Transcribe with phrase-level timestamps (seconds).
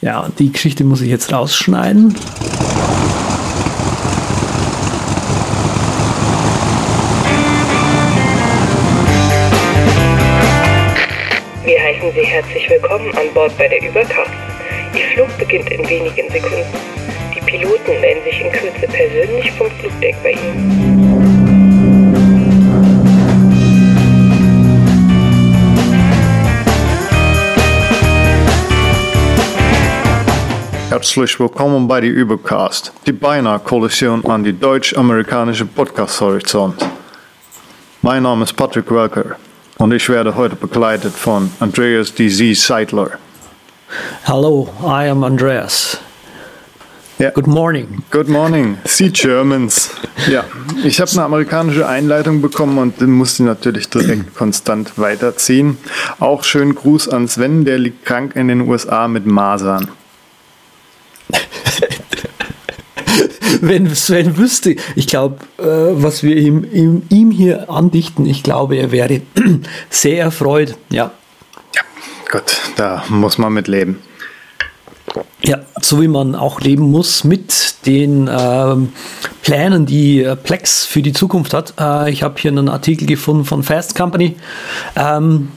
[0.00, 2.14] Ja, die Geschichte muss ich jetzt rausschneiden.
[11.64, 14.30] Wir heißen Sie herzlich willkommen an Bord bei der Überkraft.
[14.94, 16.64] Ihr Flug beginnt in wenigen Sekunden.
[17.34, 20.87] Die Piloten melden sich in Kürze persönlich vom Flugdeck bei Ihnen.
[30.90, 36.76] Herzlich willkommen bei die Übercast, die beinahe Kollision an die deutsch-amerikanische Podcast-Horizont.
[38.00, 39.36] Mein Name ist Patrick Welker
[39.76, 42.56] und ich werde heute begleitet von Andreas D.Z.
[42.56, 43.10] Seidler.
[44.24, 45.98] Hallo, I am Andreas.
[47.18, 47.30] Ja.
[47.30, 48.02] Good morning.
[48.10, 49.90] Good morning, Sie Germans.
[50.28, 50.44] Ja,
[50.84, 55.78] ich habe eine amerikanische Einleitung bekommen und musste ich natürlich direkt konstant weiterziehen.
[56.18, 59.88] Auch schönen Gruß an Sven, der liegt krank in den USA mit Masern.
[63.60, 65.62] Wenn Sven wüsste, ich glaube, äh,
[66.02, 69.20] was wir ihm, ihm, ihm hier andichten, ich glaube, er wäre
[69.90, 70.76] sehr erfreut.
[70.90, 71.12] Ja.
[71.74, 71.82] Ja,
[72.30, 73.98] gut, da muss man mit leben.
[75.42, 78.92] Ja, so wie man auch leben muss mit den ähm,
[79.42, 81.74] Plänen, die äh, Plex für die Zukunft hat.
[81.80, 84.36] Äh, ich habe hier einen Artikel gefunden von Fast Company.
[84.96, 85.48] Ähm,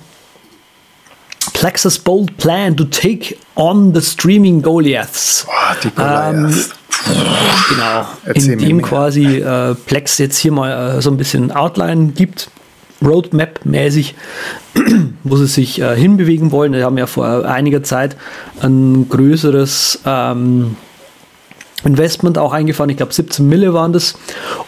[1.62, 5.45] Plex's bold plan to take on the streaming Goliaths.
[5.45, 6.72] Boah, die Goliaths.
[7.70, 8.06] Genau.
[8.26, 8.86] Erzähl in mir dem mehr.
[8.88, 12.50] quasi äh, Plex jetzt hier mal äh, so ein bisschen Outline gibt,
[13.04, 14.16] Roadmap-mäßig,
[15.23, 16.73] wo sie sich äh, hinbewegen wollen.
[16.73, 18.16] Wir haben ja vor einiger Zeit
[18.62, 20.78] ein größeres ähm,
[21.84, 22.89] Investment auch eingefahren.
[22.89, 24.16] Ich glaube 17 Mille waren das.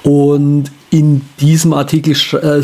[0.03, 2.61] Und in diesem Artikel äh,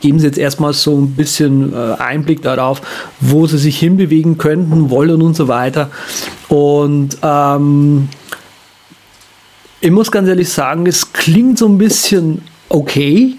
[0.00, 2.80] geben sie jetzt erstmal so ein bisschen äh, Einblick darauf,
[3.20, 5.90] wo sie sich hinbewegen könnten, wollen und so weiter.
[6.48, 8.08] Und ähm,
[9.80, 13.34] ich muss ganz ehrlich sagen, es klingt so ein bisschen okay.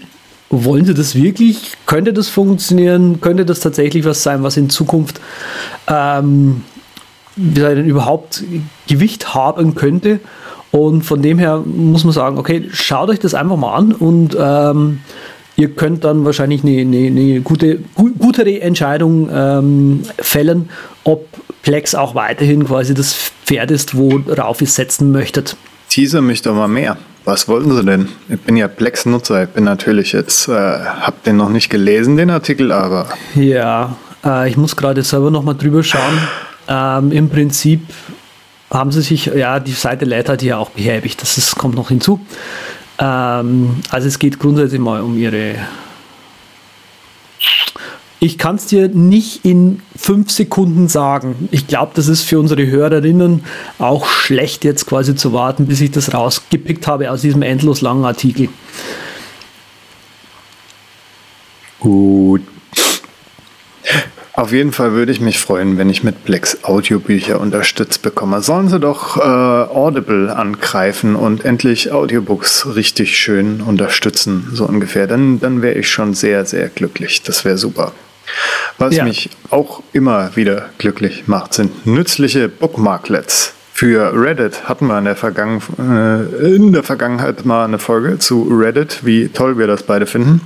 [0.50, 1.72] Wollen Sie das wirklich?
[1.86, 3.22] Könnte das funktionieren?
[3.22, 5.18] Könnte das tatsächlich was sein, was in Zukunft
[5.88, 6.62] ähm,
[7.36, 8.44] wie denn überhaupt
[8.86, 10.20] Gewicht haben könnte?
[10.72, 14.36] Und von dem her muss man sagen, okay, schaut euch das einfach mal an und
[14.38, 15.00] ähm,
[15.56, 20.68] ihr könnt dann wahrscheinlich eine, eine, eine gute, gu gutere Entscheidung ähm, fällen,
[21.04, 21.26] ob
[21.62, 25.56] Plex auch weiterhin quasi das Pferd ist, worauf ihr setzen möchtet.
[25.88, 26.96] Teaser mich doch mal mehr.
[27.24, 28.08] Was wollten Sie denn?
[28.28, 29.44] Ich bin ja Plex-Nutzer.
[29.44, 34.48] Ich bin natürlich jetzt, äh, hab den noch nicht gelesen, den Artikel, aber Ja, äh,
[34.48, 36.18] ich muss gerade selber noch mal drüber schauen.
[36.68, 37.80] Ähm, Im Prinzip
[38.70, 42.20] haben sie sich, ja, die Seite halt hier auch behäbig, das ist, kommt noch hinzu.
[42.98, 45.56] Ähm, also es geht grundsätzlich mal um ihre.
[48.18, 51.48] Ich kann es dir nicht in fünf Sekunden sagen.
[51.52, 53.44] Ich glaube, das ist für unsere Hörerinnen
[53.78, 58.04] auch schlecht, jetzt quasi zu warten, bis ich das rausgepickt habe aus diesem endlos langen
[58.04, 58.48] Artikel.
[61.86, 62.42] gut.
[64.36, 68.42] Auf jeden Fall würde ich mich freuen, wenn ich mit Plex Audiobücher unterstützt bekomme.
[68.42, 75.06] Sollen Sie doch äh, Audible angreifen und endlich Audiobooks richtig schön unterstützen, so ungefähr.
[75.06, 77.22] Dann, dann wäre ich schon sehr, sehr glücklich.
[77.22, 77.92] Das wäre super.
[78.76, 79.04] Was Ja.
[79.04, 83.54] mich auch immer wieder glücklich macht, sind nützliche Bookmarklets.
[83.78, 88.48] Für Reddit hatten wir in der, Vergangen äh, in der Vergangenheit mal eine Folge zu
[88.50, 90.40] Reddit, wie toll wir das beide finden.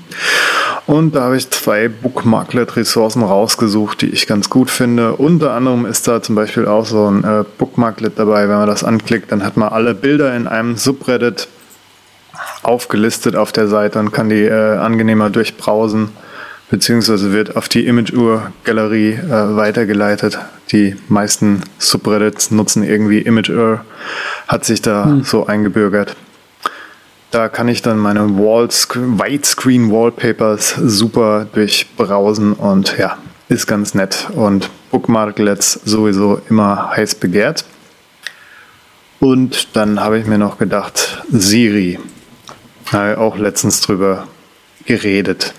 [0.89, 5.15] Und da habe ich zwei Bookmarklet-Ressourcen rausgesucht, die ich ganz gut finde.
[5.15, 8.49] Unter anderem ist da zum Beispiel auch so ein äh, Bookmarklet dabei.
[8.49, 11.47] Wenn man das anklickt, dann hat man alle Bilder in einem Subreddit
[12.65, 16.09] aufgelistet auf der Seite und kann die äh, angenehmer durchbrausen,
[16.71, 20.39] beziehungsweise wird auf die Imageur-Galerie äh, weitergeleitet.
[20.73, 23.85] Die meisten Subreddits nutzen irgendwie Imageur,
[24.47, 26.17] hat sich da so eingebürgert.
[27.33, 34.29] Da kann ich dann meine Wallsc- Widescreen Wallpapers super durchbrausen und ja, ist ganz nett.
[34.35, 37.65] Und Bookmarklets sowieso immer heiß begehrt.
[39.21, 41.99] Und dann habe ich mir noch gedacht, Siri.
[42.91, 44.27] Da habe ich auch letztens drüber
[44.87, 45.53] geredet.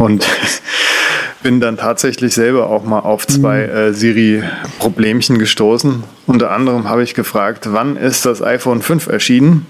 [0.00, 0.26] Und
[1.42, 6.04] bin dann tatsächlich selber auch mal auf zwei äh, Siri-Problemchen gestoßen.
[6.26, 9.66] Unter anderem habe ich gefragt, wann ist das iPhone 5 erschienen?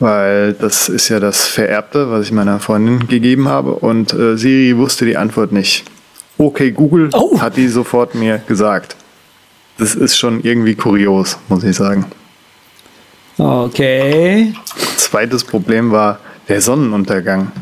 [0.00, 3.74] Weil das ist ja das Vererbte, was ich meiner Freundin gegeben habe.
[3.74, 5.84] Und äh, Siri wusste die Antwort nicht.
[6.36, 7.40] Okay, Google Oh.
[7.40, 8.96] hat die sofort mir gesagt.
[9.78, 12.06] Das ist schon irgendwie kurios, muss ich sagen.
[13.38, 14.52] Okay.
[14.96, 16.18] Zweites Problem war
[16.48, 17.52] der Sonnenuntergang.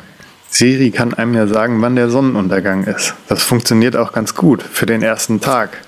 [0.48, 3.14] Siri kann einem ja sagen, wann der Sonnenuntergang ist.
[3.28, 5.78] Das funktioniert auch ganz gut für den ersten Tag.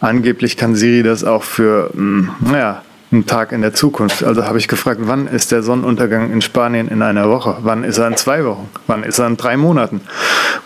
[0.00, 2.82] angeblich kann Siri das auch für, mh, naja,
[3.12, 4.24] einen Tag in der Zukunft.
[4.24, 7.56] Also habe ich gefragt, wann ist der Sonnenuntergang in Spanien in einer Woche?
[7.62, 8.68] Wann ist er in zwei Wochen?
[8.86, 10.00] Wann ist er in drei Monaten?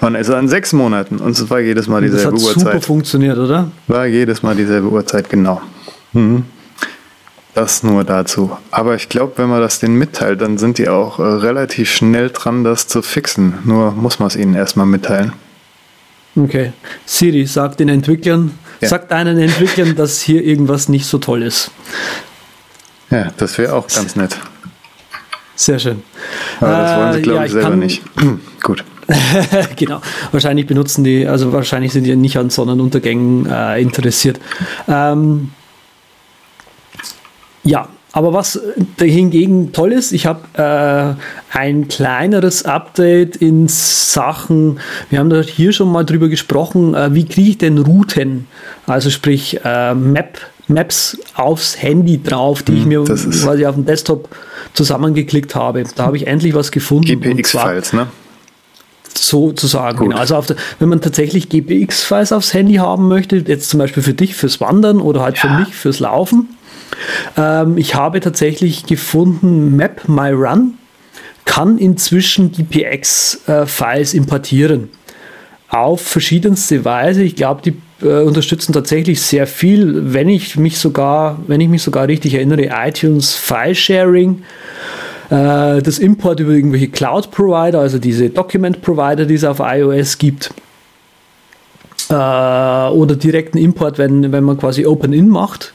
[0.01, 1.19] Wann ist er in sechs Monaten?
[1.19, 2.73] Und es war jedes Mal dieselbe das hat Uhrzeit.
[2.73, 3.71] super funktioniert, oder?
[3.89, 5.61] War jedes Mal dieselbe Uhrzeit, genau.
[6.13, 6.45] Mhm.
[7.55, 8.57] Das nur dazu.
[8.71, 12.31] Aber ich glaube, wenn man das denen mitteilt, dann sind die auch äh, relativ schnell
[12.31, 13.55] dran, das zu fixen.
[13.65, 15.33] Nur muss man es ihnen erstmal mitteilen.
[16.37, 16.73] Okay.
[17.07, 18.89] Siri sagt den Entwicklern, Ja.
[18.89, 21.73] sagt einen Entwicklern, dass hier irgendwas nicht so toll ist.
[23.11, 24.39] Ja, das wäre auch ganz nett.
[25.57, 26.03] Sehr schön.
[26.61, 28.03] Aber das wollen sie, Äh, glaube ja, ich, selber nicht.
[28.63, 28.85] Gut.
[29.77, 30.01] genau.
[30.31, 34.39] Wahrscheinlich benutzen die, also wahrscheinlich sind die nicht an Sonnenuntergängen äh, interessiert.
[34.87, 35.51] Ähm,
[37.65, 38.61] ja, aber was
[38.99, 40.41] hingegen toll ist, ich habe
[41.53, 44.81] äh, ein kleineres Update in Sachen,
[45.11, 48.47] wir haben da hier schon mal drüber gesprochen, äh, wie kriege ich denn Routen,
[48.87, 53.65] also sprich äh, Map, Maps aufs Handy drauf, die ich mir Hm, das ist- quasi
[53.67, 54.29] auf dem Desktop
[54.73, 55.85] zusammengeklickt habe.
[55.95, 57.07] Da habe ich endlich was gefunden.
[57.07, 58.07] GPX-Files, ne?
[59.13, 59.99] sozusagen.
[59.99, 60.17] Genau.
[60.17, 64.15] Also auf der, wenn man tatsächlich GPX-Files aufs Handy haben möchte, jetzt zum Beispiel für
[64.15, 66.49] dich fürs Wandern oder halt für mich fürs Laufen,
[67.37, 70.75] ähm, ich habe tatsächlich gefunden, Map My Run
[71.45, 74.89] kann inzwischen GPX-Files importieren.
[75.69, 77.23] Auf verschiedenste Weise.
[77.23, 81.83] Ich glaube, die äh, unterstützen tatsächlich sehr viel, wenn ich mich sogar, wenn ich mich
[81.83, 84.43] sogar richtig erinnere, iTunes File Sharing
[85.31, 90.53] äh, das Import über irgendwelche Cloud-Provider, also diese Document-Provider, die es auf iOS gibt.
[92.09, 95.73] Äh, oder direkten Import, wenn, wenn man quasi Open-In macht.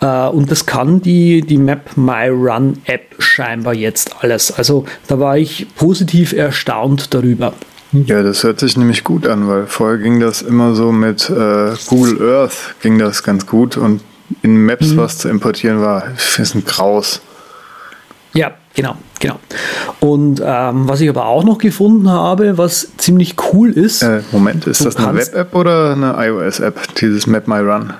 [0.00, 4.52] Äh, und das kann die, die Map My Run App scheinbar jetzt alles.
[4.52, 7.52] Also da war ich positiv erstaunt darüber.
[7.92, 11.72] Ja, das hört sich nämlich gut an, weil vorher ging das immer so mit äh,
[11.88, 14.00] Google Earth ging das ganz gut und
[14.42, 14.66] in Mhm.
[14.66, 16.04] Maps was zu importieren war,
[16.38, 17.20] ist ein Graus.
[18.32, 19.40] Ja, genau, genau.
[19.98, 24.68] Und ähm, was ich aber auch noch gefunden habe, was ziemlich cool ist, Äh, Moment,
[24.68, 27.92] ist das eine Web-App oder eine iOS-App, dieses Map My Run?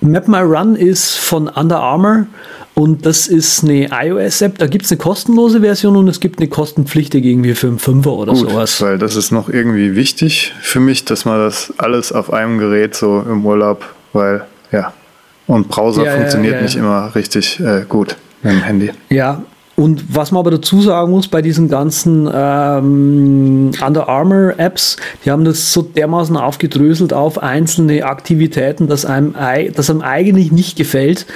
[0.00, 2.26] Map My Run ist von Under Armour
[2.74, 4.58] und das ist eine iOS-App.
[4.58, 8.12] Da gibt es eine kostenlose Version und es gibt eine kostenpflichtige irgendwie für einen Fünfer
[8.12, 8.80] oder Gut, sowas.
[8.80, 12.94] weil das ist noch irgendwie wichtig für mich, dass man das alles auf einem Gerät
[12.94, 14.92] so im Urlaub, weil ja,
[15.46, 16.80] und Browser Ja, funktioniert ja, nicht ja.
[16.80, 18.90] immer richtig äh, gut mit dem Handy.
[19.10, 19.42] Ja,
[19.80, 25.30] und was man aber dazu sagen muss bei diesen ganzen ähm, Under Armour Apps, die
[25.30, 30.76] haben das so dermaßen aufgedröselt auf einzelne Aktivitäten, dass einem, ei- das einem eigentlich nicht
[30.76, 31.26] gefällt.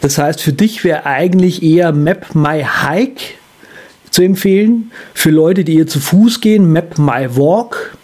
[0.00, 3.22] Das heißt, für dich wäre eigentlich eher Map My Hike
[4.10, 4.90] zu empfehlen.
[5.14, 7.96] Für Leute, die eher zu Fuß gehen, Map My Walk.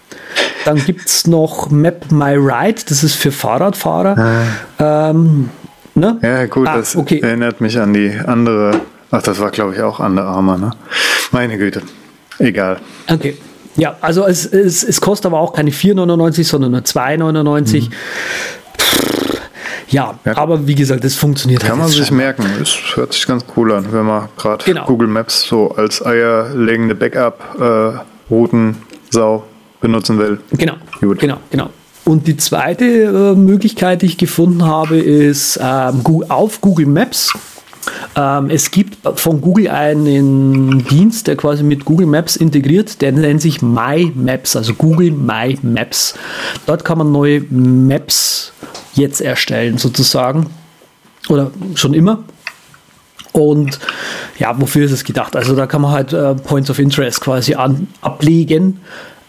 [0.65, 4.17] Dann gibt es noch Map My Ride, das ist für Fahrradfahrer.
[4.79, 5.51] Ähm,
[5.95, 6.19] ne?
[6.23, 7.21] Ja, gut, Ah, das okay.
[7.21, 8.81] erinnert mich an die andere.
[9.13, 10.71] Ach, das war, glaube ich, auch Under Armour, ne?
[11.31, 11.83] Meine Güte.
[12.39, 12.79] Egal.
[13.09, 13.37] Okay.
[13.77, 17.91] Ja, also es, es, es kostet aber auch keine 4,99, sondern nur 2,99.
[18.79, 19.39] Pff,
[19.89, 20.19] Ja, Mhm.
[20.25, 20.37] Ja.
[20.39, 22.17] aber wie gesagt, es funktioniert Kann halt man sich scheinbar.
[22.27, 22.45] merken.
[22.61, 24.87] Es hört sich ganz cool an, wenn man gerade Genau.
[24.87, 29.45] Google Maps so als eierlegende Backup-Routensau
[29.81, 30.39] benutzen will.
[30.53, 31.19] Genau, Gut.
[31.19, 31.69] genau, genau.
[32.05, 37.33] Und die zweite äh, Möglichkeit, die ich gefunden habe, ist ähm, auf Google Maps.
[38.15, 43.41] Ähm, es gibt von Google einen Dienst, der quasi mit Google Maps integriert, der nennt
[43.41, 46.15] sich My Maps, also Google My Maps.
[46.67, 48.53] Dort kann man neue Maps
[48.95, 50.47] jetzt erstellen, sozusagen.
[51.29, 52.25] Oder schon immer.
[53.33, 53.79] Und
[54.39, 55.35] ja, wofür ist es gedacht?
[55.37, 58.81] Also da kann man halt äh, Points of Interest quasi an, ablegen,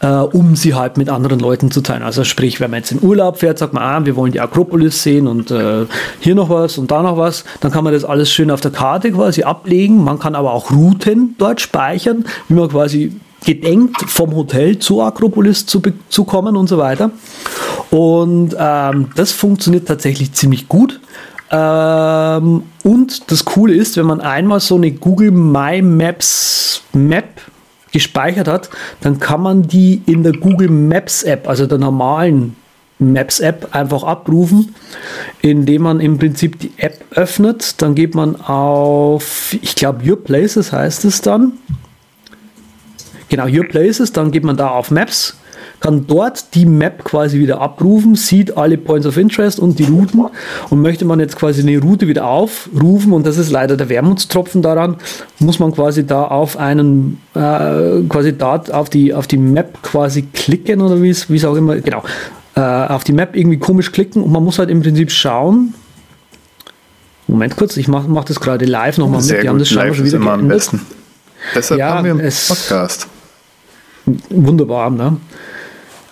[0.01, 2.03] äh, um sie halt mit anderen Leuten zu teilen.
[2.03, 5.01] Also sprich, wenn man jetzt in Urlaub fährt, sagt man, ah, wir wollen die Akropolis
[5.03, 5.85] sehen und äh,
[6.19, 8.71] hier noch was und da noch was, dann kann man das alles schön auf der
[8.71, 10.03] Karte quasi ablegen.
[10.03, 13.13] Man kann aber auch Routen dort speichern, wie man quasi
[13.45, 17.11] gedenkt, vom Hotel zur Akropolis zu, zu kommen und so weiter.
[17.91, 20.99] Und ähm, das funktioniert tatsächlich ziemlich gut.
[21.51, 27.41] Ähm, und das Coole ist, wenn man einmal so eine Google My Maps Map
[27.93, 28.69] gespeichert hat,
[28.99, 32.57] dann kann man die in der Google Maps App, also der normalen
[32.99, 34.75] Maps App, einfach abrufen,
[35.41, 37.81] indem man im Prinzip die App öffnet.
[37.81, 41.53] Dann geht man auf, ich glaube, Your Places heißt es dann.
[43.29, 45.37] Genau, Your Places, dann geht man da auf Maps,
[45.83, 50.27] kann dort die Map quasi wieder abrufen, sieht alle Points of Interest und die Routen
[50.69, 54.61] und möchte man jetzt quasi eine Route wieder aufrufen und das ist leider der Wermutstropfen
[54.61, 54.95] daran,
[55.39, 60.21] muss man quasi da auf einen, äh, quasi dort auf die, auf die Map quasi
[60.21, 62.01] klicken oder wie es wie es auch immer, genau.
[62.55, 65.73] äh, auf die Map irgendwie komisch klicken und man muss halt im Prinzip schauen.
[67.27, 69.43] Moment kurz, ich mache mach das gerade live nochmal mit.
[69.43, 70.79] Die haben das live schon wieder immer am besten.
[71.53, 73.07] Deshalb ja, haben wir einen Podcast.
[74.29, 75.17] Wunderbar, ne?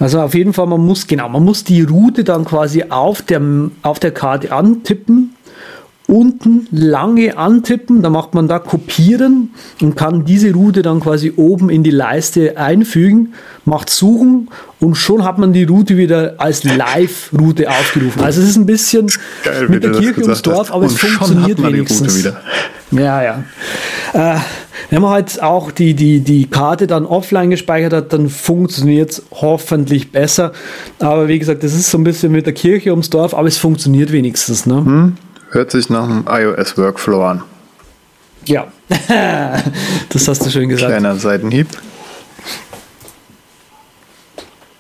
[0.02, 3.42] Also auf jeden Fall, man muss, genau, man muss die Route dann quasi auf der,
[3.84, 5.36] auf der Karte antippen
[6.12, 11.70] unten lange antippen, dann macht man da kopieren und kann diese Route dann quasi oben
[11.70, 14.50] in die Leiste einfügen, macht suchen
[14.82, 18.22] und schon hat man die Route wieder als Live-Route aufgerufen.
[18.24, 19.10] Also es ist ein bisschen
[19.44, 22.30] Geil, mit der Kirche ums Dorf, aber es funktioniert wenigstens.
[22.92, 23.44] Ja, ja.
[24.12, 24.40] Äh,
[24.90, 29.24] wenn man halt auch die, die, die Karte dann offline gespeichert hat, dann funktioniert es
[29.32, 30.52] hoffentlich besser.
[31.00, 33.58] Aber wie gesagt, das ist so ein bisschen mit der Kirche ums Dorf, aber es
[33.58, 34.66] funktioniert wenigstens.
[34.66, 34.76] Ne?
[34.76, 35.18] Hm.
[35.52, 37.44] Hört sich nach einem iOS-Workflow an.
[38.46, 38.68] Ja,
[40.10, 40.92] das hast du schön gesagt.
[40.92, 41.68] Kleiner Seitenhieb.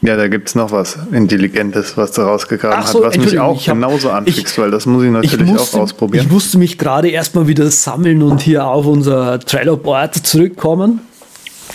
[0.03, 3.60] Ja, da gibt es noch was Intelligentes, was du rausgegraben so, hast, was mich auch
[3.67, 6.25] hab, genauso anfixt, weil das muss ich natürlich ich musste, auch ausprobieren.
[6.25, 11.01] Ich musste mich gerade erstmal wieder sammeln und hier auf unser Trello-Board zurückkommen.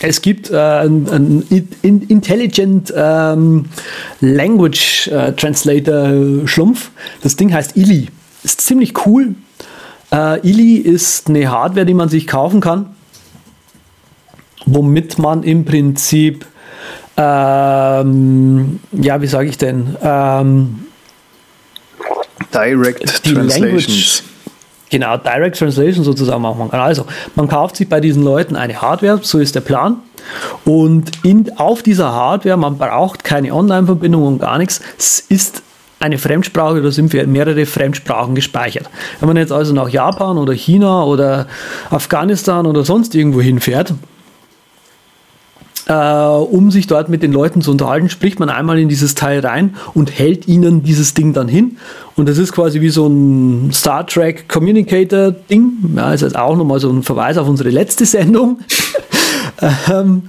[0.02, 1.44] Es gibt äh, ein, ein
[1.82, 3.66] Intelligent ähm,
[4.20, 6.90] Language äh, Translator Schlumpf.
[7.22, 8.08] Das Ding heißt Ili.
[8.42, 9.36] Ist ziemlich cool.
[10.12, 12.86] Äh, Ili ist eine Hardware, die man sich kaufen kann,
[14.66, 16.44] womit man im Prinzip,
[17.16, 20.86] ähm, ja, wie sage ich denn, ähm,
[22.52, 23.58] Direct Translations.
[23.58, 24.22] Language,
[24.90, 26.80] genau, Direct Translation sozusagen machen kann.
[26.80, 29.98] Also, man kauft sich bei diesen Leuten eine Hardware, so ist der Plan.
[30.64, 35.62] Und in, auf dieser Hardware, man braucht keine Online-Verbindung und gar nichts, es ist
[35.98, 38.88] eine Fremdsprache oder sind mehrere Fremdsprachen gespeichert.
[39.20, 41.46] Wenn man jetzt also nach Japan oder China oder
[41.90, 43.94] Afghanistan oder sonst irgendwo hinfährt,
[45.86, 49.40] äh, um sich dort mit den Leuten zu unterhalten, spricht man einmal in dieses Teil
[49.40, 51.78] rein und hält ihnen dieses Ding dann hin.
[52.16, 55.72] Und das ist quasi wie so ein Star Trek Communicator Ding.
[55.96, 58.60] Ja, ist jetzt auch nochmal so ein Verweis auf unsere letzte Sendung.
[59.90, 60.22] ähm,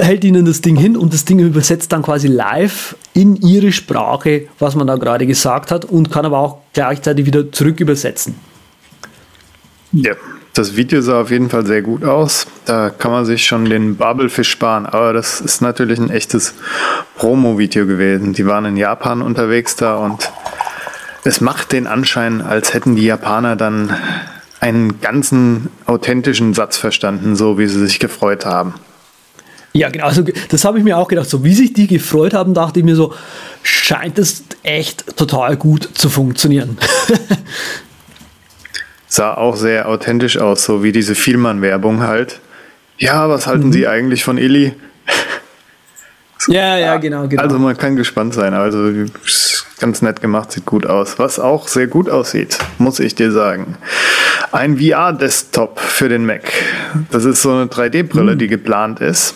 [0.00, 4.48] hält ihnen das Ding hin und das Ding übersetzt dann quasi live in ihre Sprache,
[4.58, 8.34] was man da gerade gesagt hat und kann aber auch gleichzeitig wieder zurück übersetzen.
[9.92, 10.14] Ja,
[10.58, 12.48] das Video sah auf jeden Fall sehr gut aus.
[12.64, 14.86] Da kann man sich schon den Babelfisch sparen.
[14.86, 16.54] Aber das ist natürlich ein echtes
[17.16, 18.32] Promo-Video gewesen.
[18.32, 20.32] Die waren in Japan unterwegs da und
[21.22, 23.94] es macht den Anschein, als hätten die Japaner dann
[24.58, 28.74] einen ganzen authentischen Satz verstanden, so wie sie sich gefreut haben.
[29.74, 30.06] Ja, genau.
[30.06, 31.28] Also das habe ich mir auch gedacht.
[31.30, 33.14] So wie sich die gefreut haben, dachte ich mir so,
[33.62, 36.78] scheint es echt total gut zu funktionieren.
[39.08, 42.40] Sah auch sehr authentisch aus, so wie diese Vielmann-Werbung halt.
[42.98, 43.72] Ja, was halten mhm.
[43.72, 44.74] Sie eigentlich von Illy?
[46.38, 47.42] so, ja, ja, genau, genau.
[47.42, 48.54] Also man kann gespannt sein.
[48.54, 48.92] Also
[49.80, 51.18] ganz nett gemacht, sieht gut aus.
[51.18, 53.76] Was auch sehr gut aussieht, muss ich dir sagen.
[54.52, 56.52] Ein VR-Desktop für den Mac.
[57.10, 58.38] Das ist so eine 3D-Brille, mhm.
[58.38, 59.34] die geplant ist.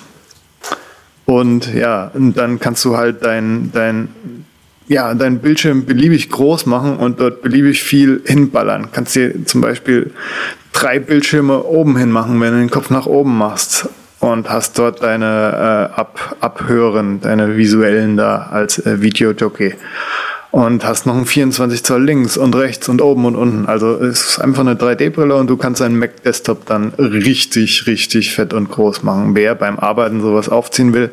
[1.24, 4.41] Und ja, und dann kannst du halt dein, dein,
[4.92, 8.88] ja, dein Bildschirm beliebig groß machen und dort beliebig viel hinballern.
[8.92, 10.10] Kannst dir zum Beispiel
[10.72, 13.88] drei Bildschirme oben hin machen, wenn du den Kopf nach oben machst
[14.20, 19.74] und hast dort deine äh, Ab Abhören, deine visuellen da als äh, Videojockey
[20.50, 23.66] und hast noch einen 24 Zoll links und rechts und oben und unten.
[23.66, 28.34] Also es ist einfach eine 3D-Brille und du kannst deinen Mac Desktop dann richtig, richtig
[28.34, 29.34] fett und groß machen.
[29.34, 31.10] Wer beim Arbeiten sowas aufziehen will,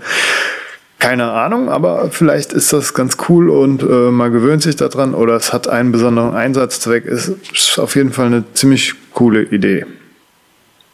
[0.99, 5.35] keine Ahnung, aber vielleicht ist das ganz cool und äh, man gewöhnt sich daran oder
[5.35, 7.05] es hat einen besonderen Einsatzzweck.
[7.05, 9.85] Es ist auf jeden Fall eine ziemlich coole Idee.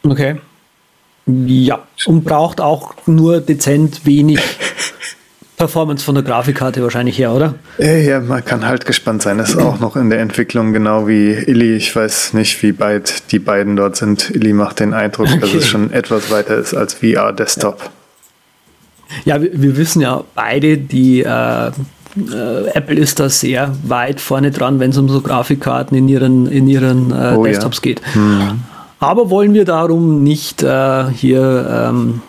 [0.03, 0.37] Okay.
[1.25, 4.39] Ja, und braucht auch nur dezent wenig
[5.57, 7.55] Performance von der Grafikkarte wahrscheinlich her, oder?
[7.79, 9.39] Ja, man kann halt gespannt sein.
[9.39, 11.77] Das ist auch noch in der Entwicklung, genau wie Illy.
[11.77, 14.29] Ich weiß nicht, wie weit die beiden dort sind.
[14.29, 15.39] Illy macht den Eindruck, okay.
[15.39, 17.81] dass es schon etwas weiter ist als VR-Desktop.
[17.81, 17.89] Ja,
[19.23, 21.71] wir, wir, wissen ja beide, die äh, äh,
[22.73, 26.67] Apple ist da sehr weit vorne dran, wenn es um so Grafikkarten in ihren, in
[26.67, 27.81] ihren äh, oh, Desktops ja.
[27.81, 28.01] geht.
[28.13, 28.61] Hm.
[28.99, 32.21] Aber wollen wir darum nicht äh, hier ähm,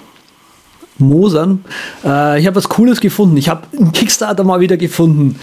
[0.98, 1.64] mosern.
[2.04, 3.36] Äh, ich habe was Cooles gefunden.
[3.36, 5.38] Ich habe einen Kickstarter mal wieder gefunden.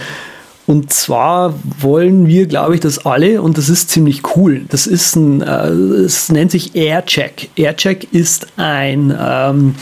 [0.66, 4.62] Und zwar wollen wir, glaube ich, das alle, und das ist ziemlich cool.
[4.70, 7.50] Das ist ein, äh, es nennt sich AirCheck.
[7.58, 9.76] AirCheck ist ein ähm,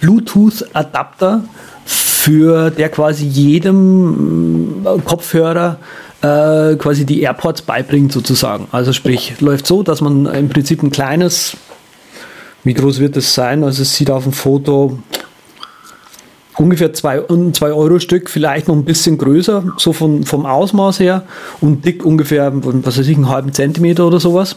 [0.00, 1.42] Bluetooth-Adapter,
[1.84, 5.78] für der quasi jedem äh, Kopfhörer
[6.20, 8.68] äh, quasi die AirPods beibringt sozusagen.
[8.70, 11.56] Also sprich, läuft so, dass man im Prinzip ein kleines
[12.64, 13.64] wie groß wird es sein?
[13.64, 14.98] Also es sieht auf dem Foto
[16.58, 17.22] ungefähr zwei,
[17.52, 21.22] zwei Euro Stück, vielleicht noch ein bisschen größer, so von, vom Ausmaß her
[21.60, 24.56] und dick ungefähr, was weiß ich, einen halben Zentimeter oder sowas.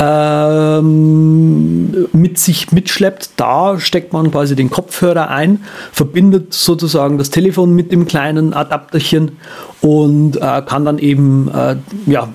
[0.00, 7.74] Ähm, mit sich mitschleppt, da steckt man quasi den Kopfhörer ein, verbindet sozusagen das Telefon
[7.74, 9.38] mit dem kleinen Adapterchen
[9.80, 12.28] und äh, kann dann eben äh, ja,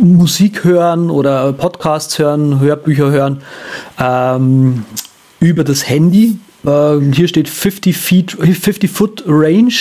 [0.00, 3.42] Musik hören oder Podcasts hören, Hörbücher hören
[3.98, 4.84] ähm,
[5.40, 6.38] über das Handy.
[6.64, 9.72] Äh, hier steht 50, Feet, 50 Foot Range.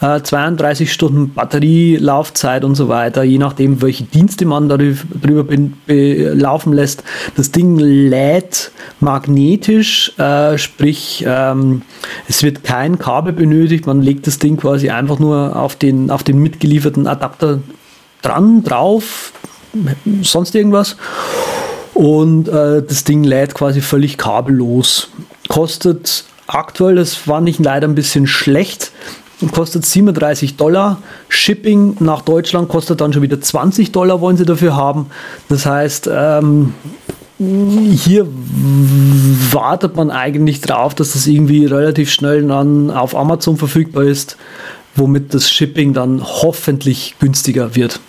[0.00, 5.44] 32 äh, Stunden Batterielaufzeit und so weiter, je nachdem, welche Dienste man darüber
[5.86, 7.04] laufen lässt.
[7.36, 11.82] Das Ding lädt magnetisch, äh, sprich, ähm,
[12.28, 16.22] es wird kein Kabel benötigt, man legt das Ding quasi einfach nur auf den, auf
[16.22, 17.60] den mitgelieferten Adapter
[18.22, 19.34] dran, drauf,
[20.22, 20.96] sonst irgendwas.
[22.00, 25.10] Und äh, das Ding lädt quasi völlig kabellos.
[25.50, 28.90] Kostet aktuell, das fand ich leider ein bisschen schlecht,
[29.52, 31.02] kostet 37 Dollar.
[31.28, 35.10] Shipping nach Deutschland kostet dann schon wieder 20 Dollar, wollen sie dafür haben.
[35.50, 36.72] Das heißt, ähm,
[37.36, 38.26] hier
[39.52, 44.38] wartet man eigentlich drauf, dass das irgendwie relativ schnell dann auf Amazon verfügbar ist,
[44.96, 48.00] womit das Shipping dann hoffentlich günstiger wird.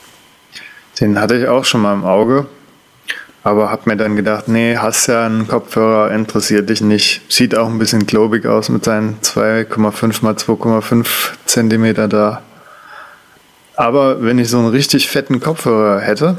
[1.02, 2.48] Den hatte ich auch schon mal im Auge.
[3.44, 7.22] Aber habe mir dann gedacht, nee, hast ja einen Kopfhörer, interessiert dich nicht.
[7.32, 11.08] Sieht auch ein bisschen globig aus mit seinen 2,5 mal 2,5
[11.46, 12.44] Zentimeter da.
[13.76, 16.38] Aber wenn ich so einen richtig fetten Kopfhörer hätte,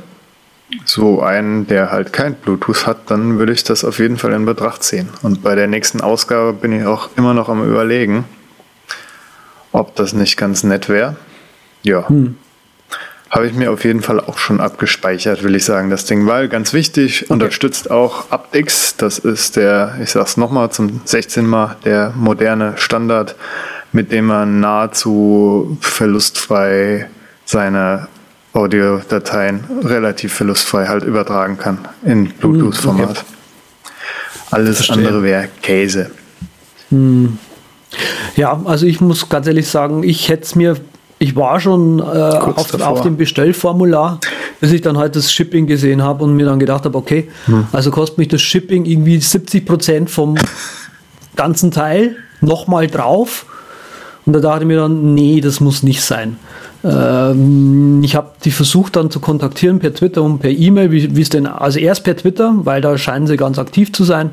[0.85, 4.44] so einen, der halt kein Bluetooth hat, dann würde ich das auf jeden Fall in
[4.44, 5.09] Betracht ziehen.
[5.23, 8.25] Und bei der nächsten Ausgabe bin ich auch immer noch am Überlegen,
[9.73, 11.16] ob das nicht ganz nett wäre.
[11.82, 12.09] Ja.
[12.09, 12.37] Hm.
[13.33, 16.49] Habe ich mir auf jeden Fall auch schon abgespeichert, will ich sagen, das Ding, weil
[16.49, 17.33] ganz wichtig, okay.
[17.33, 18.95] unterstützt auch aptX.
[18.99, 23.35] Das ist der, ich sag's nochmal zum 16 Mal, der moderne Standard,
[23.91, 27.09] mit dem man nahezu verlustfrei
[27.47, 28.09] seine
[28.53, 33.09] Audiodateien relativ verlustfrei halt übertragen kann in Bluetooth-Format.
[33.09, 33.92] Okay.
[34.51, 34.99] Alles Verstehe.
[34.99, 36.11] andere wäre Käse.
[36.90, 37.38] Hm.
[38.37, 40.77] Ja, also ich muss ganz ehrlich sagen, ich hätte es mir
[41.22, 44.18] ich war schon äh, auf, auf, dem Bestellformular,
[44.61, 47.68] bis ich dann halt das Shipping gesehen habe und mir dann gedacht habe, okay, hm.
[47.70, 50.35] also kostet mich das Shipping irgendwie 70 Prozent vom
[51.37, 53.46] ganzen Teil nochmal drauf.
[54.26, 56.38] Und da dachte ich mir dann, nee, das muss nicht sein.
[56.82, 61.28] Ähm, ich habe die versucht dann zu kontaktieren per Twitter und per E-Mail, wie es
[61.28, 64.32] denn, also erst per Twitter, weil da scheinen sie ganz aktiv zu sein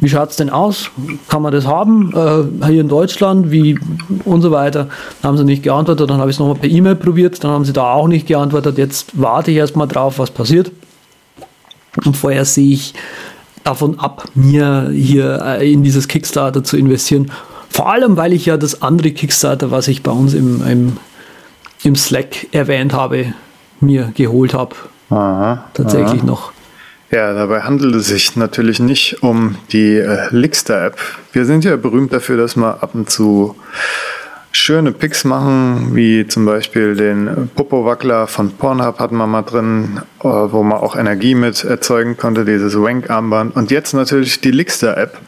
[0.00, 0.90] wie schaut es denn aus?
[1.28, 3.50] Kann man das haben äh, hier in Deutschland?
[3.50, 3.78] Wie
[4.24, 4.88] und so weiter.
[5.22, 7.64] Dann haben sie nicht geantwortet, dann habe ich es nochmal per E-Mail probiert, dann haben
[7.64, 8.78] sie da auch nicht geantwortet.
[8.78, 10.72] Jetzt warte ich erstmal drauf, was passiert.
[12.04, 12.94] Und vorher sehe ich
[13.62, 17.30] davon ab, mir hier äh, in dieses Kickstarter zu investieren.
[17.70, 20.96] Vor allem, weil ich ja das andere Kickstarter, was ich bei uns im, im,
[21.82, 23.34] im Slack erwähnt habe,
[23.80, 24.74] mir geholt habe.
[25.74, 26.26] Tatsächlich aha.
[26.26, 26.52] noch.
[27.10, 30.96] Ja, dabei handelt es sich natürlich nicht um die äh, Lixter-App.
[31.32, 33.56] Wir sind ja berühmt dafür, dass wir ab und zu
[34.52, 40.24] schöne Picks machen, wie zum Beispiel den Popo-Wackler von Pornhub hatten wir mal drin, äh,
[40.24, 43.54] wo man auch Energie mit erzeugen konnte, dieses Wank-Armband.
[43.54, 45.18] Und jetzt natürlich die Lixter-App.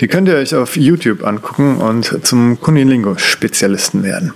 [0.00, 4.32] Die könnt ihr euch auf YouTube angucken und zum Kunilingo-Spezialisten werden.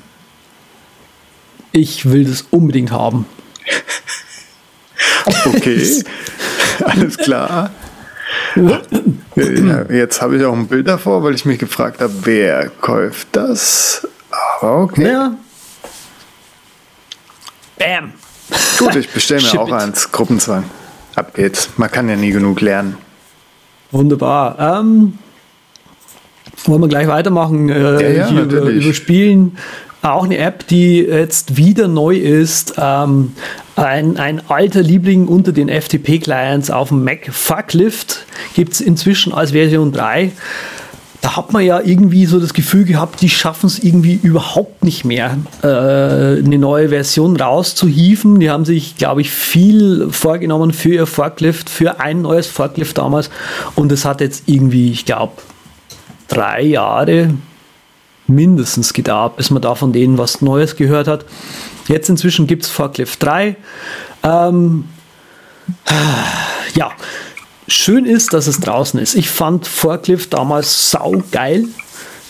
[1.73, 3.27] Ich will das unbedingt haben.
[5.45, 6.05] okay.
[6.87, 7.71] Alles klar.
[8.55, 13.29] Ja, jetzt habe ich auch ein Bild davor, weil ich mich gefragt habe, wer kauft
[13.33, 14.07] das?
[14.61, 15.13] Aber okay.
[15.13, 15.35] Ja.
[17.79, 18.13] Bam.
[18.79, 20.11] Gut, ich bestelle mir auch eins.
[20.11, 20.65] Gruppenzwang.
[21.17, 21.71] Ab geht's.
[21.77, 22.97] Man kann ja nie genug lernen.
[23.91, 24.59] Wunderbar.
[24.59, 25.19] Ähm,
[26.65, 27.69] wollen wir gleich weitermachen?
[27.69, 29.57] Äh, ja, ja, über, über Spielen.
[30.03, 32.75] Auch eine App, die jetzt wieder neu ist.
[32.79, 33.33] Ähm,
[33.77, 39.53] ein, ein alter Liebling unter den FTP-Clients auf dem Mac, Fucklift, gibt es inzwischen als
[39.53, 40.33] Version 3
[41.21, 45.05] da hat man ja irgendwie so das Gefühl gehabt, die schaffen es irgendwie überhaupt nicht
[45.05, 48.41] mehr, äh, eine neue Version rauszuhieven.
[48.41, 53.31] Die haben sich, glaube ich, viel vorgenommen für ihr Forklift, für ein neues Forklift damals.
[53.75, 55.35] Und es hat jetzt irgendwie, ich glaube,
[56.29, 57.35] drei Jahre
[58.31, 61.25] mindestens gedauert, bis man da von denen was Neues gehört hat.
[61.89, 63.57] Jetzt inzwischen gibt es Forklift 3.
[64.23, 64.85] Ähm,
[66.75, 66.93] ja,
[67.69, 69.15] schön ist, dass es draußen ist.
[69.15, 71.65] Ich fand Forklift damals sau geil.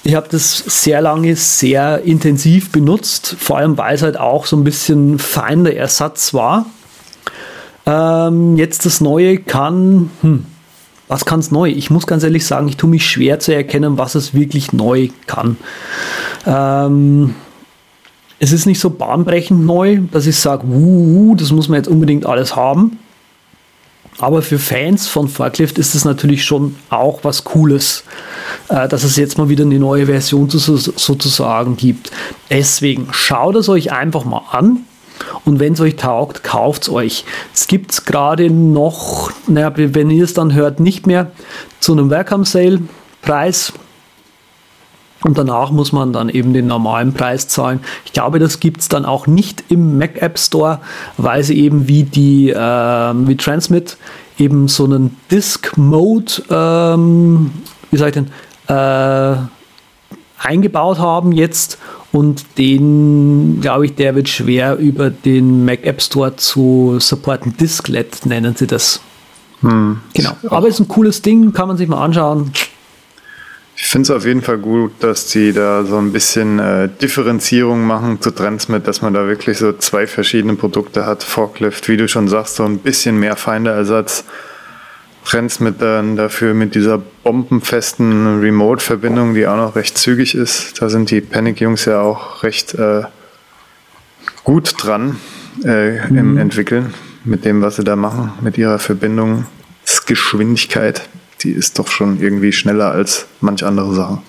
[0.02, 4.56] Ich habe das sehr lange, sehr intensiv benutzt, vor allem weil es halt auch so
[4.56, 6.66] ein bisschen feiner Ersatz war.
[7.84, 10.46] Ähm, jetzt das Neue kann, hm,
[11.10, 11.68] was kann es neu?
[11.68, 15.08] Ich muss ganz ehrlich sagen, ich tue mich schwer zu erkennen, was es wirklich neu
[15.26, 15.56] kann.
[16.46, 17.34] Ähm,
[18.38, 20.62] es ist nicht so bahnbrechend neu, dass ich sage,
[21.36, 23.00] das muss man jetzt unbedingt alles haben.
[24.18, 28.04] Aber für Fans von Forklift ist es natürlich schon auch was Cooles,
[28.68, 32.12] äh, dass es jetzt mal wieder eine neue Version zu, sozusagen gibt.
[32.50, 34.84] Deswegen schaut es euch einfach mal an.
[35.44, 37.24] Und wenn es euch taugt, kauft es euch.
[37.54, 41.30] Es gibt es gerade noch, naja, wenn ihr es dann hört, nicht mehr
[41.80, 42.80] zu einem Welcome Sale
[43.22, 43.72] Preis.
[45.22, 47.80] Und danach muss man dann eben den normalen Preis zahlen.
[48.06, 50.80] Ich glaube, das gibt es dann auch nicht im Mac App Store,
[51.18, 53.98] weil sie eben wie die äh, wie Transmit
[54.38, 57.52] eben so einen Disk Mode, ähm,
[57.90, 59.36] wie sage ich denn, äh,
[60.38, 61.78] eingebaut haben jetzt
[62.12, 67.56] und den, glaube ich, der wird schwer über den Mac App Store zu supporten.
[67.56, 69.00] Disklet nennen sie das.
[69.60, 70.00] Hm.
[70.14, 70.36] Genau.
[70.48, 72.50] Aber ist ein cooles Ding, kann man sich mal anschauen.
[73.82, 77.86] Ich finde es auf jeden Fall gut, dass die da so ein bisschen äh, Differenzierung
[77.86, 81.22] machen zu Transmit, dass man da wirklich so zwei verschiedene Produkte hat.
[81.22, 83.36] Forklift, wie du schon sagst, so ein bisschen mehr
[85.22, 85.30] Feinderersatz.
[85.30, 90.82] Transmit dann dafür mit dieser bombenfesten Remote-Verbindung, die auch noch recht zügig ist.
[90.82, 93.02] Da sind die Panic-Jungs ja auch recht äh,
[94.44, 95.20] gut dran
[95.64, 96.16] äh, mhm.
[96.16, 101.08] im Entwickeln mit dem, was sie da machen, mit ihrer Verbindungsgeschwindigkeit
[101.42, 104.22] die ist doch schon irgendwie schneller als manch andere Sachen.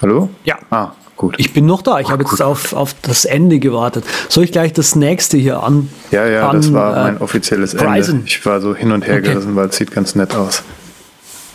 [0.00, 0.30] Hallo?
[0.44, 0.58] Ja.
[0.70, 1.34] Ah, gut.
[1.38, 2.00] Ich bin noch da.
[2.00, 4.04] Ich habe jetzt auf, auf das Ende gewartet.
[4.30, 5.90] Soll ich gleich das nächste hier an?
[6.10, 8.16] Ja, ja, an, das war mein äh, offizielles Horizon.
[8.16, 8.26] Ende.
[8.26, 9.28] Ich war so hin und her okay.
[9.28, 10.62] gerissen, weil es sieht ganz nett aus.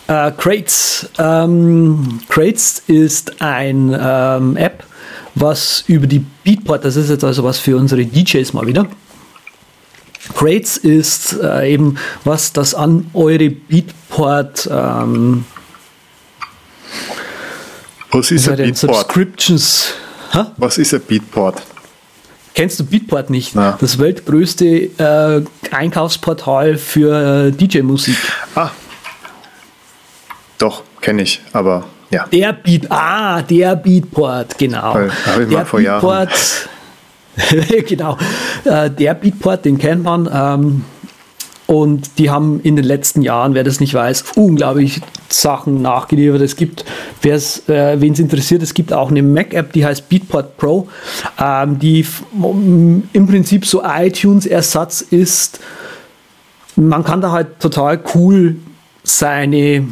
[0.08, 1.10] Äh, Crates.
[1.17, 4.84] Ähm, Crates ist ein ähm, App,
[5.34, 8.86] was über die Beatport, das ist jetzt also was für unsere DJs mal wieder,
[10.36, 15.45] Crates ist äh, eben was, das an eure Beatport ähm,
[18.15, 18.78] was ist ein Beatport?
[18.78, 19.93] Subscriptions.
[20.34, 20.51] Ha?
[20.58, 21.62] Was ist ein Beatport?
[22.54, 23.54] Kennst du Beatport nicht?
[23.54, 23.78] Ja.
[23.80, 28.15] Das weltgrößte äh, Einkaufsportal für äh, DJ-Musik.
[28.56, 28.71] Ah.
[30.58, 32.25] Doch, kenne ich, aber ja.
[32.32, 34.93] Der Beat, ah, der Beatport, genau.
[34.93, 35.08] Habe
[35.43, 36.30] ich der mal vor Beatport,
[37.38, 37.86] Jahren.
[37.88, 38.17] genau.
[38.63, 40.30] Äh, der Beatport, den kennt man.
[40.32, 40.86] Ähm,
[41.67, 46.41] und die haben in den letzten Jahren, wer das nicht weiß, unglaublich Sachen nachgeliefert.
[46.41, 46.86] Es gibt,
[47.21, 50.88] wer es, äh, wen es interessiert, es gibt auch eine Mac-App, die heißt Beatport Pro,
[51.39, 52.06] ähm, die
[53.13, 55.60] im Prinzip so iTunes-Ersatz ist.
[56.75, 58.58] Man kann da halt total cool
[59.04, 59.88] seine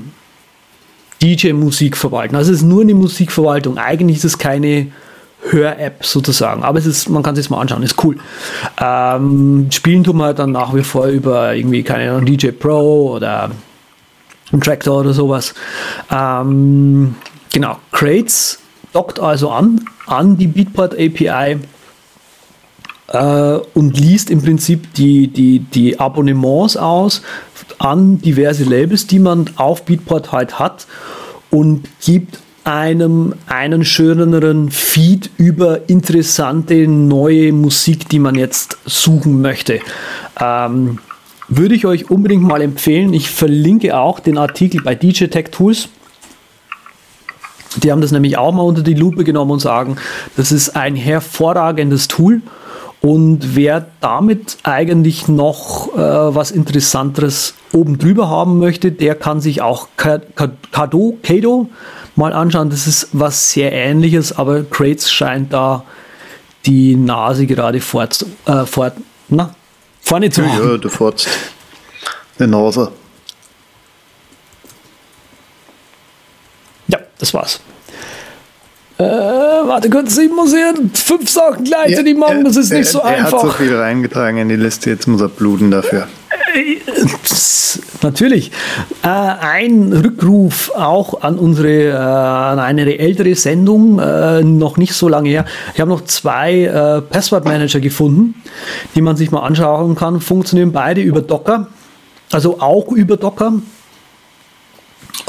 [1.23, 2.35] DJ-Musik verwalten.
[2.35, 3.77] Also es ist nur eine Musikverwaltung.
[3.77, 4.87] Eigentlich ist es keine
[5.49, 6.63] Hör-App sozusagen.
[6.63, 8.17] Aber es ist, man kann es sich mal anschauen, ist cool.
[8.79, 13.51] Ähm, spielen tun wir dann nach wie vor über irgendwie, keine Ahnung, DJ Pro oder
[14.51, 15.53] ein Tractor oder sowas.
[16.11, 17.15] Ähm,
[17.51, 18.59] genau, Crates
[18.93, 21.57] dockt also an, an die Beatport API
[23.07, 27.21] äh, und liest im Prinzip die, die, die Abonnements aus
[27.79, 30.87] an diverse Labels, die man auf Beatport halt hat
[31.49, 39.79] und gibt einem einen schöneren Feed über interessante neue Musik, die man jetzt suchen möchte.
[40.39, 40.99] Ähm,
[41.49, 43.13] würde ich euch unbedingt mal empfehlen.
[43.13, 45.89] Ich verlinke auch den Artikel bei DJ Tech Tools.
[47.77, 49.97] Die haben das nämlich auch mal unter die Lupe genommen und sagen,
[50.37, 52.41] das ist ein hervorragendes Tool.
[53.01, 59.61] Und wer damit eigentlich noch äh, was Interessanteres oben drüber haben möchte, der kann sich
[59.61, 61.69] auch Kado, Kado
[62.15, 62.69] mal anschauen.
[62.69, 65.83] Das ist was sehr ähnliches, aber Crates scheint da
[66.65, 68.93] die Nase gerade fort, äh, fort,
[69.27, 69.53] na,
[70.01, 70.71] vorne zu haben.
[70.71, 71.27] Ja, du fortst
[72.39, 72.91] die Nase.
[76.87, 77.59] Ja, das war's.
[78.97, 82.99] Äh, warte kurz, ich muss hier fünf Sachen gleichzeitig ja, machen, das ist nicht so
[82.99, 83.33] er einfach.
[83.33, 86.07] Er hat so viel reingetragen in die Liste, jetzt muss er bluten dafür.
[88.01, 88.51] Natürlich.
[89.03, 95.07] Äh, ein Rückruf auch an unsere, äh, an eine ältere Sendung, äh, noch nicht so
[95.07, 95.45] lange her.
[95.73, 98.35] Ich habe noch zwei äh, Passwortmanager gefunden,
[98.95, 100.21] die man sich mal anschauen kann.
[100.21, 101.67] Funktionieren beide über Docker,
[102.31, 103.53] also auch über Docker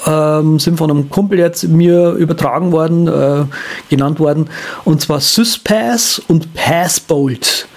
[0.06, 3.44] ähm, sind von einem Kumpel jetzt mir übertragen worden, äh,
[3.88, 4.50] genannt worden,
[4.84, 7.68] und zwar SysPass und Passbolt.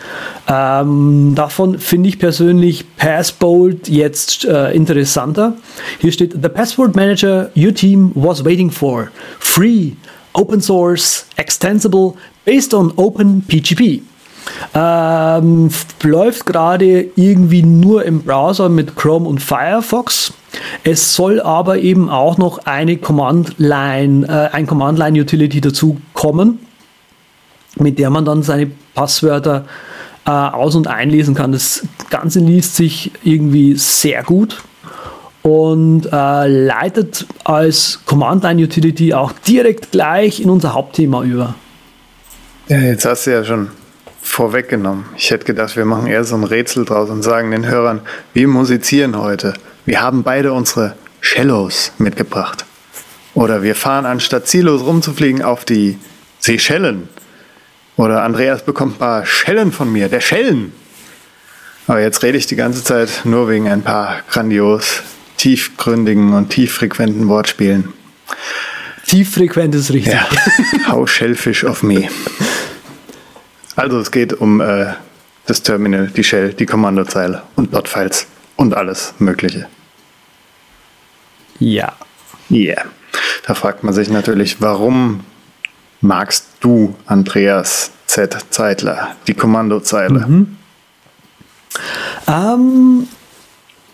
[0.47, 5.53] Ähm, davon finde ich persönlich Passbolt jetzt äh, interessanter.
[5.99, 9.09] Hier steht: The Password Manager your team was waiting for.
[9.39, 9.93] Free,
[10.33, 12.13] open source, extensible,
[12.45, 14.01] based on OpenPGP.
[14.73, 15.69] Ähm,
[16.03, 20.33] läuft gerade irgendwie nur im Browser mit Chrome und Firefox.
[20.83, 25.97] Es soll aber eben auch noch eine Command Line, äh, ein Command Line Utility dazu
[26.13, 26.59] kommen,
[27.77, 29.65] mit der man dann seine Passwörter
[30.27, 31.51] äh, aus- und einlesen kann.
[31.51, 34.61] Das Ganze liest sich irgendwie sehr gut
[35.41, 41.55] und äh, leitet als Command Line Utility auch direkt gleich in unser Hauptthema über.
[42.67, 43.69] Ja, jetzt hast du ja schon
[44.21, 45.05] vorweggenommen.
[45.15, 48.01] Ich hätte gedacht, wir machen eher so ein Rätsel draus und sagen den Hörern,
[48.33, 49.53] wir musizieren heute.
[49.85, 52.65] Wir haben beide unsere Cellos mitgebracht.
[53.33, 55.97] Oder wir fahren anstatt ziellos rumzufliegen auf die
[56.39, 57.07] Seychellen.
[57.97, 60.71] Oder Andreas bekommt ein paar Schellen von mir, der Schellen.
[61.87, 65.01] Aber jetzt rede ich die ganze Zeit nur wegen ein paar grandios
[65.37, 67.93] tiefgründigen und tieffrequenten Wortspielen.
[69.07, 70.13] Tieffrequent ist richtig.
[70.13, 70.27] Ja,
[70.87, 72.09] how shellfish of me.
[73.75, 74.93] Also es geht um äh,
[75.45, 79.67] das Terminal, die Shell, die Kommandozeile und Dot-Files und alles Mögliche.
[81.59, 81.93] Ja.
[82.51, 82.85] Yeah.
[83.45, 85.21] Da fragt man sich natürlich, warum
[86.01, 88.37] magst du, Andreas Z.
[88.49, 90.25] Zeitler, die Kommandozeile?
[90.27, 90.57] Mhm.
[92.27, 93.07] Ähm,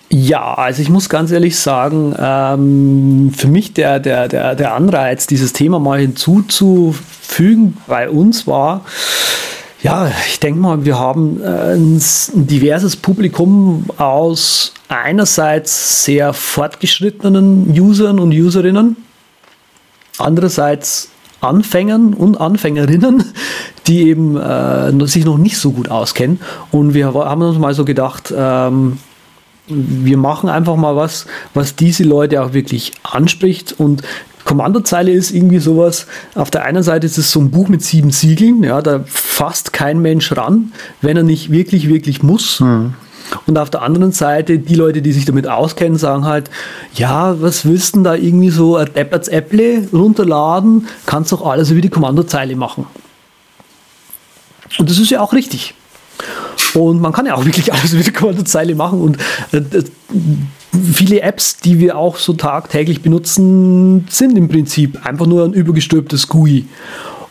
[0.09, 5.27] ja, also ich muss ganz ehrlich sagen, ähm, für mich der, der, der, der Anreiz,
[5.27, 8.85] dieses Thema mal hinzuzufügen bei uns war,
[9.81, 17.77] ja, ich denke mal, wir haben äh, ein, ein diverses Publikum aus einerseits sehr fortgeschrittenen
[17.77, 18.95] Usern und Userinnen,
[20.19, 21.09] andererseits
[21.43, 23.23] Anfängern und Anfängerinnen,
[23.87, 26.39] die eben äh, sich noch nicht so gut auskennen.
[26.71, 28.97] Und wir haben uns mal so gedacht, ähm,
[29.67, 34.03] wir machen einfach mal was, was diese Leute auch wirklich anspricht und
[34.45, 38.11] Kommandozeile ist irgendwie sowas, auf der einen Seite ist es so ein Buch mit sieben
[38.11, 42.59] Siegeln, ja, da fasst kein Mensch ran, wenn er nicht wirklich, wirklich muss.
[42.59, 42.93] Mhm.
[43.47, 46.49] Und auf der anderen Seite, die Leute, die sich damit auskennen, sagen halt,
[46.93, 50.87] ja, was willst denn da irgendwie so Depperts Apple runterladen?
[51.05, 52.85] Kannst doch alles über die Kommandozeile machen.
[54.77, 55.73] Und das ist ja auch richtig.
[56.73, 59.17] Und man kann ja auch wirklich alles mit der Kommandozeile machen und
[59.51, 59.61] äh,
[60.93, 66.27] viele Apps, die wir auch so tagtäglich benutzen, sind im Prinzip einfach nur ein übergestülptes
[66.27, 66.65] GUI.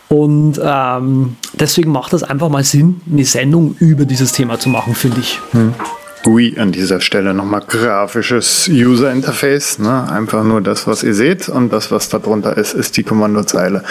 [0.08, 4.94] Und ähm, deswegen macht das einfach mal Sinn, eine Sendung über dieses Thema zu machen,
[4.94, 5.40] finde ich.
[5.52, 5.74] Hm.
[6.22, 9.78] GUI an dieser Stelle nochmal grafisches User Interface.
[9.78, 10.08] Ne?
[10.10, 13.82] Einfach nur das, was ihr seht und das, was darunter ist, ist die Kommandozeile.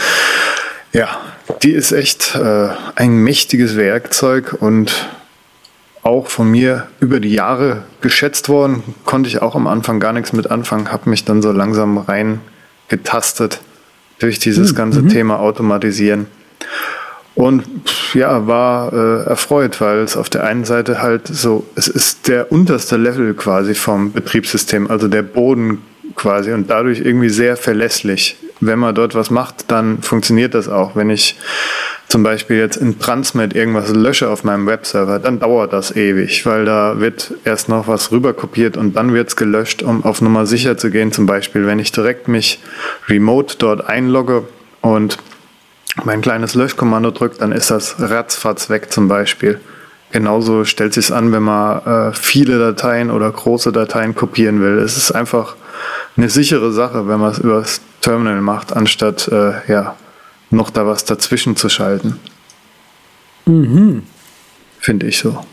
[0.94, 1.10] Ja,
[1.64, 5.10] die ist echt äh, ein mächtiges Werkzeug und
[6.04, 8.84] auch von mir über die Jahre geschätzt worden.
[9.06, 13.60] Konnte ich auch am Anfang gar nichts mit anfangen, habe mich dann so langsam reingetastet
[14.22, 14.76] durch dieses mhm.
[14.76, 15.10] ganze mhm.
[15.10, 16.28] Thema Automatisieren.
[17.34, 17.64] Und
[18.14, 22.52] ja, war äh, erfreut, weil es auf der einen Seite halt so, es ist der
[22.52, 25.80] unterste Level quasi vom Betriebssystem, also der Boden
[26.16, 28.38] quasi und dadurch irgendwie sehr verlässlich.
[28.62, 30.96] Wenn man dort was macht, dann funktioniert das auch.
[30.96, 31.36] Wenn ich
[32.08, 36.66] zum Beispiel jetzt in Transmet irgendwas lösche auf meinem Webserver, dann dauert das ewig, weil
[36.66, 40.78] da wird erst noch was rüberkopiert und dann wird es gelöscht, um auf Nummer sicher
[40.78, 41.12] zu gehen.
[41.12, 42.60] Zum Beispiel, wenn ich direkt mich
[43.08, 44.44] remote dort einlogge
[44.82, 45.18] und
[46.04, 49.60] mein kleines Löschkommando drückt, dann ist das ratzfatz weg zum Beispiel.
[50.12, 54.78] Genauso stellt sich an, wenn man äh, viele Dateien oder große Dateien kopieren will.
[54.80, 55.56] Es ist einfach
[56.18, 59.96] eine sichere Sache, wenn man es übers Terminal macht, anstatt äh, ja,
[60.50, 62.20] noch da was dazwischen zu schalten.
[63.46, 64.04] Mhm.
[64.80, 65.44] Finde ich so.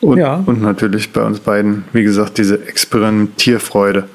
[0.00, 0.42] Und, ja.
[0.46, 4.08] und natürlich bei uns beiden, wie gesagt, diese Experimentierfreude.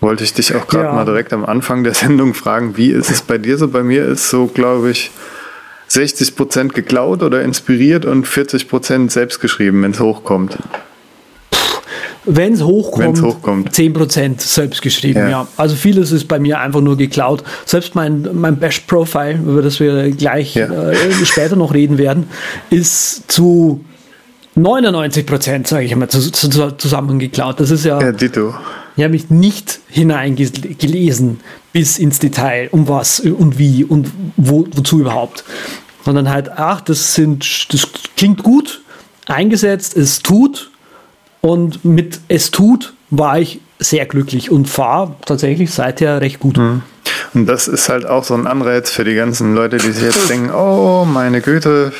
[0.00, 0.92] Wollte ich dich auch gerade ja.
[0.92, 3.68] mal direkt am Anfang der Sendung fragen, wie ist es bei dir so?
[3.68, 5.12] Bei mir ist so, glaube ich,
[5.88, 10.58] 60 Prozent geklaut oder inspiriert und 40 Prozent selbst geschrieben, wenn es hochkommt.
[12.24, 15.28] Wenn es hochkommt, hochkommt, 10% selbst geschrieben, ja.
[15.28, 15.48] ja.
[15.56, 17.42] Also vieles ist bei mir einfach nur geklaut.
[17.66, 20.66] Selbst mein, mein Bash-Profile, über das wir gleich ja.
[20.90, 22.28] äh, später noch reden werden,
[22.70, 23.84] ist zu
[24.56, 27.58] 99% sage ich einmal, zusammengeklaut.
[27.58, 28.00] Das ist ja.
[28.00, 28.54] Ja, Dito.
[28.96, 31.40] Ich habe mich nicht hineingelesen
[31.72, 35.44] bis ins Detail, um was und wie und wo, wozu überhaupt.
[36.04, 38.82] Sondern halt, ach, das sind, das klingt gut,
[39.26, 40.70] eingesetzt, es tut,
[41.42, 46.56] und mit Es tut war ich sehr glücklich und fahre tatsächlich seither recht gut.
[46.56, 46.82] Mhm.
[47.34, 50.28] Und das ist halt auch so ein Anreiz für die ganzen Leute, die sich jetzt
[50.30, 51.92] denken, oh meine Güte,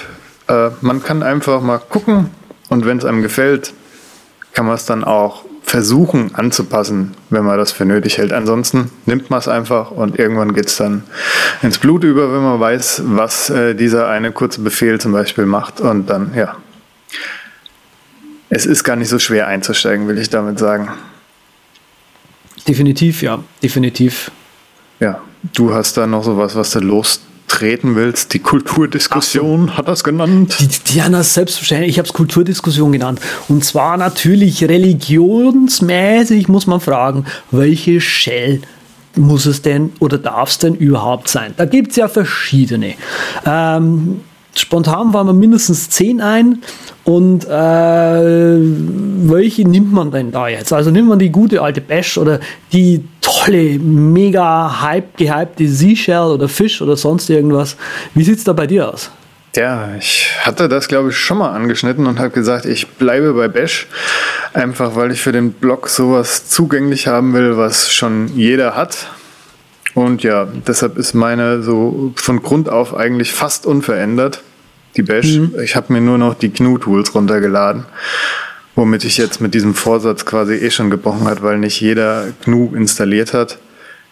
[0.48, 2.31] äh, man kann einfach mal gucken
[2.70, 3.74] und wenn es einem gefällt,
[4.55, 8.33] kann man es dann auch versuchen anzupassen, wenn man das für nötig hält.
[8.33, 11.05] Ansonsten nimmt man es einfach und irgendwann geht es dann
[11.62, 15.81] ins Blut über, wenn man weiß, was äh, dieser eine kurze Befehl zum Beispiel macht.
[15.81, 16.57] Und dann, ja.
[18.55, 20.91] Es ist gar nicht so schwer einzusteigen, will ich damit sagen.
[22.69, 24.31] Definitiv, ja, definitiv.
[25.01, 25.23] Ja,
[25.55, 28.35] du hast da noch sowas, was du lostreten willst.
[28.35, 29.77] Die Kulturdiskussion so.
[29.79, 30.55] hat das genannt.
[30.61, 33.23] Die, Diana, selbstverständlich, ich habe es Kulturdiskussion genannt.
[33.49, 38.61] Und zwar natürlich religionsmäßig muss man fragen, welche Shell
[39.17, 41.55] muss es denn oder darf es denn überhaupt sein?
[41.57, 42.97] Da gibt es ja verschiedene.
[43.47, 44.21] Ähm,
[44.55, 46.62] spontan waren wir mindestens zehn ein.
[47.05, 50.73] Und äh, welche nimmt man denn da jetzt?
[50.73, 52.38] Also nimmt man die gute alte Bash oder
[52.73, 57.77] die tolle, mega hype, gehypte Seashell oder Fisch oder sonst irgendwas?
[58.15, 59.11] Wie sieht es da bei dir aus?
[59.55, 63.49] Ja, ich hatte das, glaube ich, schon mal angeschnitten und habe gesagt, ich bleibe bei
[63.49, 63.87] Bash.
[64.55, 69.09] Einfach weil ich für den Blog sowas zugänglich haben will, was schon jeder hat.
[69.94, 74.42] Und ja, deshalb ist meine so von Grund auf eigentlich fast unverändert
[74.96, 75.37] die Bash.
[75.37, 75.55] Mhm.
[75.62, 77.85] Ich habe mir nur noch die GNU-Tools runtergeladen,
[78.74, 82.74] womit ich jetzt mit diesem Vorsatz quasi eh schon gebrochen hat, weil nicht jeder GNU
[82.74, 83.59] installiert hat.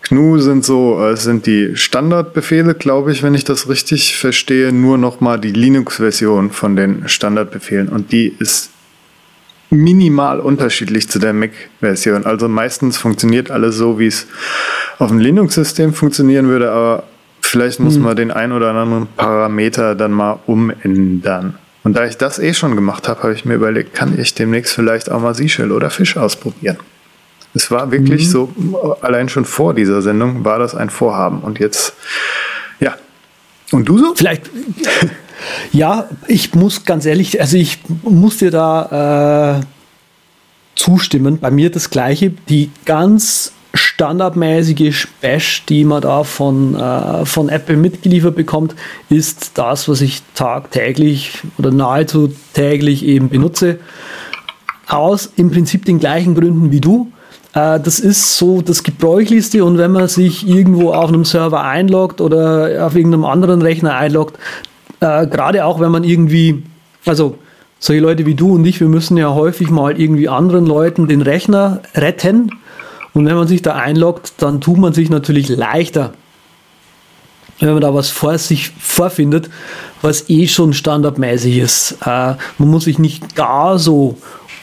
[0.02, 4.96] GNU sind so, äh, sind die Standardbefehle, glaube ich, wenn ich das richtig verstehe, nur
[4.96, 8.70] nochmal die Linux-Version von den Standardbefehlen und die ist
[9.70, 12.26] minimal unterschiedlich zu der Mac-Version.
[12.26, 14.26] Also meistens funktioniert alles so, wie es
[14.98, 17.04] auf dem Linux-System funktionieren würde, aber
[17.50, 18.02] Vielleicht muss hm.
[18.02, 21.59] man den ein oder anderen Parameter dann mal umändern.
[21.83, 24.72] Und da ich das eh schon gemacht habe, habe ich mir überlegt, kann ich demnächst
[24.72, 26.76] vielleicht auch mal Seashell oder Fisch ausprobieren.
[27.52, 28.30] Es war wirklich mhm.
[28.30, 31.40] so, allein schon vor dieser Sendung war das ein Vorhaben.
[31.40, 31.94] Und jetzt,
[32.78, 32.94] ja.
[33.72, 34.14] Und du so?
[34.14, 34.48] Vielleicht.
[35.72, 39.64] Ja, ich muss ganz ehrlich, also ich muss dir da äh,
[40.81, 41.38] zustimmen.
[41.38, 42.33] Bei mir das Gleiche.
[42.48, 48.74] Die ganz standardmäßige Bash, die man da von, äh, von Apple mitgeliefert bekommt,
[49.09, 53.79] ist das, was ich tagtäglich oder nahezu täglich eben benutze.
[54.88, 57.12] Aus im Prinzip den gleichen Gründen wie du.
[57.53, 62.20] Äh, das ist so das Gebräuchlichste und wenn man sich irgendwo auf einem Server einloggt
[62.20, 64.37] oder auf irgendeinem anderen Rechner einloggt,
[65.00, 66.62] äh, gerade auch wenn man irgendwie,
[67.04, 67.38] also
[67.78, 71.22] solche Leute wie du und ich, wir müssen ja häufig mal irgendwie anderen Leuten den
[71.22, 72.50] Rechner retten
[73.12, 76.12] und wenn man sich da einloggt, dann tut man sich natürlich leichter,
[77.58, 79.50] wenn man da was vor sich vorfindet,
[80.02, 81.98] was eh schon standardmäßig ist.
[82.04, 84.16] Äh, man muss sich nicht gar so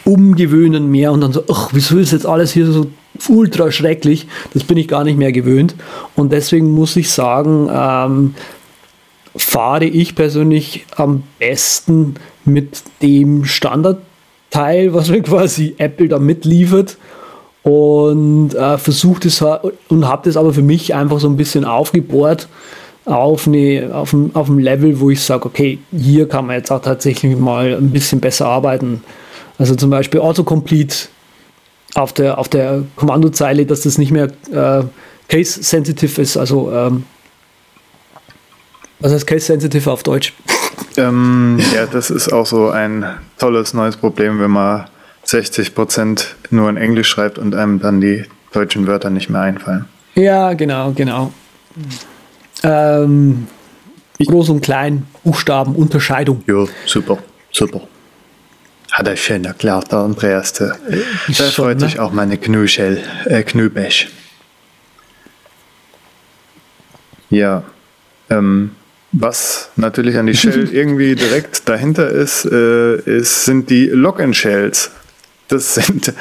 [0.06, 2.88] umgewöhnen mehr und dann so, ach, wieso ist jetzt alles hier so
[3.28, 4.28] ultra schrecklich?
[4.54, 5.76] Das bin ich gar nicht mehr gewöhnt.
[6.15, 8.36] Und deswegen muss ich sagen, ähm,
[9.38, 16.97] fahre ich persönlich am besten mit dem Standardteil, was mir quasi Apple da mitliefert
[17.63, 22.47] und äh, versucht es und habe das aber für mich einfach so ein bisschen aufgebohrt
[23.08, 26.71] auf, eine, auf, ein, auf ein Level, wo ich sage, okay, hier kann man jetzt
[26.71, 29.04] auch tatsächlich mal ein bisschen besser arbeiten.
[29.58, 31.08] Also zum Beispiel Autocomplete
[31.95, 34.84] auf der, auf der Kommandozeile, dass das nicht mehr äh,
[35.30, 37.04] case-sensitive ist, also ähm,
[38.99, 40.33] was heißt case-sensitive auf Deutsch?
[40.95, 43.05] Ähm, ja, das ist auch so ein
[43.38, 44.86] tolles neues Problem, wenn man
[45.23, 49.86] 60 Prozent nur in Englisch schreibt und einem dann die deutschen Wörter nicht mehr einfallen.
[50.15, 51.31] Ja, genau, genau.
[52.63, 53.47] Ähm,
[54.25, 56.43] groß und klein, Buchstaben, Unterscheidung.
[56.47, 57.19] Ja, super,
[57.51, 57.81] super.
[58.91, 60.53] Hat er schön erklärt, der Andreas.
[60.53, 60.75] Da,
[61.27, 61.86] da freut ne?
[61.88, 64.10] sich auch meine Knöschel, äh, Knöbesch.
[67.29, 67.63] Ja,
[68.29, 68.71] ähm,
[69.19, 74.91] was natürlich an die Shell irgendwie direkt dahinter ist, äh, ist sind die Login-Shells
[75.47, 76.13] das sind,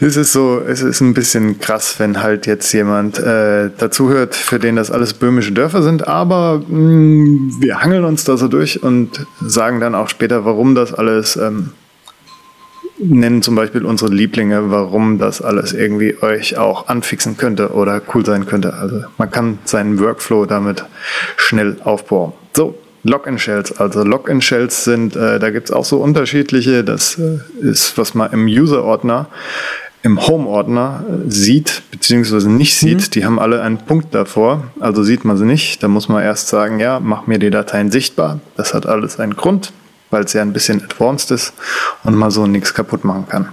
[0.00, 4.58] es ist so, es ist ein bisschen krass, wenn halt jetzt jemand äh, dazuhört, für
[4.58, 8.82] den das alles böhmische Dörfer sind, aber mh, mm, wir hangeln uns da so durch
[8.82, 11.70] und sagen dann auch später, warum das alles, ähm,
[12.98, 18.24] nennen zum Beispiel unsere Lieblinge, warum das alles irgendwie euch auch anfixen könnte oder cool
[18.24, 18.74] sein könnte.
[18.74, 20.84] Also man kann seinen Workflow damit
[21.36, 22.32] schnell aufbauen.
[22.54, 22.74] So,
[23.06, 23.78] Login-Shells.
[23.78, 26.84] Also Login-Shells sind, äh, da gibt es auch so unterschiedliche.
[26.84, 29.28] Das äh, ist, was man im User-Ordner,
[30.02, 32.88] im Home-Ordner äh, sieht, beziehungsweise nicht mhm.
[32.88, 33.00] sieht.
[33.00, 33.10] Mhm.
[33.12, 34.64] Die haben alle einen Punkt davor.
[34.80, 35.82] Also sieht man sie nicht.
[35.82, 38.40] Da muss man erst sagen, ja, mach mir die Dateien sichtbar.
[38.56, 39.72] Das hat alles einen Grund,
[40.10, 41.52] weil es ja ein bisschen advanced ist
[42.04, 43.48] und man so nichts kaputt machen kann.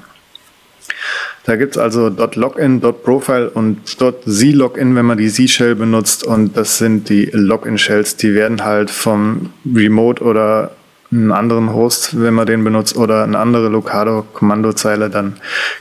[1.45, 6.23] Da gibt es also .login, .profile und .z-login, wenn man die Z-Shell benutzt.
[6.23, 10.71] Und das sind die Login-Shells, die werden halt vom Remote oder
[11.11, 15.35] einen anderen Host, wenn man den benutzt, oder eine andere Locado-Kommandozeile, dann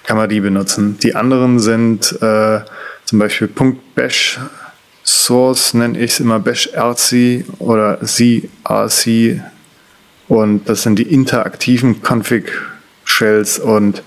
[0.05, 0.99] kann man die benutzen.
[0.99, 2.61] Die anderen sind äh,
[3.05, 3.49] zum Beispiel
[3.95, 4.41] .bash
[5.05, 9.41] Source nenne ich es immer bash rc oder crc
[10.33, 12.51] und das sind die interaktiven Config
[13.05, 14.03] Shells und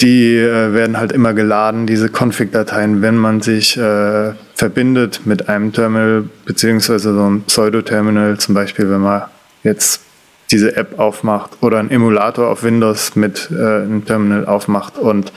[0.00, 5.74] die äh, werden halt immer geladen, diese Config-Dateien, wenn man sich äh, verbindet mit einem
[5.74, 9.24] Terminal, beziehungsweise so ein Pseudo-Terminal, zum Beispiel, wenn man
[9.64, 10.00] jetzt
[10.50, 15.32] diese App aufmacht oder ein Emulator auf Windows mit äh, einem Terminal aufmacht und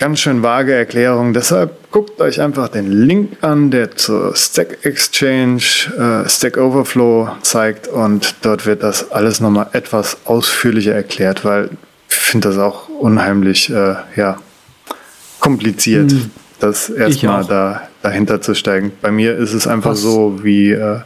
[0.00, 1.34] ganz schön vage Erklärung.
[1.34, 5.62] Deshalb guckt euch einfach den Link an, der zur Stack Exchange,
[5.96, 11.70] äh, Stack Overflow zeigt und dort wird das alles nochmal etwas ausführlicher erklärt, weil
[12.08, 14.38] ich finde das auch unheimlich äh, ja,
[15.38, 16.30] kompliziert, hm.
[16.58, 18.92] das erstmal da, dahinter zu steigen.
[19.02, 20.00] Bei mir ist es einfach Was?
[20.00, 21.00] so wie äh,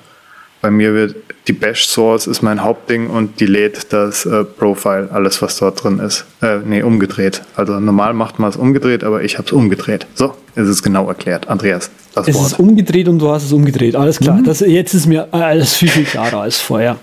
[0.61, 1.17] bei mir wird
[1.47, 5.83] die Bash Source ist mein Hauptding und die lädt das äh, Profile, alles was dort
[5.83, 6.25] drin ist.
[6.41, 7.43] Äh, nee, umgedreht.
[7.55, 10.07] Also normal macht man es umgedreht, aber ich habe es umgedreht.
[10.15, 11.49] So, ist es genau erklärt.
[11.49, 12.47] Andreas, das es Wort.
[12.47, 13.95] ist umgedreht und du hast es umgedreht.
[13.95, 14.37] Alles klar.
[14.37, 14.45] Mhm.
[14.45, 16.97] Das, jetzt ist mir alles viel, viel klarer als vorher.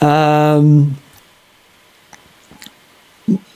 [0.00, 0.94] Ähm,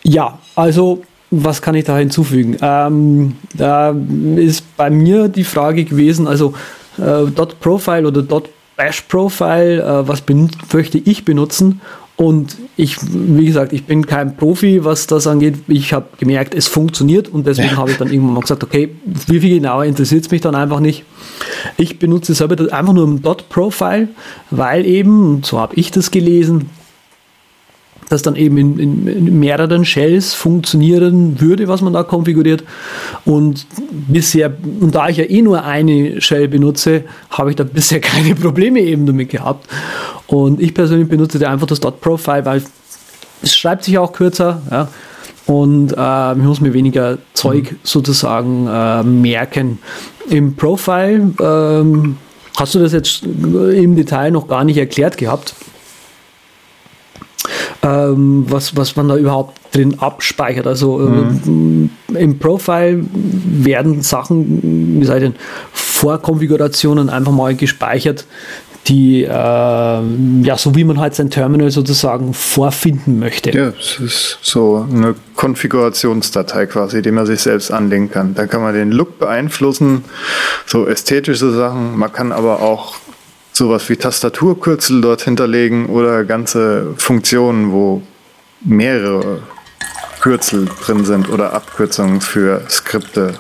[0.03, 2.57] ja, also was kann ich da hinzufügen?
[2.61, 3.95] Ähm, da
[4.37, 6.55] ist bei mir die Frage gewesen, also
[6.97, 7.31] äh,
[7.61, 8.23] .profile oder
[8.79, 10.23] .bash profile, äh, was
[10.73, 11.81] möchte ich benutzen?
[12.17, 15.55] Und ich, wie gesagt, ich bin kein Profi, was das angeht.
[15.69, 17.77] Ich habe gemerkt, es funktioniert und deswegen ja.
[17.77, 20.81] habe ich dann irgendwann mal gesagt, okay, wie viel genauer interessiert es mich dann einfach
[20.81, 21.05] nicht.
[21.77, 24.09] Ich benutze selber einfach nur im .profile,
[24.51, 26.71] weil eben, so habe ich das gelesen,
[28.09, 32.65] das dann eben in, in, in, mehreren Shells funktionieren würde, was man da konfiguriert.
[33.25, 38.01] Und bisher, und da ich ja eh nur eine Shell benutze, habe ich da bisher
[38.01, 39.69] keine Probleme eben damit gehabt.
[40.27, 42.63] Und ich persönlich benutze da einfach das .profile, weil
[43.43, 44.89] es schreibt sich auch kürzer, ja,
[45.47, 47.77] und äh, ich muss mir weniger Zeug mhm.
[47.83, 49.79] sozusagen äh, merken.
[50.29, 52.17] Im Profile ähm,
[52.59, 55.55] hast du das jetzt im Detail noch gar nicht erklärt gehabt
[57.83, 60.67] ähm, was, was man da überhaupt drin abspeichert.
[60.67, 61.91] Also mhm.
[62.15, 65.35] äh, im Profile werden Sachen, wie sei denn,
[65.73, 68.25] Vorkonfigurationen einfach mal gespeichert,
[68.87, 73.51] die, äh, ja, so wie man halt sein Terminal sozusagen vorfinden möchte.
[73.51, 78.35] Ja, es ist so eine Konfigurationsdatei quasi, die man sich selbst anlegen kann.
[78.35, 80.05] Da kann man den Look beeinflussen,
[80.67, 81.99] so ästhetische Sachen.
[81.99, 82.97] Man kann aber auch
[83.59, 88.03] sowas wie Tastaturkürzel dort hinterlegen oder ganze Funktionen, wo
[88.61, 89.41] mehrere
[90.21, 93.35] Kürzel drin sind oder Abkürzungen für Skripte.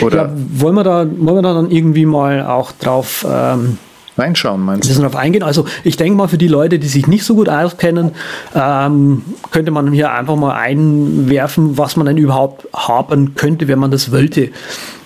[0.00, 3.78] Oder ja, wollen, wir da, wollen wir da dann irgendwie mal auch drauf ähm,
[4.18, 4.94] reinschauen, meinst du?
[4.94, 5.42] darauf eingehen.
[5.42, 8.12] Also ich denke mal, für die Leute, die sich nicht so gut auskennen,
[8.54, 13.90] ähm, könnte man hier einfach mal einwerfen, was man denn überhaupt haben könnte, wenn man
[13.90, 14.50] das wollte.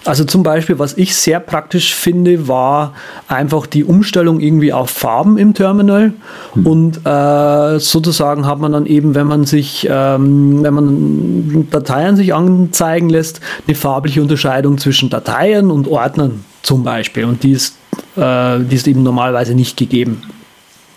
[0.05, 2.95] Also zum Beispiel, was ich sehr praktisch finde, war
[3.29, 6.15] einfach die Umstellung irgendwie auf Farben im Terminal.
[6.55, 6.67] Mhm.
[6.67, 12.33] Und äh, sozusagen hat man dann eben, wenn man sich, ähm, wenn man Dateien sich
[12.33, 17.25] anzeigen lässt, eine farbliche Unterscheidung zwischen Dateien und Ordnern zum Beispiel.
[17.25, 17.77] Und die ist,
[18.17, 20.23] äh, die ist eben normalerweise nicht gegeben.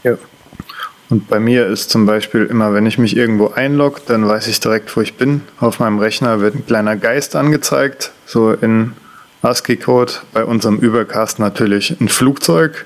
[0.04, 0.18] Ja.
[1.10, 4.60] Und bei mir ist zum Beispiel immer, wenn ich mich irgendwo einlogge, dann weiß ich
[4.60, 5.42] direkt, wo ich bin.
[5.60, 8.94] Auf meinem Rechner wird ein kleiner Geist angezeigt, so in
[9.42, 10.14] ASCII-Code.
[10.32, 12.86] Bei unserem Übercast natürlich ein Flugzeug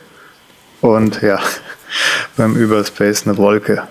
[0.81, 1.39] und ja,
[2.37, 3.83] beim Überspace eine Wolke.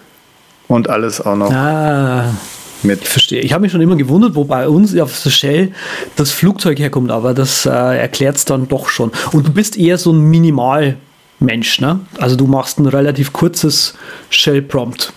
[0.69, 1.53] Und alles auch noch.
[1.53, 2.35] Ah.
[2.83, 3.03] Mit.
[3.03, 3.41] Ich verstehe.
[3.41, 5.73] Ich habe mich schon immer gewundert, wo bei uns auf der Shell
[6.17, 9.13] das Flugzeug herkommt, aber das äh, erklärt es dann doch schon.
[9.33, 12.01] Und du bist eher so ein Minimalmensch, ne?
[12.19, 13.95] Also du machst ein relativ kurzes
[14.31, 15.13] Shell-Prompt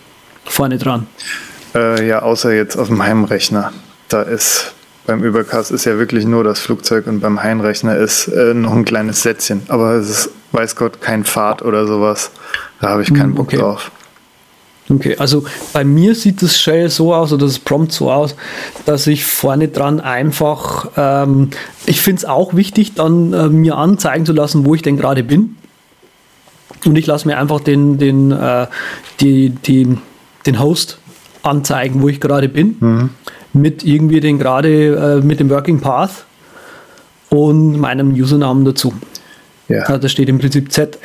[0.46, 1.08] vorne dran.
[1.76, 3.72] Äh, ja, außer jetzt auf meinem Rechner.
[4.08, 4.74] Da ist
[5.10, 8.86] beim Übercast ist ja wirklich nur das Flugzeug und beim Heimrechner ist äh, noch ein
[8.86, 9.64] kleines Sätzchen.
[9.68, 12.30] Aber es ist, weiß Gott, kein Pfad oder sowas.
[12.80, 13.58] Da habe ich keinen hm, Bock okay.
[13.58, 13.92] drauf.
[14.92, 18.36] Okay, also bei mir sieht das Shell so aus oder das Prompt so aus,
[18.86, 21.50] dass ich vorne dran einfach, ähm,
[21.86, 25.24] ich finde es auch wichtig, dann äh, mir anzeigen zu lassen, wo ich denn gerade
[25.24, 25.58] bin.
[26.86, 28.66] Und ich lasse mir einfach den, den, äh,
[29.20, 29.98] die, die,
[30.48, 30.98] den Host
[31.44, 32.76] anzeigen, wo ich gerade bin.
[32.80, 33.10] Mhm.
[33.54, 36.26] Mit irgendwie den gerade, äh, mit dem Working Path
[37.30, 38.94] und meinem Usernamen dazu.
[39.68, 39.84] Ja.
[39.84, 41.00] Also da steht im Prinzip z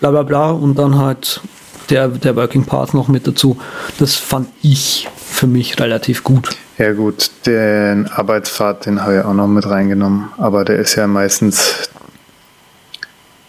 [0.00, 1.42] bla bla bla und dann halt
[1.90, 3.58] der, der Working Path noch mit dazu.
[3.98, 6.56] Das fand ich für mich relativ gut.
[6.78, 11.06] Ja gut, den Arbeitspfad, den habe ich auch noch mit reingenommen, aber der ist ja
[11.06, 11.90] meistens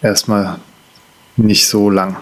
[0.01, 0.57] erstmal
[1.37, 2.17] nicht so lang.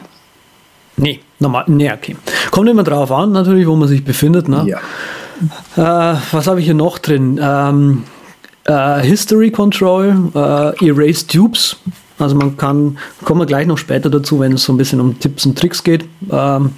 [0.98, 2.16] Nee, normal, nee, okay.
[2.52, 4.48] Kommt immer drauf an, natürlich, wo man sich befindet.
[4.48, 4.66] Ne?
[4.66, 6.14] Ja.
[6.14, 7.40] Äh, was habe ich hier noch drin?
[7.42, 8.04] Ähm,
[8.66, 11.78] äh, History Control, äh, Erase Tubes.
[12.20, 15.20] Also man kann, kommen wir gleich noch später dazu, wenn es so ein bisschen um
[15.20, 16.06] Tipps und Tricks geht.
[16.32, 16.72] Ähm,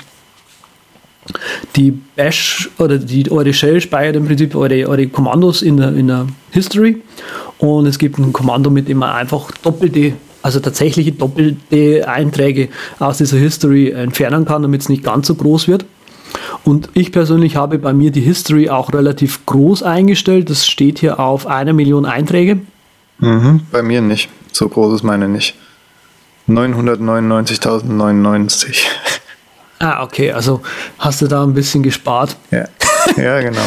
[1.75, 6.07] die Bash oder die eure Shell speichert im Prinzip eure, eure Kommandos in der, in
[6.07, 7.01] der History
[7.59, 12.69] und es gibt ein Kommando, mit dem man einfach doppelte, also tatsächliche doppelte Einträge
[12.99, 15.85] aus dieser History entfernen kann, damit es nicht ganz so groß wird.
[16.63, 20.49] Und ich persönlich habe bei mir die History auch relativ groß eingestellt.
[20.49, 22.59] Das steht hier auf einer Million Einträge.
[23.19, 24.29] Mhm, bei mir nicht.
[24.59, 25.55] So groß ist meine nicht.
[26.49, 28.83] 999.099.
[29.79, 30.59] Ah, okay, also
[30.97, 32.35] hast du da ein bisschen gespart.
[32.51, 32.65] Ja,
[33.15, 33.61] ja genau.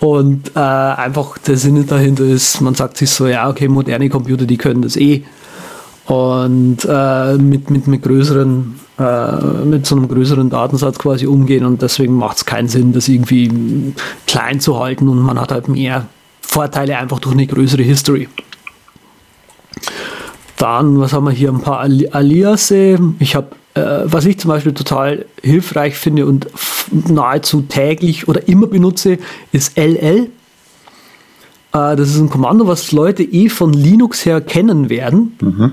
[0.00, 4.46] Und äh, einfach der Sinn dahinter ist, man sagt sich so, ja, okay, moderne Computer,
[4.46, 5.24] die können das eh.
[6.06, 11.82] Und äh, mit, mit, mit größeren, äh, mit so einem größeren Datensatz quasi umgehen und
[11.82, 13.92] deswegen macht es keinen Sinn, das irgendwie
[14.26, 16.06] klein zu halten und man hat halt mehr
[16.40, 18.26] Vorteile einfach durch eine größere History.
[20.56, 21.50] Dann, was haben wir hier?
[21.50, 22.98] Ein paar Aliase.
[23.18, 26.48] Ich habe äh, was ich zum Beispiel total hilfreich finde und
[26.90, 29.18] nahezu täglich oder immer benutze,
[29.50, 30.28] ist LL.
[31.72, 35.38] Äh, das ist ein Kommando, was Leute eh von Linux her kennen werden.
[35.40, 35.72] Mhm.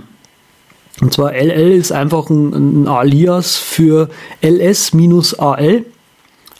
[1.01, 4.09] Und zwar LL ist einfach ein, ein Alias für
[4.41, 5.85] ls-al.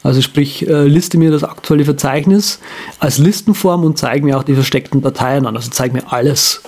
[0.02, 2.60] Also sprich, äh, liste mir das aktuelle Verzeichnis
[3.00, 5.56] als Listenform und zeige mir auch die versteckten Dateien an.
[5.56, 6.64] Also zeige mir alles.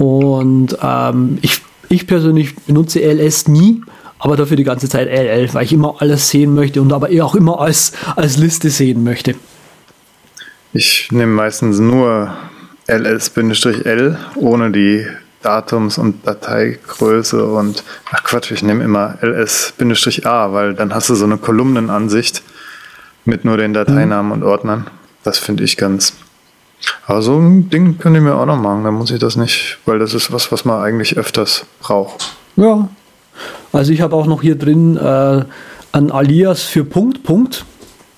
[0.00, 3.82] Und ähm, ich ich persönlich benutze LS nie,
[4.20, 7.34] aber dafür die ganze Zeit LL, weil ich immer alles sehen möchte und aber auch
[7.34, 9.34] immer als, als Liste sehen möchte.
[10.72, 12.32] Ich nehme meistens nur
[12.86, 15.04] ls-l ohne die
[15.42, 17.82] Datums- und Dateigröße und
[18.12, 22.42] ach Quatsch, ich nehme immer ls-a, weil dann hast du so eine Kolumnenansicht
[23.24, 24.32] mit nur den Dateinamen mhm.
[24.32, 24.86] und Ordnern.
[25.24, 26.14] Das finde ich ganz
[27.06, 29.78] aber so ein Ding könnte ich mir auch noch machen, dann muss ich das nicht,
[29.84, 32.36] weil das ist was, was man eigentlich öfters braucht.
[32.56, 32.88] Ja,
[33.72, 35.44] also ich habe auch noch hier drin äh,
[35.92, 37.64] ein Alias für Punkt, Punkt.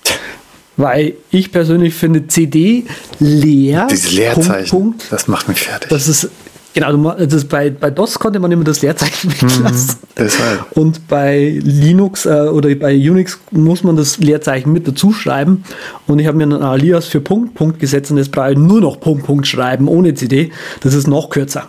[0.77, 2.85] Weil ich persönlich finde CD
[3.19, 3.87] leer.
[3.91, 5.89] Diese Leerzeichen, Punkt, Punkt, das macht mich fertig.
[5.89, 6.31] Das ist
[6.73, 9.95] Genau, das bei, bei DOS konnte man immer das Leerzeichen weglassen.
[10.01, 10.71] Mhm, deshalb.
[10.71, 15.63] Und bei Linux äh, oder bei Unix muss man das Leerzeichen mit dazu schreiben.
[16.07, 18.81] Und ich habe mir einen Alias für Punkt, Punkt gesetzt und jetzt brauche ich nur
[18.81, 20.51] noch Punkt, Punkt schreiben ohne CD.
[20.81, 21.67] Das ist noch kürzer.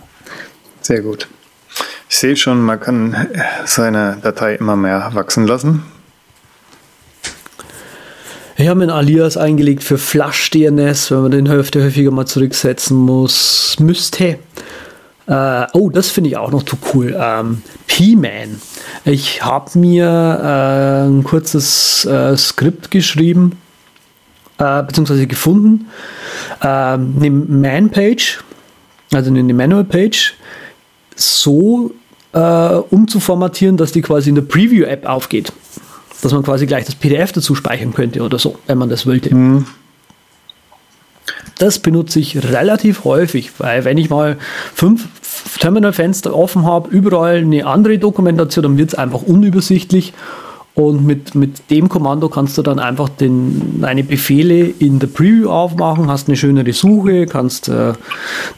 [0.80, 1.28] Sehr gut.
[2.08, 3.28] Ich sehe schon, man kann
[3.66, 5.82] seine Datei immer mehr wachsen lassen.
[8.56, 12.96] Ich habe einen Alias eingelegt für Flash DNS, wenn man den Hälfte häufiger mal zurücksetzen
[12.96, 14.38] muss, müsste.
[15.26, 17.16] Äh, oh, das finde ich auch noch zu cool.
[17.18, 18.60] Ähm, P-Man.
[19.04, 23.52] Ich habe mir äh, ein kurzes äh, Skript geschrieben,
[24.58, 25.86] äh, beziehungsweise gefunden.
[26.62, 28.42] Ähm, eine Man-Page,
[29.12, 30.34] also eine Manual-Page,
[31.16, 31.92] so
[32.32, 35.52] äh, umzuformatieren, dass die quasi in der Preview-App aufgeht.
[36.20, 39.34] Dass man quasi gleich das PDF dazu speichern könnte oder so, wenn man das wollte.
[39.34, 39.66] Mhm.
[41.58, 44.36] Das benutze ich relativ häufig, weil wenn ich mal
[44.74, 45.06] fünf
[45.60, 50.12] Terminalfenster offen habe, überall eine andere Dokumentation, dann wird es einfach unübersichtlich.
[50.74, 55.48] Und mit, mit dem Kommando kannst du dann einfach den, deine Befehle in der Preview
[55.48, 57.92] aufmachen, hast eine schönere Suche, kannst äh,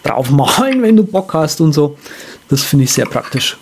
[0.03, 1.99] drauf malen, wenn du Bock hast und so.
[2.49, 3.59] Das finde ich sehr praktisch.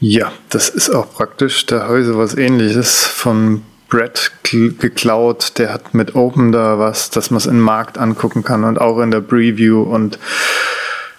[0.00, 1.64] Ja, das ist auch praktisch.
[1.64, 5.58] Da habe ich so was ähnliches von Brett geklaut.
[5.58, 9.00] Der hat mit Open da was, dass man es im Markt angucken kann und auch
[9.00, 10.18] in der Preview und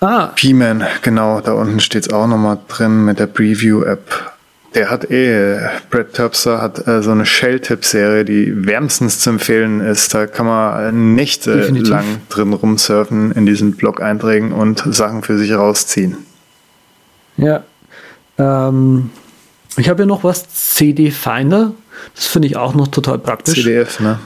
[0.01, 0.27] ah.
[0.35, 4.33] P-Man, genau, da unten steht es auch nochmal drin mit der Preview-App.
[4.75, 5.59] Der hat eh,
[5.89, 10.13] Brett Terpster hat äh, so eine Shell-Tipp-Serie, die wärmstens zu empfehlen ist.
[10.13, 11.89] Da kann man Nächte Definitiv.
[11.89, 16.17] lang drin rumsurfen in diesen Blog-Einträgen und Sachen für sich rausziehen.
[17.37, 17.63] Ja.
[18.37, 19.09] Ähm,
[19.77, 21.71] ich habe ja noch was, CD Finder.
[22.15, 23.55] Das finde ich auch noch total praktisch.
[23.55, 24.19] CDF, ne?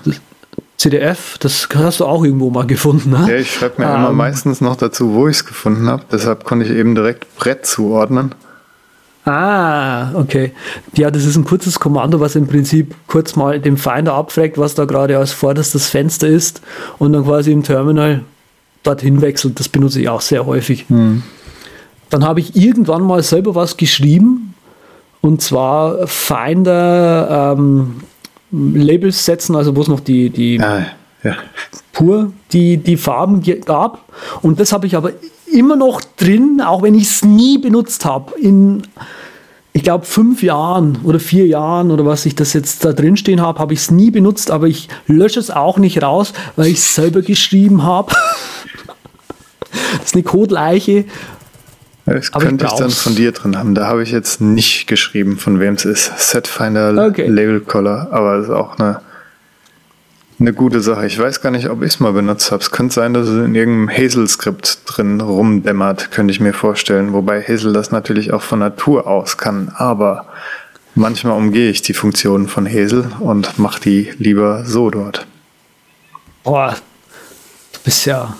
[0.77, 3.25] CDF, das hast du auch irgendwo mal gefunden, ne?
[3.29, 6.03] Ja, ich schreibe mir ähm, immer meistens noch dazu, wo ich es gefunden habe.
[6.11, 8.33] Deshalb konnte ich eben direkt Brett zuordnen.
[9.25, 10.53] Ah, okay.
[10.95, 14.73] Ja, das ist ein kurzes Kommando, was im Prinzip kurz mal dem Finder abfragt, was
[14.73, 16.61] da gerade als vorderstes Fenster ist
[16.97, 18.21] und dann quasi im Terminal
[18.81, 19.59] dorthin wechselt.
[19.59, 20.85] Das benutze ich auch sehr häufig.
[20.89, 21.21] Hm.
[22.09, 24.50] Dann habe ich irgendwann mal selber was geschrieben,
[25.21, 28.01] und zwar Finder ähm,
[28.51, 30.85] Labels setzen, also wo es noch die, die ah,
[31.23, 31.35] ja.
[31.93, 34.05] pur die, die Farben gab.
[34.41, 35.11] Und das habe ich aber
[35.51, 38.37] immer noch drin, auch wenn ich es nie benutzt habe.
[38.39, 38.83] In
[39.73, 43.39] ich glaube, fünf Jahren oder vier Jahren oder was ich das jetzt da drin stehen
[43.39, 46.79] habe, habe ich es nie benutzt, aber ich lösche es auch nicht raus, weil ich
[46.79, 48.13] es selber geschrieben habe.
[49.97, 51.05] das ist eine Codeleiche.
[52.05, 53.75] Das aber könnte ich, ich dann von dir drin haben.
[53.75, 56.11] Da habe ich jetzt nicht geschrieben, von wem es ist.
[56.17, 57.27] Setfinder okay.
[57.27, 59.01] Label Color, aber das ist auch eine
[60.41, 61.05] eine gute Sache.
[61.05, 62.61] Ich weiß gar nicht, ob ich es mal benutzt habe.
[62.61, 67.13] Es könnte sein, dass es in irgendeinem Hazel-Skript drin rumdämmert, könnte ich mir vorstellen.
[67.13, 69.71] Wobei Hazel das natürlich auch von Natur aus kann.
[69.75, 70.25] Aber
[70.95, 75.27] manchmal umgehe ich die Funktionen von Hazel und mache die lieber so dort.
[76.43, 76.75] Boah,
[77.73, 78.35] du bist ja.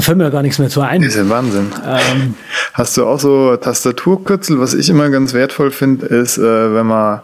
[0.00, 1.02] Da fällt mir ja gar nichts mehr zu ein.
[1.02, 1.66] Das ist ja Wahnsinn.
[1.86, 2.34] Ähm,
[2.72, 4.58] Hast du auch so Tastaturkürzel?
[4.58, 7.20] Was ich immer ganz wertvoll finde, ist, äh, wenn man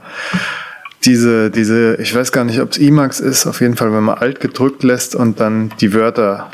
[1.06, 4.18] diese, diese, ich weiß gar nicht, ob es Emacs ist, auf jeden Fall, wenn man
[4.18, 6.50] Alt gedrückt lässt und dann die Wörter.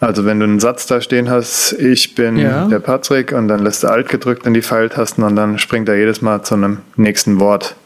[0.00, 2.66] Also wenn du einen Satz da stehen hast, ich bin ja.
[2.66, 5.96] der Patrick und dann lässt du Alt gedrückt in die Pfeiltasten und dann springt er
[5.96, 7.76] jedes Mal zu einem nächsten Wort.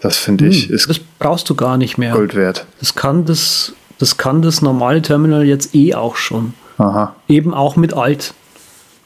[0.00, 0.88] Das finde ich hm, ist.
[0.88, 2.14] Das brauchst du gar nicht mehr.
[2.14, 2.64] Gold wert.
[2.80, 6.54] Das kann das, das kann das normale Terminal jetzt eh auch schon.
[6.78, 7.14] Aha.
[7.28, 8.34] Eben auch mit Alt.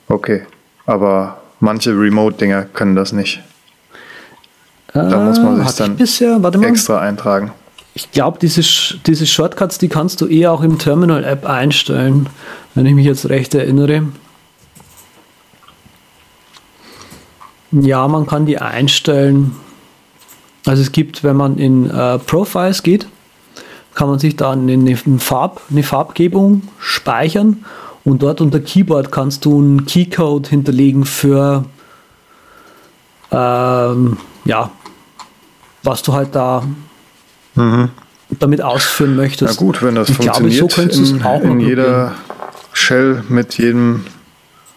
[0.08, 0.46] Okay.
[0.86, 3.42] Aber manche Remote-Dinger können das nicht.
[4.94, 7.52] Da muss man sich dann bisher, extra eintragen.
[7.94, 8.62] Ich glaube, diese,
[9.06, 12.28] diese Shortcuts, die kannst du eh auch im Terminal-App einstellen,
[12.74, 14.04] wenn ich mich jetzt recht erinnere.
[17.70, 19.56] Ja, man kann die einstellen.
[20.64, 23.06] Also es gibt, wenn man in äh, Profiles geht,
[23.98, 27.64] kann man sich da eine, eine, Farb, eine Farbgebung speichern
[28.04, 31.64] und dort unter Keyboard kannst du einen Keycode hinterlegen für
[33.32, 34.70] ähm, ja,
[35.82, 36.62] was du halt da
[37.56, 37.90] mhm.
[38.38, 39.60] damit ausführen möchtest.
[39.60, 42.14] Na gut, wenn das ich funktioniert glaube, so in, auch in jeder
[42.72, 44.04] Shell mit jedem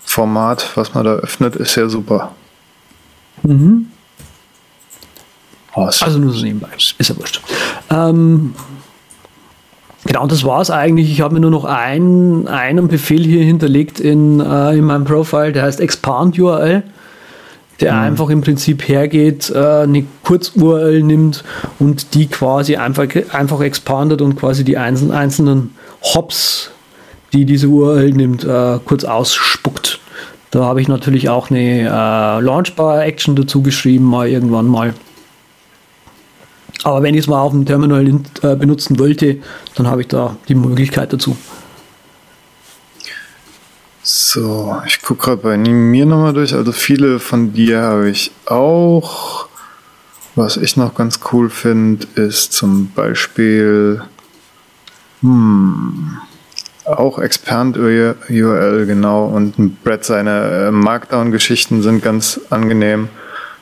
[0.03, 2.32] Format, was man da öffnet, ist ja super.
[3.43, 3.86] Mhm.
[5.76, 7.39] Also nur so nebenbei, ist ja wurscht.
[7.91, 8.55] Ähm,
[10.06, 11.12] genau, das war es eigentlich.
[11.12, 15.52] Ich habe mir nur noch ein, einen Befehl hier hinterlegt in, äh, in meinem Profile,
[15.52, 16.84] der heißt expand URL
[17.82, 17.99] der mhm.
[17.99, 21.43] einfach im Prinzip hergeht, äh, eine Kurz-URL nimmt
[21.80, 26.72] und die quasi einfach, einfach expandet und quasi die einzelnen, einzelnen Hops,
[27.34, 29.99] die diese URL nimmt, äh, kurz ausspuckt.
[30.52, 34.93] Da habe ich natürlich auch eine äh, Launchbar-Action dazu geschrieben, mal irgendwann mal.
[36.84, 38.07] Aber wenn ich es mal auf dem Terminal
[38.41, 39.38] äh, benutzen wollte,
[39.75, 41.38] dann habe ich da die Möglichkeit dazu.
[44.03, 46.55] So, ich gucke gerade bei mir nochmal durch.
[46.55, 49.47] Also viele von dir habe ich auch.
[50.36, 54.01] Was ich noch ganz cool finde, ist zum Beispiel
[55.21, 56.17] hm,
[56.86, 59.25] auch Expand URL, genau.
[59.25, 63.09] Und Brett seine äh, Markdown-Geschichten sind ganz angenehm,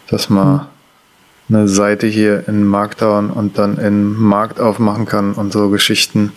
[0.09, 0.68] dass man.
[1.49, 6.31] Eine Seite hier in Markdown und dann in Markt aufmachen kann und so Geschichten.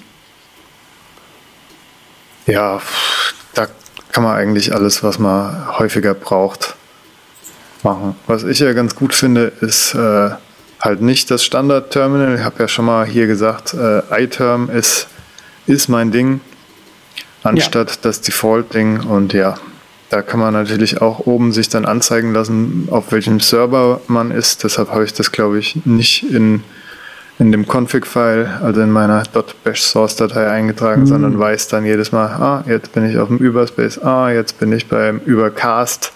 [2.47, 2.81] Ja,
[3.55, 3.69] da
[4.11, 6.77] kann man eigentlich alles, was man häufiger braucht,
[7.83, 8.17] machen.
[8.27, 10.31] Was ich ja ganz gut finde, ist äh,
[10.81, 12.35] halt nicht das Standard-Terminal.
[12.37, 15.09] Ich habe ja schon mal hier gesagt, äh, iTerm ist,
[15.67, 16.41] ist mein Ding,
[17.43, 17.97] anstatt ja.
[18.03, 19.01] das Default-Ding.
[19.05, 19.57] Und ja,
[20.13, 24.63] da kann man natürlich auch oben sich dann anzeigen lassen, auf welchem Server man ist.
[24.63, 26.63] Deshalb habe ich das, glaube ich, nicht in
[27.39, 29.23] in dem Config-File, also in meiner
[29.65, 31.07] .bash-Source-Datei eingetragen, mhm.
[31.07, 34.71] sondern weiß dann jedes Mal, ah, jetzt bin ich auf dem Überspace, ah, jetzt bin
[34.71, 36.13] ich beim Übercast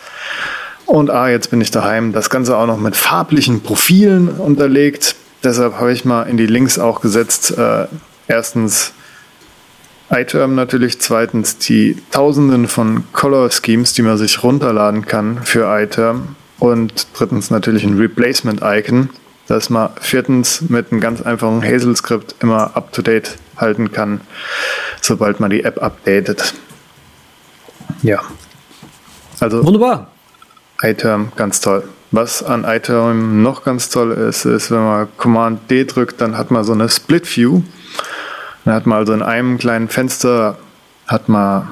[0.84, 2.12] und ah, jetzt bin ich daheim.
[2.12, 5.16] Das Ganze auch noch mit farblichen Profilen unterlegt.
[5.42, 7.86] Deshalb habe ich mal in die Links auch gesetzt, äh,
[8.28, 8.92] erstens
[10.11, 16.36] iTerm natürlich, zweitens die Tausenden von Color Schemes, die man sich runterladen kann für iTerm
[16.59, 19.11] und drittens natürlich ein Replacement-Icon
[19.46, 24.20] dass man viertens mit einem ganz einfachen Hazel-Skript immer up-to-date halten kann,
[25.00, 26.54] sobald man die App updatet.
[28.02, 28.20] Ja.
[29.40, 30.11] Also Wunderbar.
[30.82, 31.88] iTerm, ganz toll.
[32.11, 36.50] Was an iTerm noch ganz toll ist, ist, wenn man Command D drückt, dann hat
[36.50, 37.62] man so eine Split View.
[38.66, 40.58] Dann hat man also in einem kleinen Fenster
[41.06, 41.68] hat man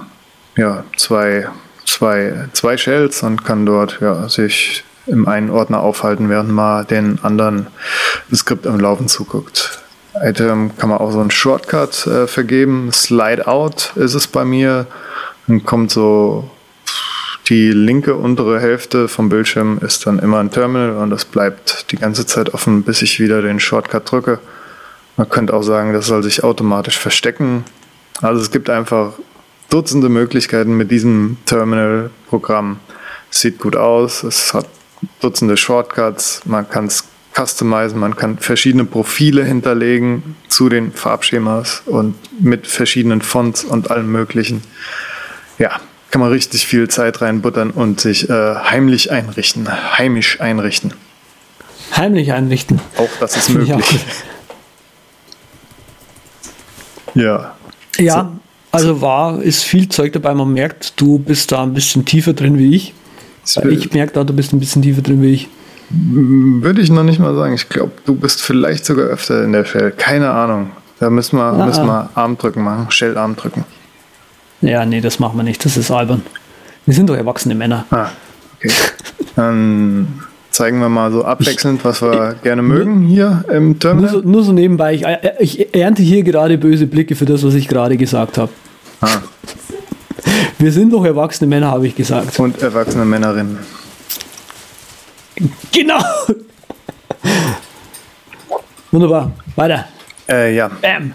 [0.56, 1.48] ja zwei,
[1.84, 7.18] zwei, zwei Shells und kann dort ja, sich im einen Ordner aufhalten, während man den
[7.22, 7.66] anderen
[8.32, 9.82] Skript am Laufen zuguckt.
[10.22, 12.92] Item kann man auch so einen Shortcut äh, vergeben.
[12.92, 14.86] Slide Out ist es bei mir.
[15.48, 16.48] Dann kommt so
[17.48, 21.96] die linke untere Hälfte vom Bildschirm ist dann immer ein Terminal und das bleibt die
[21.96, 24.38] ganze Zeit offen, bis ich wieder den Shortcut drücke.
[25.16, 27.64] Man könnte auch sagen, das soll sich automatisch verstecken.
[28.20, 29.14] Also es gibt einfach
[29.70, 32.78] Dutzende Möglichkeiten mit diesem Terminal-Programm
[33.30, 34.66] sieht gut aus, es hat
[35.20, 37.04] Dutzende Shortcuts, man kann es
[37.34, 44.12] customizen, man kann verschiedene Profile hinterlegen zu den Farbschemas und mit verschiedenen Fonts und allem
[44.12, 44.62] möglichen.
[45.58, 50.94] Ja, kann man richtig viel Zeit reinbuttern und sich äh, heimlich einrichten, heimisch einrichten.
[51.96, 52.80] Heimlich einrichten.
[52.96, 54.04] Auch das ist möglich.
[57.14, 57.54] Ja.
[57.98, 58.28] Ja, so.
[58.72, 60.34] also war, ist viel Zeug dabei.
[60.34, 62.94] Man merkt, du bist da ein bisschen tiefer drin wie ich.
[63.68, 65.48] Ich merke da, du bist ein bisschen tiefer drin wie ich.
[65.90, 67.54] Würde ich noch nicht mal sagen.
[67.54, 69.92] Ich glaube, du bist vielleicht sogar öfter in der Shell.
[69.92, 70.70] Keine Ahnung.
[70.98, 73.64] Da müssen wir, ah, müssen wir Armdrücken machen, Shell-Armdrücken.
[74.60, 75.64] Ja, nee, das machen wir nicht.
[75.64, 76.22] Das ist albern.
[76.86, 77.84] Wir sind doch erwachsene Männer.
[77.90, 78.08] Ah,
[78.56, 78.70] okay.
[79.36, 80.22] Dann
[80.54, 84.12] zeigen wir mal so abwechselnd, was wir ich, gerne mögen hier im Terminal.
[84.12, 84.94] Nur so, nur so nebenbei.
[84.94, 85.04] Ich,
[85.40, 88.52] ich, ernte hier gerade böse Blicke für das, was ich gerade gesagt habe.
[89.00, 89.18] Ah.
[90.58, 92.38] Wir sind doch erwachsene Männer, habe ich gesagt.
[92.38, 93.58] Und erwachsene Männerinnen.
[95.72, 96.00] Genau.
[98.92, 99.32] Wunderbar.
[99.56, 99.88] Weiter.
[100.28, 100.70] Äh, ja.
[100.80, 101.12] Bam.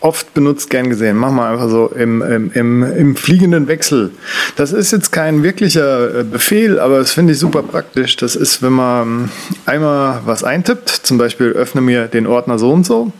[0.00, 1.16] Oft benutzt, gern gesehen.
[1.16, 4.12] Mach mal einfach so im, im, im, im fliegenden Wechsel.
[4.54, 8.16] Das ist jetzt kein wirklicher äh, Befehl, aber das finde ich super praktisch.
[8.16, 9.30] Das ist, wenn man
[9.66, 13.12] einmal was eintippt, zum Beispiel öffne mir den Ordner so und so,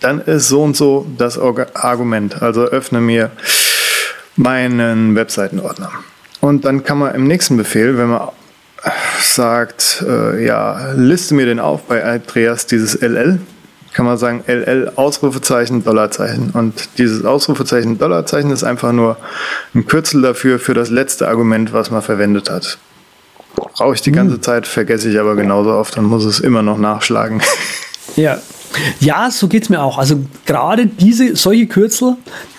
[0.00, 2.42] dann ist so und so das Argument.
[2.42, 3.32] Also öffne mir
[4.36, 5.90] meinen Webseitenordner.
[6.40, 8.28] Und dann kann man im nächsten Befehl, wenn man
[9.20, 13.40] sagt, äh, ja, liste mir den auf bei Andreas dieses LL,
[13.98, 16.50] kann man sagen LL Ausrufezeichen Dollarzeichen.
[16.50, 19.16] Und dieses Ausrufezeichen Dollarzeichen ist einfach nur
[19.74, 22.78] ein Kürzel dafür für das letzte Argument, was man verwendet hat.
[23.56, 24.42] Brauche ich die ganze hm.
[24.42, 27.42] Zeit, vergesse ich aber genauso oft und muss es immer noch nachschlagen.
[28.16, 28.38] Ja,
[29.00, 29.98] ja, so geht es mir auch.
[29.98, 32.16] Also gerade diese, solche Kürzel,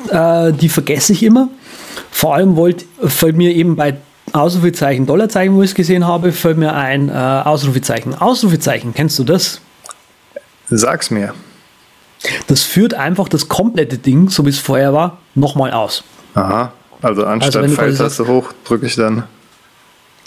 [0.09, 1.49] äh, die vergesse ich immer.
[2.11, 3.97] Vor allem wollt, fällt mir eben bei
[4.31, 8.13] Ausrufezeichen, Dollarzeichen, wo ich es gesehen habe, fällt mir ein äh, Ausrufezeichen.
[8.13, 9.59] Ausrufezeichen, kennst du das?
[10.69, 11.33] Sag's mir.
[12.47, 16.03] Das führt einfach das komplette Ding, so wie es vorher war, nochmal aus.
[16.35, 19.23] Aha, also anstatt also Pfeiltaste hoch, drücke ich dann.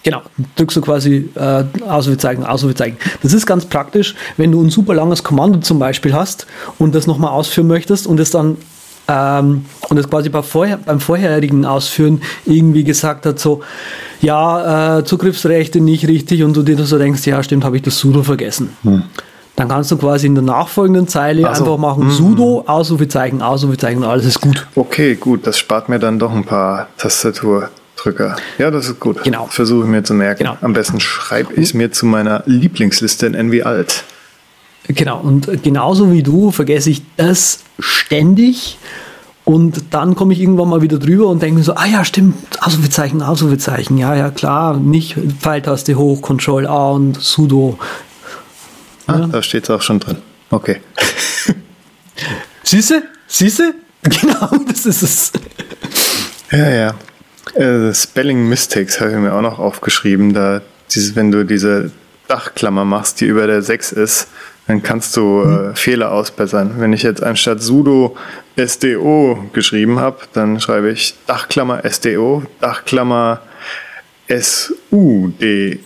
[0.05, 0.23] Genau,
[0.57, 2.97] drückst du quasi äh, Ausrufezeichen, Ausrufezeichen.
[3.23, 6.47] Das ist ganz praktisch, wenn du ein super langes Kommando zum Beispiel hast
[6.79, 8.57] und das nochmal ausführen möchtest und es dann
[9.09, 13.63] ähm, und es quasi bei vorher, beim vorherigen Ausführen irgendwie gesagt hat, so,
[14.21, 17.99] ja, äh, Zugriffsrechte nicht richtig und du dir so denkst, ja, stimmt, habe ich das
[17.99, 18.71] Sudo vergessen.
[18.83, 19.05] Hm.
[19.57, 22.11] Dann kannst du quasi in der nachfolgenden Zeile also, einfach machen, hm.
[22.11, 24.67] Sudo, Ausrufezeichen, Ausrufezeichen und alles ist gut.
[24.75, 28.37] Okay, gut, das spart mir dann doch ein paar Tastaturdrücker.
[28.59, 29.23] Ja, das ist gut.
[29.25, 29.47] Genau.
[29.51, 30.45] Versuche ich mir zu merken.
[30.45, 30.57] Genau.
[30.63, 34.05] Am besten schreibe ich es mir zu meiner Lieblingsliste in NW Alt.
[34.89, 38.79] Genau, und genauso wie du vergesse ich das ständig.
[39.45, 42.37] Und dann komme ich irgendwann mal wieder drüber und denke mir so, ah ja, stimmt,
[42.61, 47.77] Ausrufezeichen, Ausrufezeichen, ja, ja, klar, nicht Pfeiltaste hoch, Control A und Sudo.
[49.07, 49.27] Ah, ja.
[49.27, 50.19] da steht es auch schon drin.
[50.51, 50.81] Okay.
[52.63, 53.03] Siehste?
[53.27, 53.75] Siehste?
[54.03, 55.33] Genau, das ist es.
[56.51, 56.95] Ja, ja.
[57.55, 60.35] Äh, Spelling Mistakes habe ich mir auch noch aufgeschrieben.
[60.35, 61.93] Da, dieses, wenn du diese
[62.27, 64.27] Dachklammer machst, die über der 6 ist,
[64.67, 66.75] dann kannst du äh, Fehler ausbessern.
[66.79, 68.17] Wenn ich jetzt anstatt sudo
[68.57, 73.41] SDO geschrieben habe, dann schreibe ich Dachklammer SDO, Dachklammer
[74.29, 75.79] SUDO.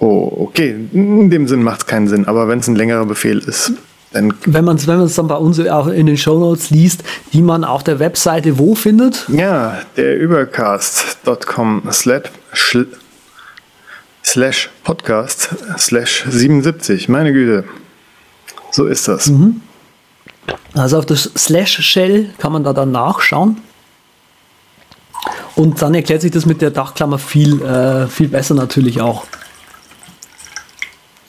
[0.00, 3.72] Okay, in dem Sinn macht es keinen Sinn, aber wenn es ein längerer Befehl ist,
[4.12, 4.32] dann.
[4.46, 7.84] Wenn man es wenn dann bei uns auch in den Shownotes liest, die man auf
[7.84, 9.26] der Webseite wo findet?
[9.28, 12.30] Ja, der übercast.com slash
[14.84, 17.08] podcast slash 77.
[17.08, 17.64] Meine Güte.
[18.70, 19.26] So ist das.
[19.26, 19.60] Mhm.
[20.74, 23.58] Also auf das Slash Shell kann man da dann nachschauen.
[25.56, 29.26] Und dann erklärt sich das mit der Dachklammer viel, äh, viel besser natürlich auch.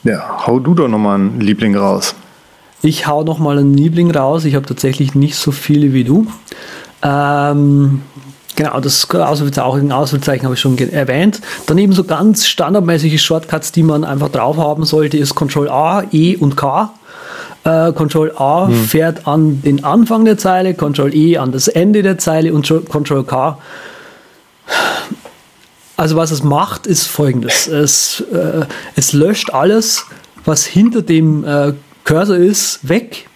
[0.04, 2.16] Ja, hau du doch nochmal einen Liebling raus.
[2.82, 4.46] Ich hau nochmal einen Liebling raus.
[4.46, 6.26] Ich habe tatsächlich nicht so viele wie du.
[7.04, 8.02] Ähm,
[8.56, 11.42] genau, das Ausrufezeichen, Ausrufezeichen habe ich schon erwähnt.
[11.68, 16.36] Daneben so ganz standardmäßige Shortcuts, die man einfach drauf haben sollte, ist Ctrl A, E
[16.36, 16.92] und K.
[17.64, 18.74] Äh, Control A hm.
[18.74, 23.24] fährt an den Anfang der Zeile, Control E an das Ende der Zeile und Control
[23.24, 23.60] K.
[26.02, 27.68] Also was es macht, ist folgendes.
[27.68, 30.08] Es, äh, es löscht alles,
[30.46, 31.74] was hinter dem äh,
[32.06, 33.30] Cursor ist, weg.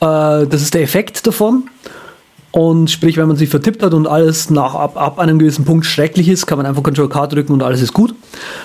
[0.00, 1.64] Äh, das ist der Effekt davon.
[2.52, 5.84] Und sprich, wenn man sich vertippt hat und alles nach ab, ab einem gewissen Punkt
[5.84, 8.14] schrecklich ist, kann man einfach Control K drücken und alles ist gut.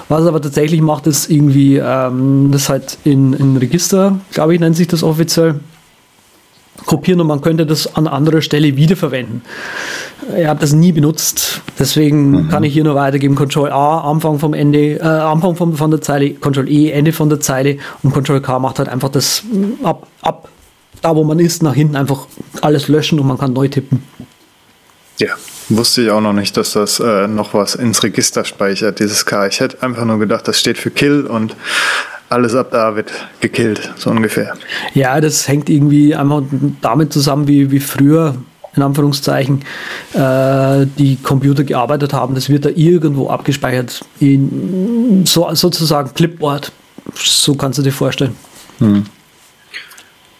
[0.07, 4.61] Was es aber tatsächlich macht, ist irgendwie, ähm, das halt in, in Register, glaube ich,
[4.61, 5.59] nennt sich das offiziell,
[6.85, 9.41] kopieren und man könnte das an anderer Stelle wiederverwenden.
[10.36, 11.61] Ich habe das nie benutzt.
[11.80, 12.49] Deswegen mhm.
[12.49, 16.01] kann ich hier nur weitergeben: Control A, Anfang vom Ende, äh, Anfang von, von der
[16.01, 19.43] Zeile, Control E, Ende von der Zeile und Control K macht halt einfach das
[19.84, 20.49] ab, ab
[21.01, 22.28] da, wo man ist, nach hinten einfach
[22.61, 24.03] alles löschen und man kann neu tippen.
[25.19, 25.34] Ja,
[25.69, 29.47] wusste ich auch noch nicht, dass das äh, noch was ins Register speichert, dieses K.
[29.47, 31.55] Ich hätte einfach nur gedacht, das steht für Kill und
[32.30, 34.53] alles ab da wird gekillt, so ungefähr.
[34.93, 36.43] Ja, das hängt irgendwie einfach
[36.82, 38.36] damit zusammen, wie, wie früher,
[38.78, 39.61] in Anführungszeichen,
[40.13, 42.36] äh, die Computer gearbeitet haben.
[42.36, 46.71] Das wird da irgendwo abgespeichert, in so, sozusagen Clipboard.
[47.15, 48.36] So kannst du dir vorstellen.
[48.80, 49.05] Hm.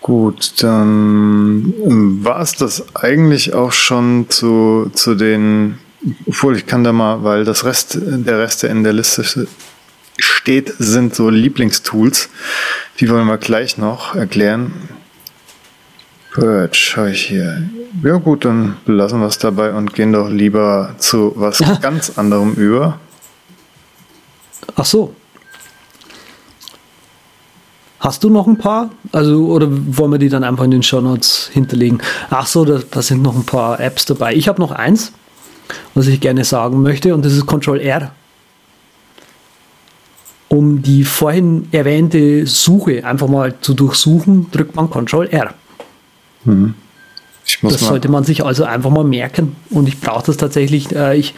[0.02, 5.80] Gut, dann ähm, war es das eigentlich auch schon zu, zu den,
[6.26, 9.48] obwohl ich kann da mal, weil das Rest, der Rest, der in der Liste
[10.18, 12.30] steht, sind so Lieblingstools.
[13.00, 14.72] Die wollen wir gleich noch erklären.
[16.34, 17.68] Purge habe ich hier.
[18.04, 22.54] Ja gut, dann belassen wir es dabei und gehen doch lieber zu was ganz anderem
[22.54, 23.00] über.
[24.76, 25.14] Ach so,
[28.00, 28.92] Hast du noch ein paar?
[29.12, 32.02] Also, oder wollen wir die dann einfach in den Show Notes hinterlegen?
[32.30, 34.36] Ach so, da, da sind noch ein paar Apps dabei.
[34.36, 35.14] Ich habe noch eins,
[35.96, 38.12] was ich gerne sagen möchte, und das ist Control R.
[40.48, 45.54] Um die vorhin erwähnte Suche einfach mal zu durchsuchen, drückt man Control R.
[46.46, 46.76] Hm.
[47.62, 49.56] Das sollte man sich also einfach mal merken.
[49.70, 50.94] Und ich brauche das tatsächlich.
[50.96, 51.34] Äh, ich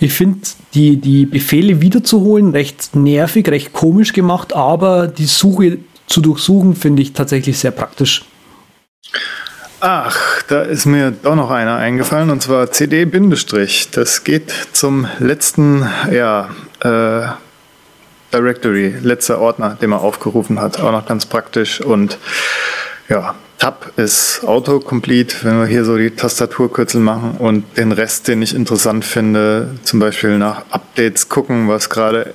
[0.00, 0.40] ich finde
[0.74, 7.02] die, die Befehle wiederzuholen recht nervig, recht komisch gemacht, aber die Suche zu durchsuchen finde
[7.02, 8.24] ich tatsächlich sehr praktisch.
[9.80, 13.06] Ach, da ist mir doch noch einer eingefallen und zwar CD-.
[13.92, 16.48] Das geht zum letzten, ja,
[16.80, 17.28] äh,
[18.32, 20.80] Directory, letzter Ordner, den man aufgerufen hat.
[20.80, 22.18] Auch noch ganz praktisch und
[23.08, 28.40] ja, Tab ist Autocomplete, wenn wir hier so die Tastaturkürzel machen und den Rest, den
[28.40, 32.34] ich interessant finde, zum Beispiel nach Updates gucken, was gerade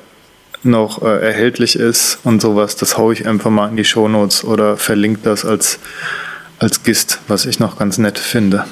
[0.64, 4.76] noch äh, erhältlich ist und sowas, das haue ich einfach mal in die Shownotes oder
[4.76, 5.80] verlinke das als,
[6.60, 8.66] als Gist, was ich noch ganz nett finde.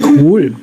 [0.00, 0.56] Cool.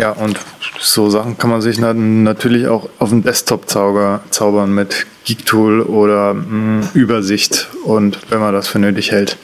[0.00, 0.40] Ja, und
[0.80, 6.42] so Sachen kann man sich natürlich auch auf dem Desktop zaubern mit Geektool oder mh,
[6.42, 9.36] hm, Übersicht und wenn man das für nötig hält.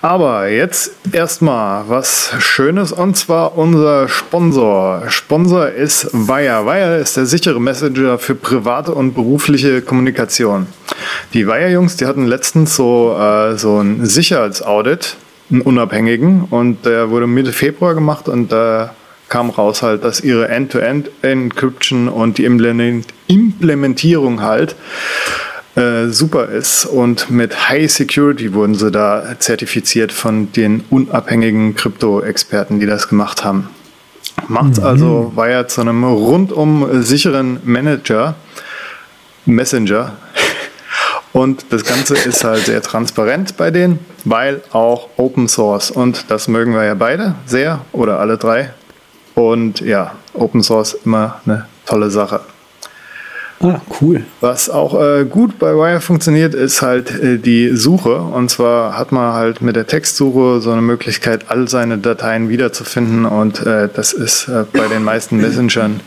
[0.00, 5.04] Aber jetzt erstmal was Schönes und zwar unser Sponsor.
[5.10, 6.66] Sponsor ist Wire.
[6.66, 10.66] Wire ist der sichere Messenger für private und berufliche Kommunikation.
[11.34, 15.14] Die Wire-Jungs, die hatten letztens so, äh, so ein Sicherheitsaudit,
[15.52, 18.88] einen unabhängigen, und der wurde Mitte Februar gemacht und da äh,
[19.32, 24.76] kam raus halt, dass ihre End-to-End-Encryption und die Implementierung halt
[25.74, 32.78] äh, super ist und mit High Security wurden sie da zertifiziert von den unabhängigen Krypto-Experten,
[32.78, 33.70] die das gemacht haben.
[34.48, 34.84] Macht mhm.
[34.84, 38.34] also ja zu einem rundum sicheren Manager,
[39.46, 40.12] Messenger.
[41.32, 45.90] Und das Ganze ist halt sehr transparent bei denen, weil auch Open Source.
[45.90, 48.74] Und das mögen wir ja beide sehr oder alle drei.
[49.34, 52.40] Und ja, Open Source immer eine tolle Sache.
[53.62, 54.24] Ah, cool.
[54.40, 58.16] Was auch äh, gut bei Wire funktioniert, ist halt äh, die Suche.
[58.16, 63.24] Und zwar hat man halt mit der Textsuche so eine Möglichkeit, all seine Dateien wiederzufinden.
[63.24, 66.00] Und äh, das ist äh, bei den meisten Messengern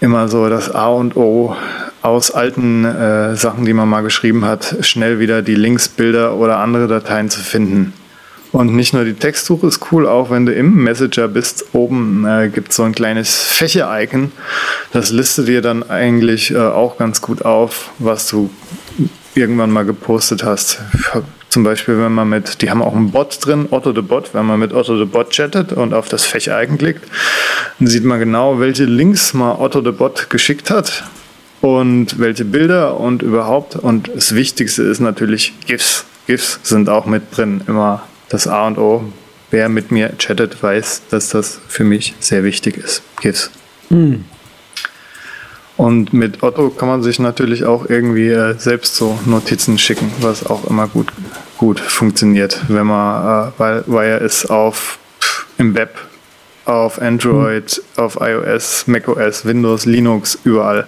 [0.00, 1.54] immer so das A und O
[2.02, 6.58] aus alten äh, Sachen, die man mal geschrieben hat, schnell wieder die Links, Bilder oder
[6.58, 7.92] andere Dateien zu finden.
[8.52, 12.50] Und nicht nur die Textsuche ist cool, auch wenn du im Messenger bist, oben äh,
[12.50, 14.30] gibt es so ein kleines Fächer-Icon.
[14.92, 18.50] Das listet dir dann eigentlich äh, auch ganz gut auf, was du
[19.34, 20.80] irgendwann mal gepostet hast.
[21.48, 24.44] Zum Beispiel, wenn man mit, die haben auch einen Bot drin, Otto the Bot, wenn
[24.44, 27.04] man mit Otto the Bot chattet und auf das Fächer-Icon klickt,
[27.78, 31.04] dann sieht man genau, welche Links mal Otto the Bot geschickt hat
[31.62, 33.76] und welche Bilder und überhaupt.
[33.76, 36.04] Und das Wichtigste ist natürlich GIFs.
[36.26, 38.02] GIFs sind auch mit drin, immer
[38.32, 39.04] das A und O.
[39.50, 43.02] Wer mit mir chattet, weiß, dass das für mich sehr wichtig ist.
[43.20, 43.50] GIFs.
[43.90, 44.24] Mhm.
[45.76, 50.46] Und mit Otto kann man sich natürlich auch irgendwie äh, selbst so Notizen schicken, was
[50.46, 51.12] auch immer gut,
[51.58, 54.98] gut funktioniert, wenn man, äh, weil, weil er ist auf
[55.58, 55.98] im Web,
[56.64, 58.02] auf Android, mhm.
[58.02, 60.86] auf iOS, macOS, Windows, Linux, überall.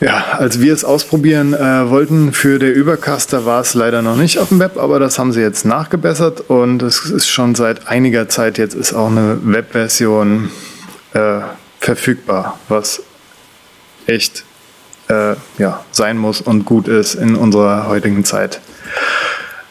[0.00, 4.38] Ja, als wir es ausprobieren äh, wollten für der Übercaster, war es leider noch nicht
[4.38, 8.26] auf dem Web, aber das haben sie jetzt nachgebessert und es ist schon seit einiger
[8.26, 10.50] Zeit jetzt ist auch eine Webversion
[11.12, 11.40] äh,
[11.80, 13.02] verfügbar, was
[14.06, 14.44] echt
[15.08, 18.62] äh, ja, sein muss und gut ist in unserer heutigen Zeit.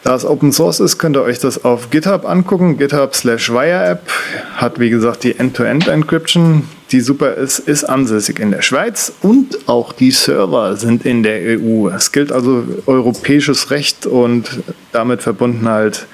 [0.04, 2.78] Da es Open Source ist, könnt ihr euch das auf GitHub angucken.
[2.78, 4.08] GitHub slash WireApp
[4.54, 9.92] hat wie gesagt die End-to-End-Encryption, die super ist, ist ansässig in der Schweiz und auch
[9.92, 11.88] die Server sind in der EU.
[11.88, 14.62] Es gilt also europäisches Recht und
[14.92, 16.06] damit verbunden halt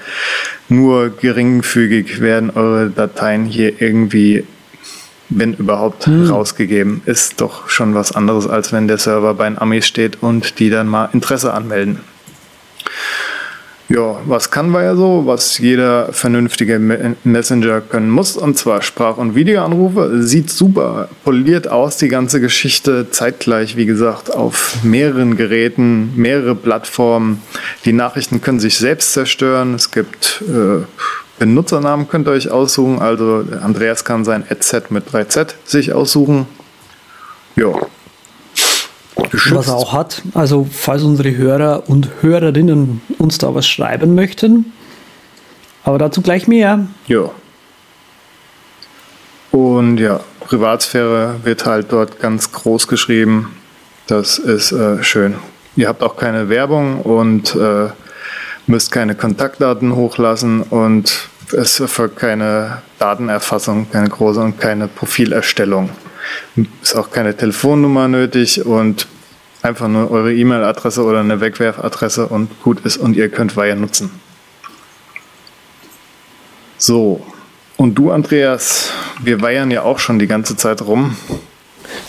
[0.69, 4.45] nur geringfügig werden eure Dateien hier irgendwie
[5.29, 6.29] wenn überhaupt, hm.
[6.29, 7.01] rausgegeben.
[7.05, 10.69] Ist doch schon was anderes, als wenn der Server bei den Amis steht und die
[10.69, 11.99] dann mal Interesse anmelden.
[13.89, 16.77] Ja, was kann wir ja so, was jeder vernünftige
[17.23, 20.23] Messenger können muss, und zwar Sprach- und Videoanrufe.
[20.23, 27.41] Sieht super poliert aus, die ganze Geschichte, zeitgleich, wie gesagt, auf mehreren Geräten, mehrere Plattformen.
[27.85, 29.73] Die Nachrichten können sich selbst zerstören.
[29.73, 30.83] Es gibt äh,
[31.39, 32.99] Benutzernamen, könnt ihr euch aussuchen.
[32.99, 36.45] Also Andreas kann sein Adset mit 3Z sich aussuchen.
[37.55, 37.71] Ja,
[39.29, 39.55] geschützt.
[39.55, 40.21] Was er auch hat.
[40.33, 44.71] Also falls unsere Hörer und Hörerinnen uns da was schreiben möchten.
[45.83, 46.87] Aber dazu gleich mehr.
[47.07, 47.29] Ja.
[49.51, 53.55] Und ja, Privatsphäre wird halt dort ganz groß geschrieben.
[54.07, 55.35] Das ist äh, schön.
[55.75, 57.89] Ihr habt auch keine Werbung und äh,
[58.65, 65.89] müsst keine Kontaktdaten hochlassen und es erfolgt keine Datenerfassung, keine große und keine Profilerstellung.
[66.81, 69.07] Ist auch keine Telefonnummer nötig und
[69.61, 74.11] einfach nur eure E-Mail-Adresse oder eine Wegwerfadresse und gut ist und ihr könnt Wire nutzen.
[76.77, 77.25] So,
[77.75, 81.15] und du, Andreas, wir weiern ja auch schon die ganze Zeit rum.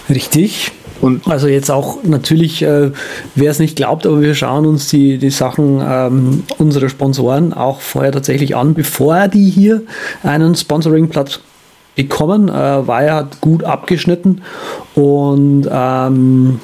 [0.08, 0.72] Richtig.
[1.00, 2.90] Und also jetzt auch natürlich, äh,
[3.34, 7.80] wer es nicht glaubt, aber wir schauen uns die, die Sachen ähm, unserer Sponsoren auch
[7.80, 9.82] vorher tatsächlich an, bevor die hier
[10.22, 11.40] einen Sponsoring-Platz
[11.99, 12.49] bekommen.
[12.49, 14.42] Äh, Wire hat gut abgeschnitten
[14.94, 16.61] und ähm,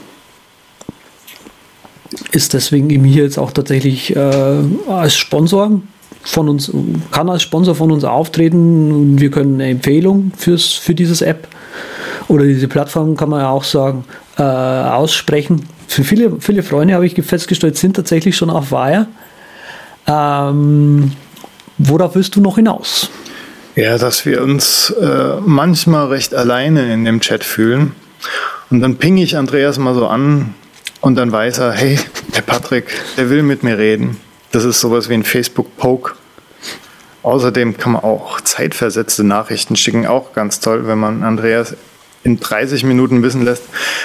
[2.31, 5.81] ist deswegen eben hier jetzt auch tatsächlich äh, als Sponsor
[6.23, 6.71] von uns,
[7.11, 11.49] kann als Sponsor von uns auftreten und wir können eine Empfehlung fürs, für dieses App
[12.29, 14.05] oder diese Plattform kann man ja auch sagen,
[14.39, 15.65] äh, aussprechen.
[15.89, 19.09] Für viele, viele Freunde habe ich festgestellt, sind tatsächlich schon auf Wire.
[20.07, 21.11] Ähm,
[21.79, 23.11] worauf willst du noch hinaus?
[23.77, 27.93] Ja, dass wir uns äh, manchmal recht alleine in dem Chat fühlen.
[28.71, 30.55] Und dann ping ich Andreas mal so an,
[31.05, 31.99] und dann weiß er, hey,
[32.35, 32.87] der Patrick,
[33.19, 34.17] der will mit mir reden.
[34.53, 36.15] Das ist sowas wie ein Facebook-Poke.
[37.23, 41.77] Außerdem kann man auch zeitversetzte Nachrichten schicken, auch ganz toll, wenn man Andreas
[42.23, 43.65] in 30 Minuten wissen lässt,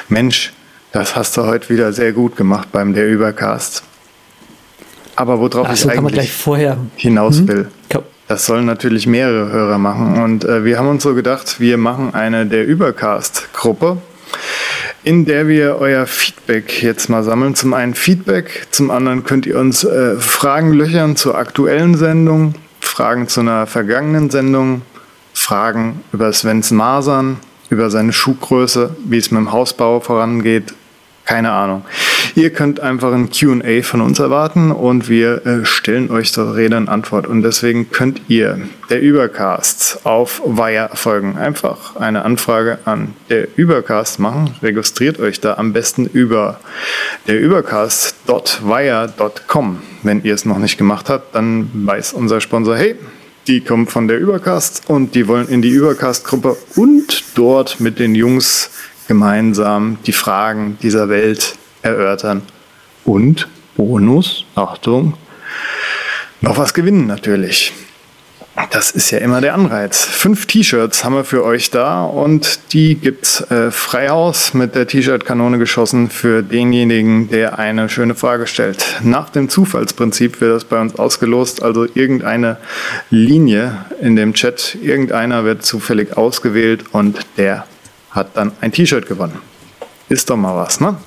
[0.09, 0.51] Mensch,
[0.91, 3.83] das hast du heute wieder sehr gut gemacht beim der Übercast.
[5.15, 6.33] Aber worauf Ach, ich so eigentlich
[6.97, 7.47] hinaus hm?
[7.47, 7.71] will,
[8.29, 10.21] das sollen natürlich mehrere Hörer machen.
[10.21, 13.97] Und äh, wir haben uns so gedacht, wir machen eine der Übercast-Gruppe
[15.03, 17.55] in der wir euer Feedback jetzt mal sammeln.
[17.55, 23.27] Zum einen Feedback, zum anderen könnt ihr uns äh, Fragen löchern zur aktuellen Sendung, Fragen
[23.27, 24.81] zu einer vergangenen Sendung,
[25.33, 27.37] Fragen über Svens Masern,
[27.69, 30.73] über seine Schuhgröße, wie es mit dem Hausbau vorangeht,
[31.29, 31.85] keine Ahnung.
[32.33, 36.75] Ihr könnt einfach ein QA von uns erwarten und wir äh, stellen euch zur Rede
[36.75, 37.27] und Antwort.
[37.27, 38.59] Und deswegen könnt ihr
[38.89, 41.37] der Übercast auf Wire folgen.
[41.37, 44.55] Einfach eine Anfrage an der Übercast machen.
[44.63, 46.59] Registriert euch da am besten über
[47.27, 49.81] der Übercast.wire.com.
[50.01, 52.95] Wenn ihr es noch nicht gemacht habt, dann weiß unser Sponsor, hey,
[53.45, 58.15] die kommen von der Übercast und die wollen in die Übercast-Gruppe und dort mit den
[58.15, 58.71] Jungs
[59.09, 62.43] gemeinsam die Fragen dieser Welt erörtern.
[63.03, 65.15] Und Bonus, Achtung,
[66.41, 67.73] noch was gewinnen natürlich.
[68.71, 70.03] Das ist ja immer der Anreiz.
[70.03, 74.85] Fünf T-Shirts haben wir für euch da und die gibt's äh, frei Haus mit der
[74.85, 78.99] T-Shirt-Kanone geschossen für denjenigen, der eine schöne Frage stellt.
[79.01, 82.57] Nach dem Zufallsprinzip wird das bei uns ausgelost, also irgendeine
[83.09, 87.65] Linie in dem Chat, irgendeiner wird zufällig ausgewählt und der
[88.11, 89.39] hat dann ein T-Shirt gewonnen.
[90.09, 90.97] Ist doch mal was, ne?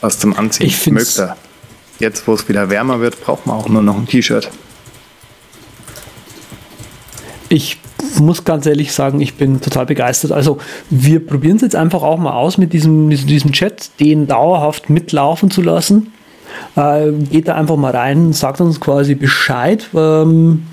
[0.00, 0.66] Was zum Anziehen.
[0.66, 1.36] Ich Mögt er.
[1.98, 4.50] Jetzt, wo es wieder wärmer wird, braucht man auch nur noch ein T-Shirt.
[7.48, 7.78] Ich
[8.18, 10.32] muss ganz ehrlich sagen, ich bin total begeistert.
[10.32, 10.58] Also
[10.90, 14.90] wir probieren es jetzt einfach auch mal aus mit diesem, mit diesem Chat, den dauerhaft
[14.90, 16.12] mitlaufen zu lassen.
[16.74, 19.88] Äh, geht da einfach mal rein, sagt uns quasi Bescheid.
[19.94, 20.66] Ähm,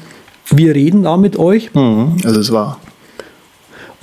[0.49, 1.73] wir reden da mit euch.
[1.73, 2.79] Mhm, also es war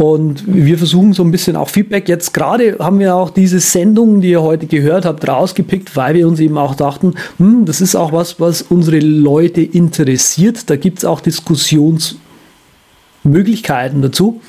[0.01, 2.09] und wir versuchen so ein bisschen auch Feedback.
[2.09, 6.27] Jetzt gerade haben wir auch diese Sendung, die ihr heute gehört habt, rausgepickt, weil wir
[6.27, 10.71] uns eben auch dachten, hm, das ist auch was, was unsere Leute interessiert.
[10.71, 14.41] Da gibt es auch Diskussionsmöglichkeiten dazu.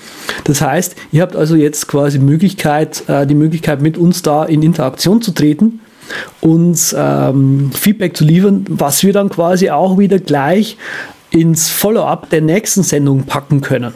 [0.45, 4.61] Das heißt, ihr habt also jetzt quasi Möglichkeit, äh, die Möglichkeit, mit uns da in
[4.61, 5.81] Interaktion zu treten.
[6.39, 10.77] uns ähm, Feedback zu liefern, was wir dann quasi auch wieder gleich
[11.29, 13.95] ins Follow-up der nächsten Sendung packen können.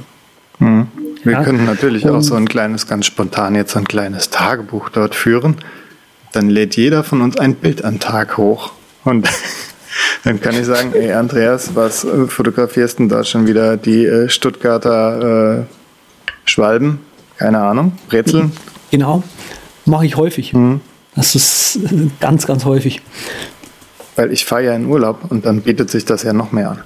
[0.60, 0.88] Mhm.
[1.26, 1.44] Wir ja?
[1.44, 5.58] können natürlich auch so ein kleines, ganz spontan jetzt so ein kleines Tagebuch dort führen.
[6.32, 8.74] Dann lädt jeder von uns ein Bild am Tag hoch.
[9.04, 9.28] Und
[10.24, 14.30] dann kann ich sagen, ey Andreas, was äh, fotografierst du da schon wieder die äh,
[14.30, 15.64] Stuttgarter äh,
[16.46, 17.00] Schwalben?
[17.38, 18.52] Keine Ahnung, Brezeln?
[18.92, 19.24] Genau,
[19.86, 20.54] mache ich häufig.
[20.54, 20.80] Mhm.
[21.16, 23.02] Das ist äh, ganz, ganz häufig.
[24.16, 26.82] Weil ich fahre ja in Urlaub und dann bietet sich das ja noch mehr an.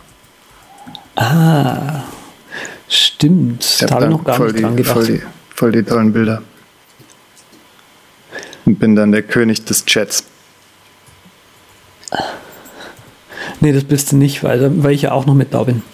[1.17, 2.03] Ah,
[2.89, 3.81] stimmt.
[3.81, 4.93] da habe ich noch gar nicht die, dran gedacht.
[4.93, 5.21] Voll die,
[5.55, 6.41] voll die tollen Bilder.
[8.65, 10.23] Und bin dann der König des Chats.
[13.61, 15.81] Nee, das bist du nicht, weil, weil ich ja auch noch mit da bin.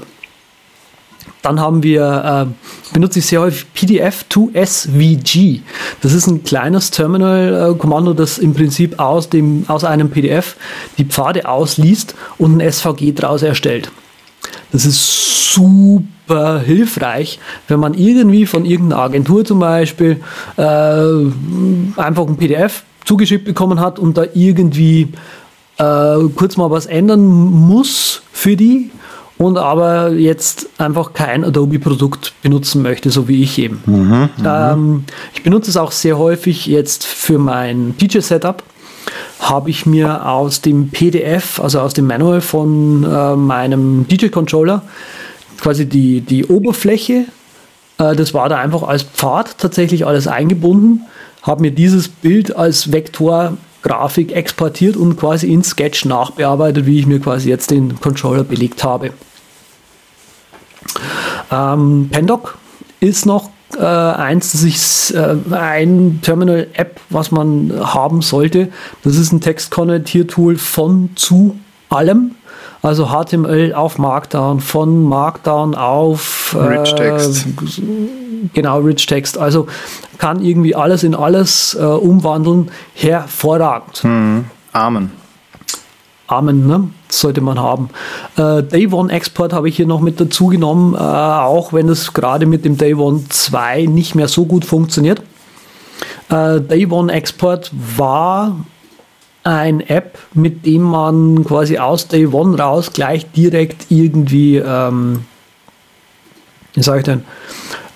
[1.43, 5.61] Dann haben wir, äh, benutze ich sehr häufig PDF2SVG.
[6.03, 10.57] Das ist ein kleines Terminal-Kommando, das im Prinzip aus, dem, aus einem PDF
[10.99, 13.91] die Pfade ausliest und ein SVG daraus erstellt.
[14.73, 17.39] Das ist super hilfreich,
[17.69, 20.21] wenn man irgendwie von irgendeiner Agentur zum Beispiel
[20.57, 25.09] äh, einfach ein PDF zugeschickt bekommen hat und da irgendwie
[25.79, 28.91] äh, kurz mal was ändern muss für die
[29.39, 33.81] und aber jetzt einfach kein Adobe-Produkt benutzen möchte, so wie ich eben.
[33.87, 34.29] Mhm, mhm.
[34.45, 38.63] ähm, ich benutze es auch sehr häufig jetzt für mein DJ-Setup
[39.41, 44.83] habe ich mir aus dem PDF, also aus dem Manual von äh, meinem DJ-Controller,
[45.61, 47.27] quasi die, die Oberfläche,
[47.99, 51.03] äh, das war da einfach als Pfad tatsächlich alles eingebunden,
[51.43, 57.21] habe mir dieses Bild als Vektorgrafik exportiert und quasi in Sketch nachbearbeitet, wie ich mir
[57.21, 59.13] quasi jetzt den Controller belegt habe.
[61.51, 62.59] Ähm, Pendoc
[63.01, 68.69] ist noch äh, eins, das ich äh, ein Terminal-App, was man haben sollte.
[69.05, 71.57] Das ist ein Textkonvertiertool von zu
[71.89, 72.33] allem.
[72.81, 77.47] Also HTML auf Markdown, von Markdown auf äh, Rich Text.
[78.55, 79.37] Genau, Rich Text.
[79.37, 79.67] Also
[80.19, 82.71] kann irgendwie alles in alles äh, umwandeln.
[82.95, 83.97] Hervorragend.
[84.03, 84.45] Hm.
[84.73, 85.11] Amen.
[86.29, 86.91] Amen, ne?
[87.09, 87.89] Sollte man haben.
[88.37, 92.13] Äh, Day One Export habe ich hier noch mit dazu genommen, äh, auch wenn es
[92.13, 95.23] gerade mit dem Day One 2 nicht mehr so gut funktioniert.
[96.29, 98.57] Äh, Day One Export war
[99.43, 105.25] ein App, mit dem man quasi aus Day One raus gleich direkt irgendwie, ähm,
[106.75, 107.25] wie sage ich denn,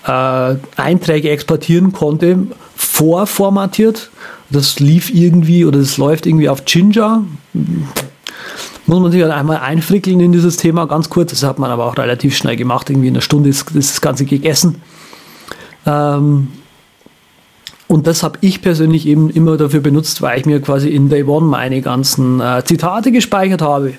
[0.07, 4.09] äh, Einträge exportieren konnte, vorformatiert.
[4.49, 7.23] Das lief irgendwie oder das läuft irgendwie auf Ginger
[8.85, 11.31] muss man sich halt einmal einfrickeln in dieses Thema, ganz kurz.
[11.31, 12.89] Das hat man aber auch relativ schnell gemacht.
[12.89, 14.81] Irgendwie in einer Stunde ist, ist das Ganze gegessen.
[15.85, 16.49] Ähm,
[17.87, 21.23] und das habe ich persönlich eben immer dafür benutzt, weil ich mir quasi in Day
[21.23, 23.93] One meine ganzen äh, Zitate gespeichert habe.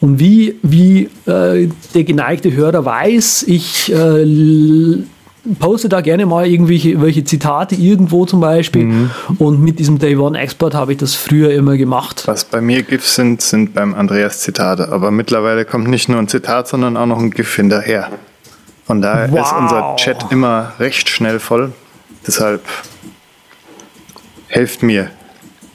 [0.00, 5.02] Und wie, wie äh, der geneigte Hörer weiß, ich äh,
[5.54, 8.84] poste da gerne mal irgendwelche welche Zitate irgendwo zum Beispiel.
[8.84, 9.10] Mhm.
[9.38, 12.24] Und mit diesem Day One Export habe ich das früher immer gemacht.
[12.26, 14.90] Was bei mir GIFs sind, sind beim Andreas Zitate.
[14.90, 18.10] Aber mittlerweile kommt nicht nur ein Zitat, sondern auch noch ein GIF hinterher.
[18.84, 19.40] Von daher wow.
[19.40, 21.72] ist unser Chat immer recht schnell voll.
[22.26, 22.62] Deshalb
[24.48, 25.10] helft mir,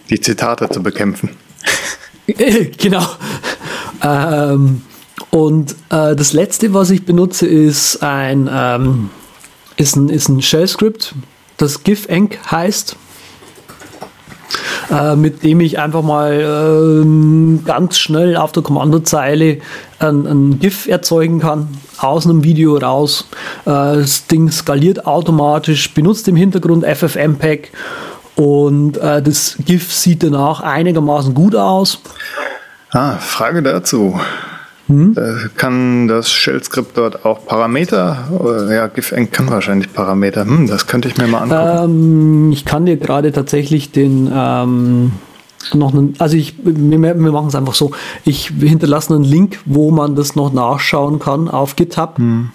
[0.09, 1.29] die Zitate zu bekämpfen.
[2.77, 3.05] genau.
[4.03, 4.81] Ähm,
[5.29, 9.09] und äh, das letzte, was ich benutze, ist ein ähm,
[9.81, 11.15] ist ein, ist ein Shell-Script,
[11.57, 12.95] das GIF-Enc heißt,
[14.91, 19.57] äh, mit dem ich einfach mal äh, ganz schnell auf der Kommandozeile
[19.99, 21.67] ein, ein, GIF erzeugen kann,
[21.97, 23.27] aus einem Video raus.
[23.65, 27.71] Äh, das Ding skaliert automatisch, benutzt im Hintergrund FFmpeg
[28.35, 32.01] Und äh, das GIF sieht danach einigermaßen gut aus.
[32.91, 34.19] Ah, Frage dazu.
[34.91, 35.15] Hm?
[35.17, 38.67] Äh, kann das Shell-Skript dort auch Parameter?
[38.69, 40.45] Ja, GIF-Eng kann wahrscheinlich Parameter.
[40.45, 42.45] Hm, das könnte ich mir mal angucken.
[42.45, 45.13] Ähm, ich kann dir gerade tatsächlich den ähm,
[45.73, 47.91] noch einen, also ich, wir, wir machen es einfach so.
[48.25, 52.17] Ich hinterlasse einen Link, wo man das noch nachschauen kann auf GitHub.
[52.17, 52.49] Hm.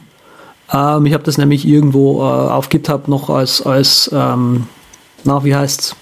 [0.72, 4.66] Ähm, ich habe das nämlich irgendwo äh, auf GitHub noch als, als ähm,
[5.24, 5.96] na, wie heißt's?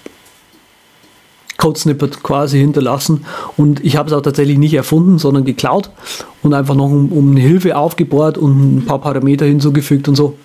[1.65, 3.25] Code-Snippet quasi hinterlassen.
[3.57, 5.89] Und ich habe es auch tatsächlich nicht erfunden, sondern geklaut
[6.43, 10.37] und einfach noch um, um eine Hilfe aufgebohrt und ein paar Parameter hinzugefügt und so.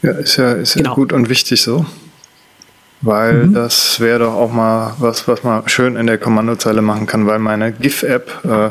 [0.00, 0.94] Ja, ist ja, ist ja genau.
[0.94, 1.84] gut und wichtig so.
[3.02, 3.54] Weil mhm.
[3.54, 7.38] das wäre doch auch mal was, was man schön in der Kommandozeile machen kann, weil
[7.38, 8.70] meine GIF-App, äh,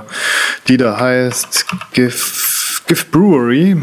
[0.67, 3.77] die da heißt GIF, GIF Brewery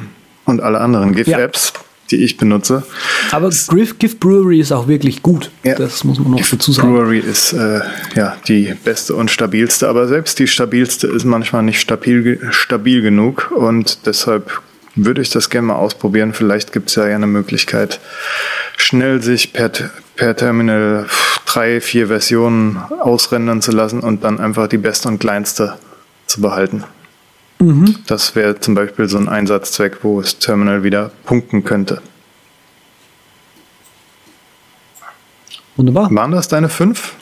[0.47, 2.83] und alle anderen GIF-Apps, ja die ich benutze.
[3.31, 5.51] Aber Griff Gift Brewery ist auch wirklich gut.
[5.63, 5.75] Ja.
[5.75, 6.95] Das muss man noch Gift dazu sagen.
[6.95, 7.81] Brewery ist äh,
[8.15, 13.51] ja die beste und stabilste, aber selbst die stabilste ist manchmal nicht stabil, stabil genug
[13.55, 14.61] und deshalb
[14.97, 16.35] würde ich das gerne mal ausprobieren.
[16.35, 18.01] Vielleicht gibt es ja eine Möglichkeit,
[18.77, 19.71] schnell sich per,
[20.17, 21.07] per Terminal
[21.47, 25.79] drei, vier Versionen ausrendern zu lassen und dann einfach die beste und kleinste
[26.27, 26.85] zu behalten.
[27.65, 27.97] Mhm.
[28.07, 32.03] Das wäre zum Beispiel so ein Einsatzzweck, wo das Terminal wieder punkten könnte.
[35.77, 36.15] Wunderbar.
[36.15, 37.15] Waren das deine fünf?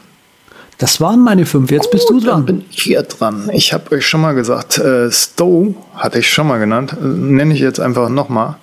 [0.79, 1.71] Das waren meine fünf.
[1.71, 2.45] Jetzt bist oh, du dran.
[2.45, 3.49] Dann bin ich hier dran.
[3.53, 6.97] Ich habe euch schon mal gesagt, äh, Stow hatte ich schon mal genannt.
[7.01, 8.57] Äh, nenne ich jetzt einfach nochmal.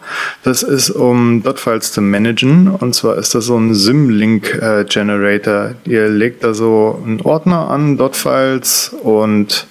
[0.43, 2.67] Das ist, um Dot-Files zu managen.
[2.67, 5.75] Und zwar ist das so ein Symlink-Generator.
[5.85, 9.65] Äh, Ihr legt da so einen Ordner an, Dot-Files und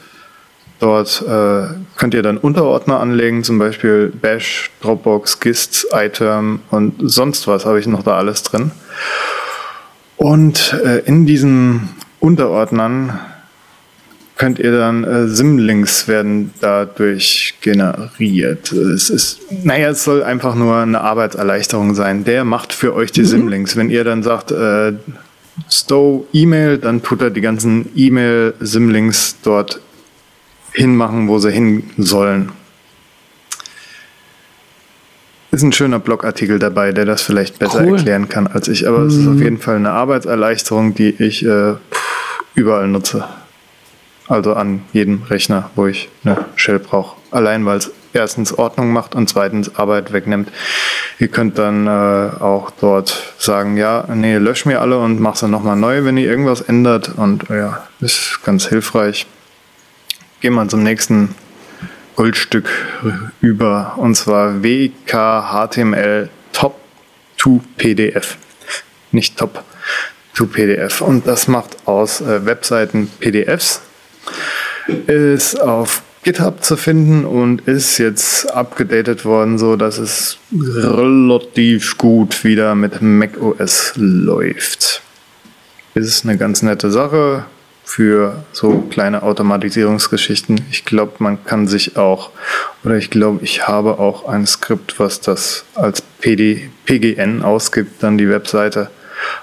[0.81, 7.49] Dort äh, könnt ihr dann Unterordner anlegen, zum Beispiel Bash, Dropbox, Gist, iTerm und sonst
[7.49, 8.71] was habe ich noch da alles drin.
[10.17, 11.89] Und äh, in diesen
[12.21, 13.19] Unterordnern
[14.37, 18.71] könnt ihr dann äh, Symlinks werden dadurch generiert.
[18.71, 22.25] Es ist, naja, es soll einfach nur eine Arbeitserleichterung sein.
[22.25, 23.27] Der macht für euch die mhm.
[23.27, 23.77] Symlinks.
[23.77, 24.93] Wenn ihr dann sagt, äh,
[25.69, 29.81] Stow E-Mail, dann tut er die ganzen E-Mail-Symlinks dort
[30.73, 32.53] hinmachen, wo sie hin sollen.
[35.51, 37.97] Ist ein schöner Blogartikel dabei, der das vielleicht besser cool.
[37.97, 39.07] erklären kann als ich, aber mhm.
[39.07, 39.43] es ist auf mhm.
[39.43, 41.75] jeden Fall eine Arbeitserleichterung, die ich äh,
[42.55, 43.25] überall nutze.
[44.29, 47.17] Also an jedem Rechner, wo ich eine Shell brauche.
[47.31, 50.51] Allein weil es erstens Ordnung macht und zweitens Arbeit wegnimmt.
[51.19, 51.91] Ihr könnt dann äh,
[52.41, 56.29] auch dort sagen, ja, nee, lösch mir alle und mach sie nochmal neu, wenn ihr
[56.29, 57.13] irgendwas ändert.
[57.17, 59.27] Und ja, ist ganz hilfreich
[60.41, 61.35] gehen wir zum nächsten
[62.17, 62.69] Goldstück
[63.41, 66.79] über und zwar WKHTML Top
[67.37, 68.37] to PDF.
[69.13, 69.63] Nicht Top
[70.35, 71.01] to PDF.
[71.01, 73.83] Und das macht aus äh, Webseiten PDFs.
[75.07, 82.45] Ist auf GitHub zu finden und ist jetzt abgedatet worden, so dass es relativ gut
[82.45, 85.03] wieder mit macOS läuft.
[85.95, 87.45] Ist eine ganz nette Sache
[87.89, 90.61] für so kleine Automatisierungsgeschichten.
[90.71, 92.31] Ich glaube, man kann sich auch,
[92.85, 98.19] oder ich glaube, ich habe auch ein Skript, was das als PD, PGN ausgibt, dann
[98.19, 98.91] die Webseite.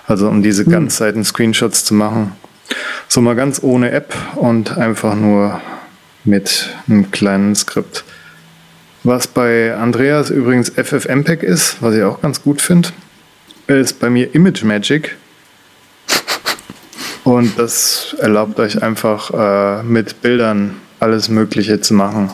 [0.06, 0.72] Also um diese hm.
[0.72, 2.34] Ganzseiten-Screenshots zu machen.
[3.08, 5.60] So mal ganz ohne App und einfach nur
[6.24, 8.04] mit einem kleinen Skript.
[9.04, 12.90] Was bei Andreas übrigens FFmpeg ist, was ich auch ganz gut finde,
[13.66, 15.18] ist bei mir ImageMagick.
[17.26, 22.30] Und das erlaubt euch einfach äh, mit Bildern alles Mögliche zu machen.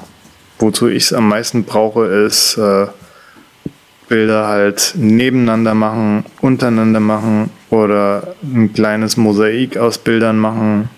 [0.59, 2.87] Wozu ich es am meisten brauche, ist äh,
[4.09, 10.89] Bilder halt nebeneinander machen, untereinander machen oder ein kleines Mosaik aus Bildern machen.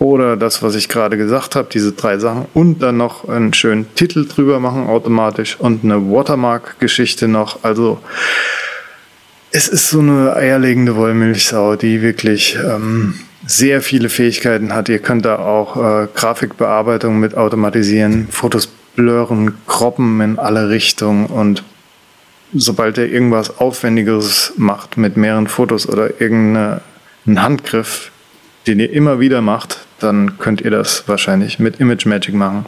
[0.00, 2.46] Oder das, was ich gerade gesagt habe, diese drei Sachen.
[2.54, 7.62] Und dann noch einen schönen Titel drüber machen automatisch und eine Watermark-Geschichte noch.
[7.62, 8.00] Also
[9.52, 13.14] es ist so eine eierlegende Wollmilchsau, die wirklich ähm,
[13.46, 14.88] sehr viele Fähigkeiten hat.
[14.88, 18.66] Ihr könnt da auch äh, Grafikbearbeitung mit automatisieren, Fotos
[18.96, 21.62] blurren, kroppen in alle Richtungen und
[22.54, 26.80] sobald ihr irgendwas Aufwendigeres macht mit mehreren Fotos oder irgendeinen
[27.26, 28.10] Handgriff,
[28.66, 32.66] den ihr immer wieder macht, dann könnt ihr das wahrscheinlich mit ImageMagick machen.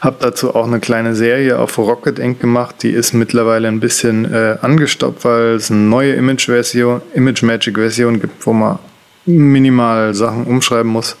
[0.00, 2.76] Hab dazu auch eine kleine Serie auf Rocket Ink gemacht.
[2.82, 8.52] Die ist mittlerweile ein bisschen äh, angestoppt, weil es eine neue Image-Version, Image-Magic-Version gibt, wo
[8.52, 8.78] man
[9.26, 11.16] minimal Sachen umschreiben muss.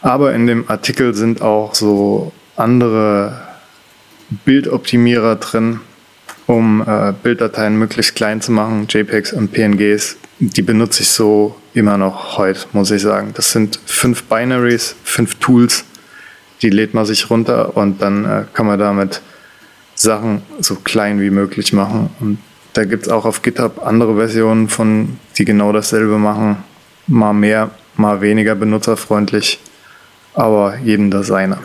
[0.00, 3.40] Aber in dem Artikel sind auch so andere
[4.44, 5.80] Bildoptimierer drin,
[6.46, 10.16] um äh, Bilddateien möglichst klein zu machen, JPEGs und PNGs.
[10.40, 13.32] Die benutze ich so immer noch heute, muss ich sagen.
[13.34, 15.84] Das sind fünf Binaries, fünf Tools,
[16.62, 19.20] die lädt man sich runter und dann äh, kann man damit
[19.94, 22.10] Sachen so klein wie möglich machen.
[22.20, 22.38] Und
[22.72, 26.56] da gibt es auch auf GitHub andere Versionen von, die genau dasselbe machen.
[27.06, 29.60] Mal mehr, mal weniger benutzerfreundlich,
[30.34, 31.58] aber jedem das seine.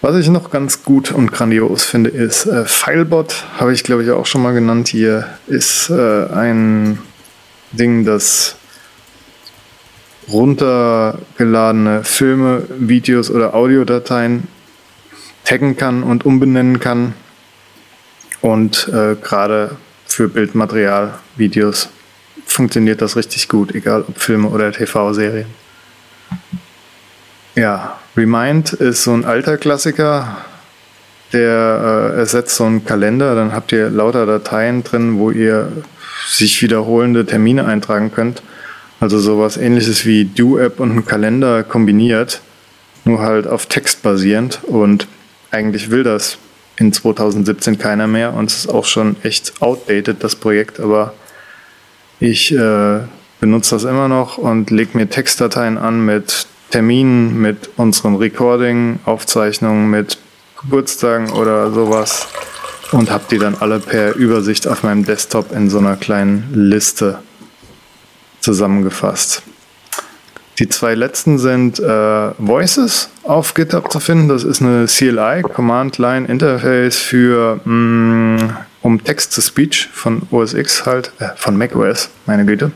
[0.00, 4.10] Was ich noch ganz gut und grandios finde, ist äh, Filebot, habe ich glaube ich
[4.10, 6.98] auch schon mal genannt hier, ist äh, ein
[7.72, 8.57] Ding, das
[10.30, 14.48] runtergeladene Filme, Videos oder Audiodateien
[15.44, 17.14] taggen kann und umbenennen kann.
[18.40, 19.76] Und äh, gerade
[20.06, 21.88] für Bildmaterial, Videos
[22.46, 25.46] funktioniert das richtig gut, egal ob Filme oder TV-Serien.
[27.54, 30.38] Ja, Remind ist so ein alter Klassiker,
[31.32, 33.34] der äh, ersetzt so einen Kalender.
[33.34, 35.72] Dann habt ihr lauter Dateien drin, wo ihr
[36.28, 38.42] sich wiederholende Termine eintragen könnt.
[39.00, 42.40] Also sowas ähnliches wie Do-App und ein Kalender kombiniert,
[43.04, 44.60] nur halt auf Text basierend.
[44.64, 45.06] Und
[45.50, 46.38] eigentlich will das
[46.76, 48.34] in 2017 keiner mehr.
[48.34, 51.14] Und es ist auch schon echt outdated, das Projekt, aber
[52.20, 53.00] ich äh,
[53.38, 59.88] benutze das immer noch und lege mir Textdateien an mit Terminen, mit unserem Recording, Aufzeichnungen,
[59.90, 60.18] mit
[60.60, 62.26] Geburtstagen oder sowas.
[62.90, 67.20] Und habe die dann alle per Übersicht auf meinem Desktop in so einer kleinen Liste
[68.48, 69.42] zusammengefasst.
[70.58, 74.30] Die zwei letzten sind äh, Voices auf GitHub zu finden.
[74.30, 80.22] Das ist eine CLI, Command Line Interface für mh, mm, um Text to Speech von
[80.30, 82.72] OS X halt, äh, von macOS, meine Güte.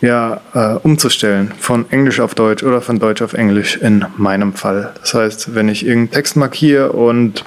[0.00, 4.94] Ja, äh, umzustellen von Englisch auf Deutsch oder von Deutsch auf Englisch in meinem Fall.
[5.00, 7.44] Das heißt, wenn ich irgendeinen Text markiere und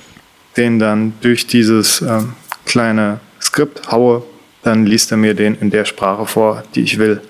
[0.56, 2.22] den dann durch dieses äh,
[2.66, 4.24] kleine Skript haue,
[4.64, 7.22] dann liest er mir den in der Sprache vor, die ich will.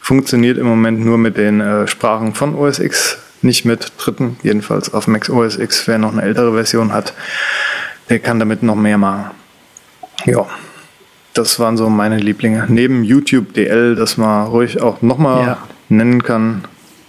[0.00, 4.92] Funktioniert im Moment nur mit den äh, Sprachen von OS X, nicht mit dritten, jedenfalls
[4.92, 5.86] auf Mac OS X.
[5.86, 7.14] Wer noch eine ältere Version hat,
[8.08, 9.30] der kann damit noch mehr machen.
[10.24, 10.46] Ja,
[11.34, 12.66] das waren so meine Lieblinge.
[12.68, 15.58] Neben YouTube DL, das man ruhig auch nochmal ja.
[15.88, 16.64] nennen kann,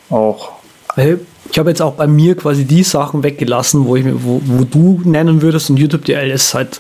[0.10, 0.54] auch.
[0.96, 5.02] Ich habe jetzt auch bei mir quasi die Sachen weggelassen, wo, ich, wo, wo du
[5.04, 6.80] nennen würdest und YouTube DL ist halt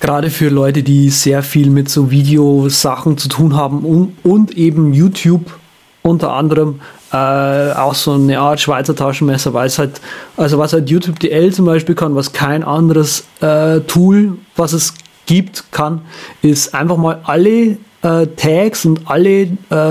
[0.00, 4.92] gerade für Leute, die sehr viel mit so Videosachen zu tun haben und, und eben
[4.92, 5.52] YouTube
[6.02, 6.80] unter anderem
[7.12, 10.00] äh, auch so eine Art Schweizer Taschenmesser, weil es halt,
[10.36, 14.94] also was halt YouTube DL zum Beispiel kann, was kein anderes äh, Tool, was es
[15.26, 16.02] gibt, kann,
[16.42, 19.48] ist einfach mal alle äh, Tags und alle äh,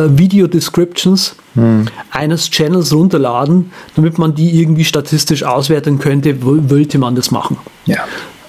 [0.10, 1.86] Video Descriptions hm.
[2.12, 7.58] eines Channels runterladen, damit man die irgendwie statistisch auswerten könnte, wollte man das machen.
[7.86, 8.06] Ja.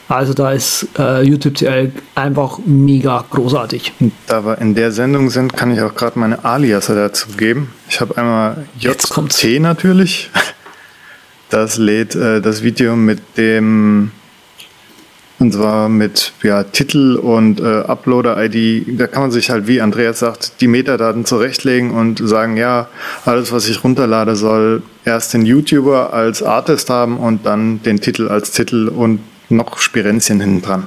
[0.09, 3.93] Also da ist äh, YouTube CL einfach mega großartig.
[4.29, 7.73] Da wir in der Sendung sind, kann ich auch gerade meine Alias dazu geben.
[7.89, 10.31] Ich habe einmal JT natürlich.
[11.51, 14.11] Das lädt äh, das Video mit dem
[15.39, 18.99] und zwar mit ja, Titel und äh, Uploader-ID.
[18.99, 22.89] Da kann man sich halt, wie Andreas sagt, die Metadaten zurechtlegen und sagen, ja,
[23.27, 28.29] alles, was ich runterlade, soll erst den YouTuber als Artist haben und dann den Titel
[28.29, 30.87] als Titel und noch Spirenzchen hinten dran.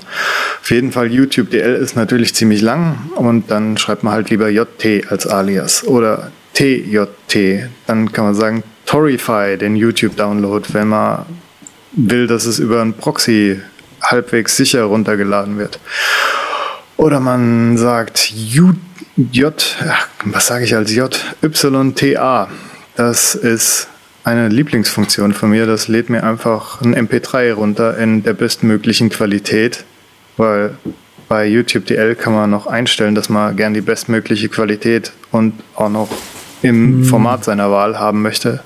[0.61, 4.49] Auf jeden Fall YouTube DL ist natürlich ziemlich lang und dann schreibt man halt lieber
[4.49, 7.69] JT als Alias oder TJT.
[7.87, 11.25] Dann kann man sagen Torify, den YouTube-Download, wenn man
[11.91, 13.61] will, dass es über ein Proxy
[14.01, 15.79] halbwegs sicher runtergeladen wird.
[16.97, 18.75] Oder man sagt J,
[19.31, 19.77] J
[20.25, 21.17] was sage ich als J?
[21.41, 22.49] YTA.
[22.95, 23.87] Das ist
[24.29, 25.65] eine Lieblingsfunktion von mir.
[25.65, 29.85] Das lädt mir einfach ein MP3 runter in der bestmöglichen Qualität,
[30.37, 30.75] weil
[31.27, 35.89] bei YouTube DL kann man noch einstellen, dass man gern die bestmögliche Qualität und auch
[35.89, 36.09] noch
[36.61, 37.03] im mhm.
[37.05, 38.61] Format seiner Wahl haben möchte.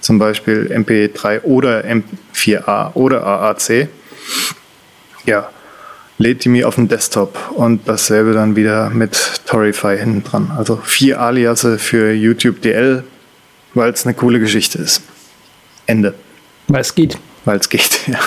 [0.00, 3.88] Zum Beispiel MP3 oder M4A oder AAC
[5.26, 5.48] ja,
[6.18, 10.52] lädt die mir auf den Desktop und dasselbe dann wieder mit Torify hinten dran.
[10.56, 13.04] Also vier Aliasse für YouTube DL,
[13.74, 15.02] weil es eine coole Geschichte ist.
[15.86, 16.14] Ende.
[16.68, 17.18] Weil es geht.
[17.44, 18.18] Weil es geht, ja.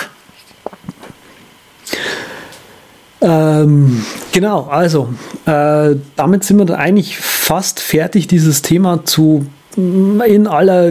[3.22, 5.08] Ähm, genau, also
[5.46, 9.46] äh, damit sind wir dann eigentlich fast fertig, dieses Thema zu
[9.76, 10.90] in aller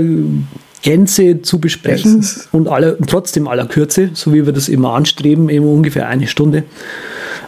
[0.81, 5.65] Gänze zu besprechen und alle, trotzdem aller Kürze, so wie wir das immer anstreben, eben
[5.65, 6.63] ungefähr eine Stunde.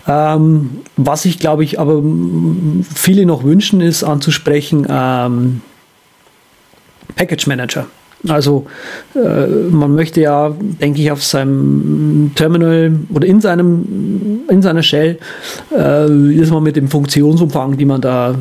[0.07, 2.01] Ähm, was ich glaube ich aber
[2.95, 5.61] viele noch wünschen, ist anzusprechen ähm,
[7.15, 7.87] Package Manager.
[8.27, 8.65] Also
[9.15, 15.19] äh, man möchte ja, denke ich, auf seinem Terminal oder in seinem in seiner Shell
[15.71, 18.35] äh, ist man mit dem Funktionsumfang, die man da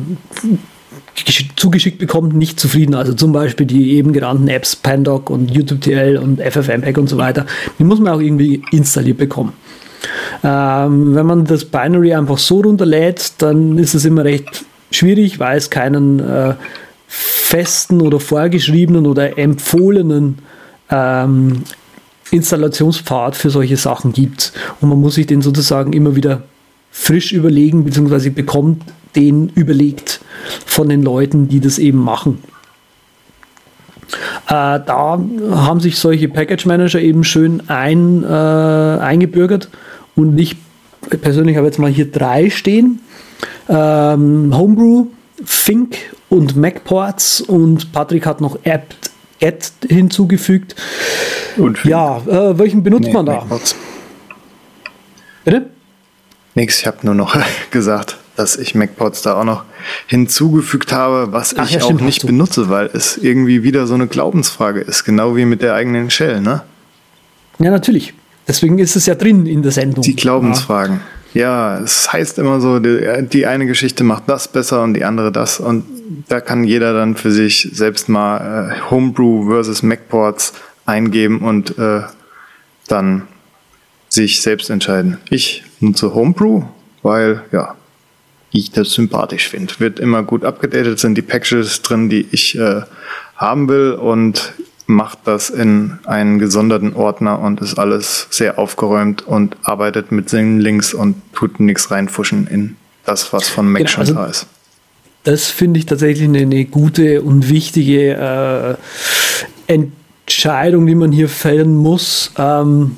[1.55, 2.95] zugeschickt bekommt, nicht zufrieden.
[2.95, 7.45] Also zum Beispiel die eben genannten Apps Pandoc und YouTubeTL und FFmpeg und so weiter.
[7.79, 9.53] Die muss man auch irgendwie installiert bekommen.
[10.43, 15.57] Ähm, wenn man das Binary einfach so runterlädt, dann ist es immer recht schwierig, weil
[15.57, 16.53] es keinen äh,
[17.47, 20.39] festen oder vorgeschriebenen oder empfohlenen
[20.89, 21.63] ähm,
[22.29, 24.51] Installationspfad für solche Sachen gibt.
[24.81, 26.43] Und man muss sich den sozusagen immer wieder
[26.91, 28.83] frisch überlegen, beziehungsweise bekommt
[29.15, 30.19] den überlegt
[30.65, 32.43] von den Leuten, die das eben machen.
[34.47, 35.17] Äh, da
[35.51, 39.69] haben sich solche Package Manager eben schön ein, äh, eingebürgert
[40.17, 40.57] und ich
[41.21, 42.99] persönlich habe jetzt mal hier drei stehen.
[43.69, 45.07] Ähm, Homebrew,
[45.45, 45.97] Fink
[46.29, 48.93] und MacPorts und Patrick hat noch App
[49.41, 50.75] Add hinzugefügt.
[51.57, 53.33] Und ja, äh, welchen benutzt nee, man da?
[53.33, 53.75] MacPorts.
[55.45, 55.69] Bitte?
[56.55, 57.37] Nix, ich habe nur noch
[57.71, 59.63] gesagt, dass ich MacPods da auch noch
[60.07, 63.93] hinzugefügt habe, was Ach, ich ja, stimmt, auch nicht benutze, weil es irgendwie wieder so
[63.93, 66.63] eine Glaubensfrage ist, genau wie mit der eigenen Shell, ne?
[67.59, 68.13] Ja, natürlich.
[68.47, 70.03] Deswegen ist es ja drin in der Sendung.
[70.03, 70.95] Die Glaubensfragen.
[70.95, 71.01] Ja,
[71.37, 75.31] ja es heißt immer so, die, die, eine Geschichte macht das besser und die andere
[75.31, 75.59] das.
[75.59, 75.85] Und
[76.27, 80.53] da kann jeder dann für sich selbst mal äh, Homebrew versus MacPorts
[80.85, 82.01] eingeben und äh,
[82.87, 83.27] dann
[84.09, 85.17] sich selbst entscheiden.
[85.29, 86.63] Ich nutze Homebrew,
[87.03, 87.75] weil ja,
[88.51, 89.73] ich das sympathisch finde.
[89.79, 92.81] Wird immer gut abgedatet, sind die Packages drin, die ich äh,
[93.35, 94.53] haben will und
[94.87, 100.93] macht das in einen gesonderten Ordner und ist alles sehr aufgeräumt und arbeitet mit Links
[100.93, 104.47] und tut nichts reinfuschen in das, was von Mac genau, schon also da ist.
[105.23, 108.77] Das finde ich tatsächlich eine, eine, gute und wichtige
[109.67, 112.31] äh, Entscheidung, die man hier fällen muss.
[112.37, 112.95] Ähm,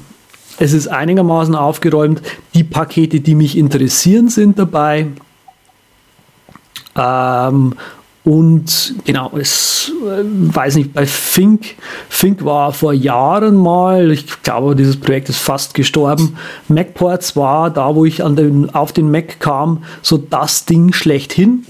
[0.60, 2.22] es ist einigermaßen aufgeräumt.
[2.54, 5.08] Die Pakete, die mich interessieren, sind dabei.
[6.96, 7.74] Ähm,
[8.26, 11.76] und genau, es äh, weiß nicht, bei Fink,
[12.10, 16.36] Fink war vor Jahren mal, ich glaube, dieses Projekt ist fast gestorben.
[16.68, 21.66] MacPorts war da, wo ich an den, auf den Mac kam, so das Ding schlechthin.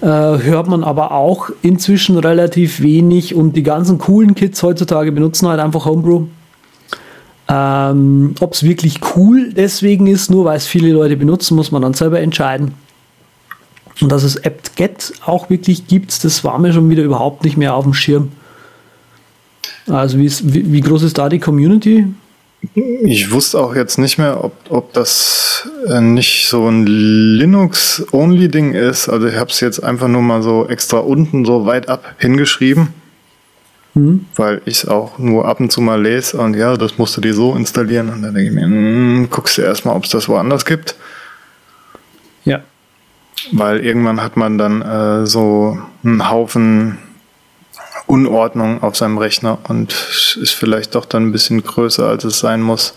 [0.00, 5.48] Äh, hört man aber auch inzwischen relativ wenig und die ganzen coolen Kids heutzutage benutzen
[5.48, 6.26] halt einfach Homebrew.
[7.48, 11.82] Ähm, Ob es wirklich cool deswegen ist, nur weil es viele Leute benutzen, muss man
[11.82, 12.74] dann selber entscheiden.
[14.00, 17.74] Und dass es apt-get auch wirklich gibt, das war mir schon wieder überhaupt nicht mehr
[17.74, 18.32] auf dem Schirm.
[19.86, 22.06] Also wie, ist, wie, wie groß ist da die Community?
[22.74, 29.08] Ich wusste auch jetzt nicht mehr, ob, ob das äh, nicht so ein Linux-Only-Ding ist.
[29.08, 32.88] Also ich habe es jetzt einfach nur mal so extra unten so weit ab hingeschrieben,
[33.92, 34.24] hm.
[34.36, 37.20] weil ich es auch nur ab und zu mal lese und ja, das musst du
[37.20, 38.08] dir so installieren.
[38.08, 40.96] Und dann denke ich mir, hm, guckst du erstmal, ob es das woanders gibt.
[42.44, 42.62] Ja.
[43.52, 46.98] Weil irgendwann hat man dann äh, so einen Haufen
[48.06, 49.92] Unordnung auf seinem Rechner und
[50.40, 52.94] ist vielleicht doch dann ein bisschen größer, als es sein muss.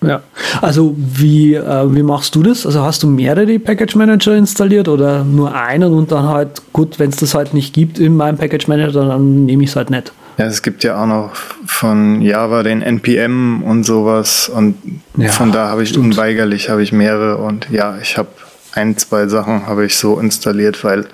[0.00, 0.22] Ja,
[0.60, 2.64] also wie, äh, wie machst du das?
[2.64, 7.10] Also hast du mehrere Package Manager installiert oder nur einen und dann halt, gut, wenn
[7.10, 10.12] es das halt nicht gibt in meinem Package Manager, dann nehme ich es halt nicht.
[10.36, 11.34] Ja, es gibt ja auch noch
[11.66, 14.76] von Java den NPM und sowas und
[15.16, 16.14] ja, von da habe ich stimmt.
[16.14, 18.28] unweigerlich habe ich mehrere und ja, ich habe
[18.72, 21.06] ein, zwei Sachen habe ich so installiert, weil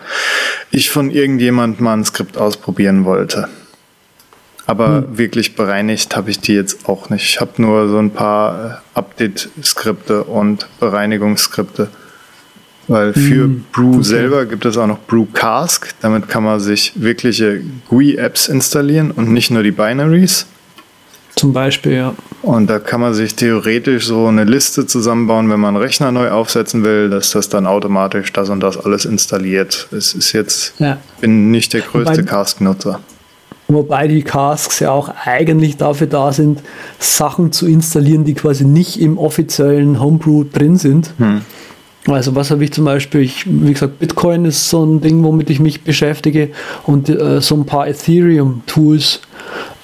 [0.71, 3.49] ich von irgendjemand mal ein Skript ausprobieren wollte.
[4.67, 5.19] Aber hm.
[5.19, 7.25] wirklich bereinigt habe ich die jetzt auch nicht.
[7.25, 11.89] Ich habe nur so ein paar äh, Update-Skripte und Bereinigungsskripte.
[12.87, 13.65] Weil für hm.
[13.73, 14.03] Brew okay.
[14.03, 15.95] selber gibt es auch noch Brew Cask.
[16.01, 20.47] Damit kann man sich wirkliche GUI-Apps installieren und nicht nur die Binaries.
[21.37, 22.15] Zum Beispiel, ja.
[22.43, 26.31] Und da kann man sich theoretisch so eine Liste zusammenbauen, wenn man einen Rechner neu
[26.31, 29.89] aufsetzen will, dass das dann automatisch das und das alles installiert.
[29.91, 30.99] Es ist jetzt, ja.
[31.21, 33.01] bin nicht der größte Cask-Nutzer.
[33.67, 36.61] Wobei die Casks ja auch eigentlich dafür da sind,
[36.99, 41.15] Sachen zu installieren, die quasi nicht im offiziellen Homebrew drin sind.
[41.17, 41.41] Hm.
[42.07, 45.49] Also was habe ich zum Beispiel, ich, wie gesagt, Bitcoin ist so ein Ding, womit
[45.49, 46.51] ich mich beschäftige
[46.85, 49.23] und äh, so ein paar Ethereum-Tools,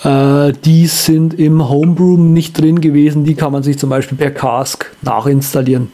[0.04, 4.30] äh, die sind im Homebrew nicht drin gewesen, die kann man sich zum Beispiel per
[4.30, 5.90] Cask nachinstallieren.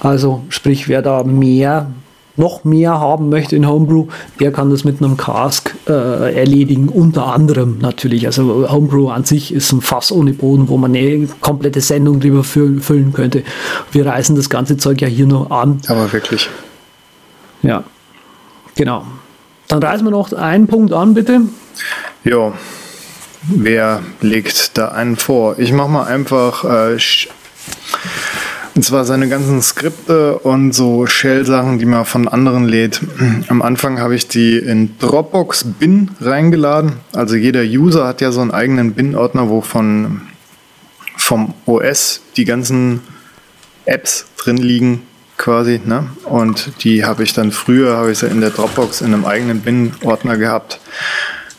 [0.00, 1.90] Also sprich, wer da mehr
[2.36, 4.08] noch mehr haben möchte in Homebrew,
[4.40, 8.26] der kann das mit einem Cask äh, erledigen, unter anderem natürlich.
[8.26, 12.42] Also Homebrew an sich ist ein Fass ohne Boden, wo man eine komplette Sendung drüber
[12.42, 13.44] füllen könnte.
[13.92, 15.80] Wir reißen das ganze Zeug ja hier nur an.
[15.86, 16.48] Aber wirklich.
[17.62, 17.84] Ja,
[18.74, 19.04] genau.
[19.68, 21.40] Dann reißen wir noch einen Punkt an, bitte.
[22.24, 22.52] Ja,
[23.48, 25.58] wer legt da einen vor?
[25.58, 26.98] Ich mache mal einfach äh,
[28.74, 33.00] und zwar seine ganzen Skripte und so Shell-Sachen, die man von anderen lädt.
[33.48, 36.94] Am Anfang habe ich die in Dropbox Bin reingeladen.
[37.12, 40.22] Also jeder User hat ja so einen eigenen Bin-Ordner, wo von,
[41.16, 43.00] vom OS die ganzen
[43.84, 45.02] Apps drin liegen
[45.36, 45.80] quasi.
[45.84, 46.08] Ne?
[46.24, 49.60] Und die habe ich dann früher, habe ich sie in der Dropbox in einem eigenen
[49.60, 50.80] Bin-Ordner gehabt.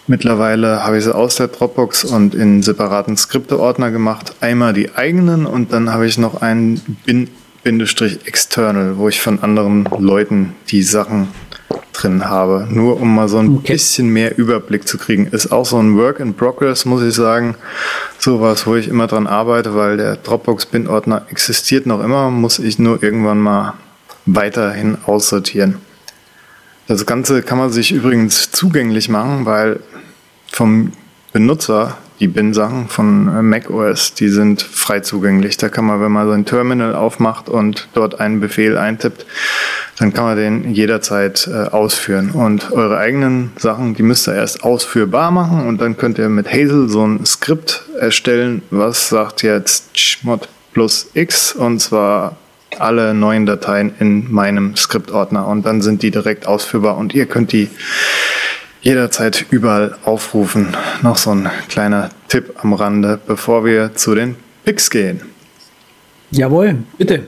[0.08, 4.36] Mittlerweile habe ich sie aus der Dropbox und in separaten Skripte-Ordner gemacht.
[4.40, 6.80] Einmal die eigenen und dann habe ich noch einen
[7.64, 11.30] Bin-External, wo ich von anderen Leuten die Sachen
[11.92, 12.68] drin habe.
[12.70, 13.74] Nur um mal so ein okay.
[13.74, 15.26] bisschen mehr Überblick zu kriegen.
[15.28, 17.56] Ist auch so ein Work in Progress, muss ich sagen.
[18.20, 23.02] Sowas, wo ich immer dran arbeite, weil der Dropbox-Bin-Ordner existiert noch immer, muss ich nur
[23.02, 23.74] irgendwann mal
[24.28, 25.78] weiterhin aussortieren.
[26.88, 29.80] Das Ganze kann man sich übrigens zugänglich machen, weil
[30.56, 30.94] vom
[31.34, 35.58] Benutzer die Bin-Sachen von äh, macOS, die sind frei zugänglich.
[35.58, 39.26] Da kann man, wenn man sein Terminal aufmacht und dort einen Befehl eintippt,
[40.00, 42.32] dann kann man den jederzeit äh, ausführen.
[42.32, 46.48] Und eure eigenen Sachen, die müsst ihr erst ausführbar machen und dann könnt ihr mit
[46.48, 52.38] Hazel so ein Skript erstellen, was sagt jetzt chmod plus x und zwar
[52.80, 57.52] alle neuen Dateien in meinem Skriptordner und dann sind die direkt ausführbar und ihr könnt
[57.52, 57.70] die
[58.86, 60.78] jederzeit überall aufrufen.
[61.02, 65.22] Noch so ein kleiner Tipp am Rande, bevor wir zu den Picks gehen.
[66.32, 67.28] Jawohl, bitte.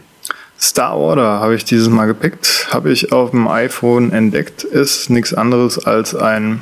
[0.60, 5.34] Star Order habe ich dieses Mal gepickt, habe ich auf dem iPhone entdeckt, ist nichts
[5.34, 6.62] anderes als ein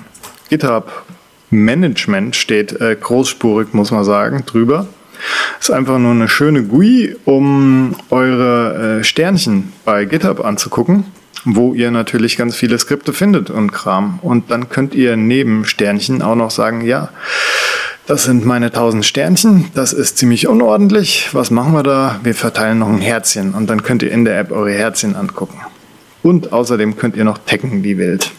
[0.49, 1.03] GitHub
[1.49, 4.87] Management, steht äh, großspurig, muss man sagen, drüber.
[5.59, 11.05] Ist einfach nur eine schöne GUI, um eure äh, Sternchen bei GitHub anzugucken,
[11.45, 14.19] wo ihr natürlich ganz viele Skripte findet und Kram.
[14.21, 17.09] Und dann könnt ihr neben Sternchen auch noch sagen, ja,
[18.07, 21.29] das sind meine 1000 Sternchen, das ist ziemlich unordentlich.
[21.33, 22.19] Was machen wir da?
[22.23, 25.59] Wir verteilen noch ein Herzchen und dann könnt ihr in der App eure Herzchen angucken.
[26.21, 28.31] Und außerdem könnt ihr noch taggen wie wild.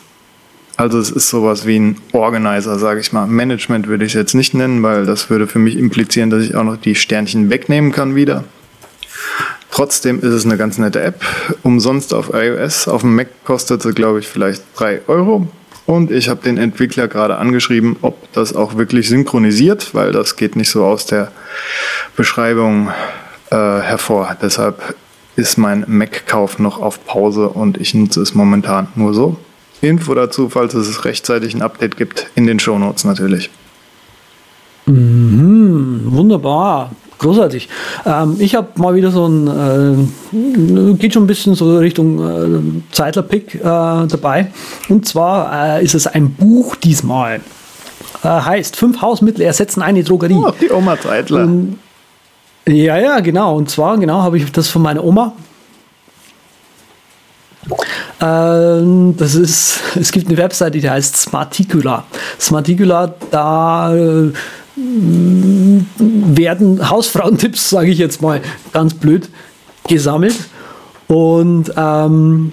[0.77, 3.27] Also es ist sowas wie ein Organizer, sage ich mal.
[3.27, 6.55] Management würde ich es jetzt nicht nennen, weil das würde für mich implizieren, dass ich
[6.55, 8.45] auch noch die Sternchen wegnehmen kann wieder.
[9.71, 11.23] Trotzdem ist es eine ganz nette App.
[11.63, 12.89] Umsonst auf iOS.
[12.89, 15.49] Auf dem Mac kostet sie, glaube ich, vielleicht 3 Euro.
[15.87, 20.57] Und ich habe den Entwickler gerade angeschrieben, ob das auch wirklich synchronisiert, weil das geht
[20.57, 21.31] nicht so aus der
[22.17, 22.89] Beschreibung
[23.51, 24.37] äh, hervor.
[24.43, 24.97] Deshalb
[25.37, 29.37] ist mein Mac-Kauf noch auf Pause und ich nutze es momentan nur so.
[29.81, 33.51] Info dazu, falls es rechtzeitig ein Update gibt, in den Shownotes natürlich.
[34.87, 36.91] Mhm, wunderbar.
[37.19, 37.69] Großartig.
[38.05, 42.93] Ähm, ich habe mal wieder so ein, äh, geht schon ein bisschen so Richtung äh,
[42.93, 44.53] Zeitler-Pick äh, dabei.
[44.89, 47.41] Und zwar äh, ist es ein Buch diesmal.
[48.23, 50.35] Äh, heißt, fünf Hausmittel ersetzen eine Drogerie.
[50.35, 51.45] Oh, die Oma Zeitler.
[51.45, 51.79] Und,
[52.67, 53.57] ja, ja, genau.
[53.57, 55.33] Und zwar, genau, habe ich das von meiner Oma
[58.21, 62.05] ähm, das ist, es gibt eine Webseite, die heißt Smarticula.
[62.41, 64.33] Smarticula, da äh,
[64.77, 68.43] werden Hausfrauentipps, sage ich jetzt mal
[68.73, 69.29] ganz blöd,
[69.89, 70.37] gesammelt.
[71.09, 72.53] Und ähm,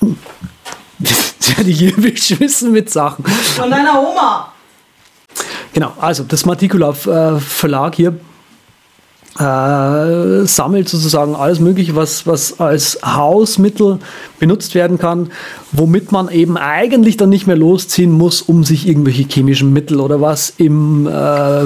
[1.00, 3.24] werde ich hier beschmissen mit Sachen.
[3.24, 4.52] Von deiner Oma.
[5.72, 8.18] Genau, also das Smarticula äh, Verlag hier
[9.38, 13.98] äh, sammelt sozusagen alles Mögliche, was, was als Hausmittel
[14.38, 15.30] benutzt werden kann,
[15.72, 20.20] womit man eben eigentlich dann nicht mehr losziehen muss, um sich irgendwelche chemischen Mittel oder
[20.20, 21.62] was im, äh,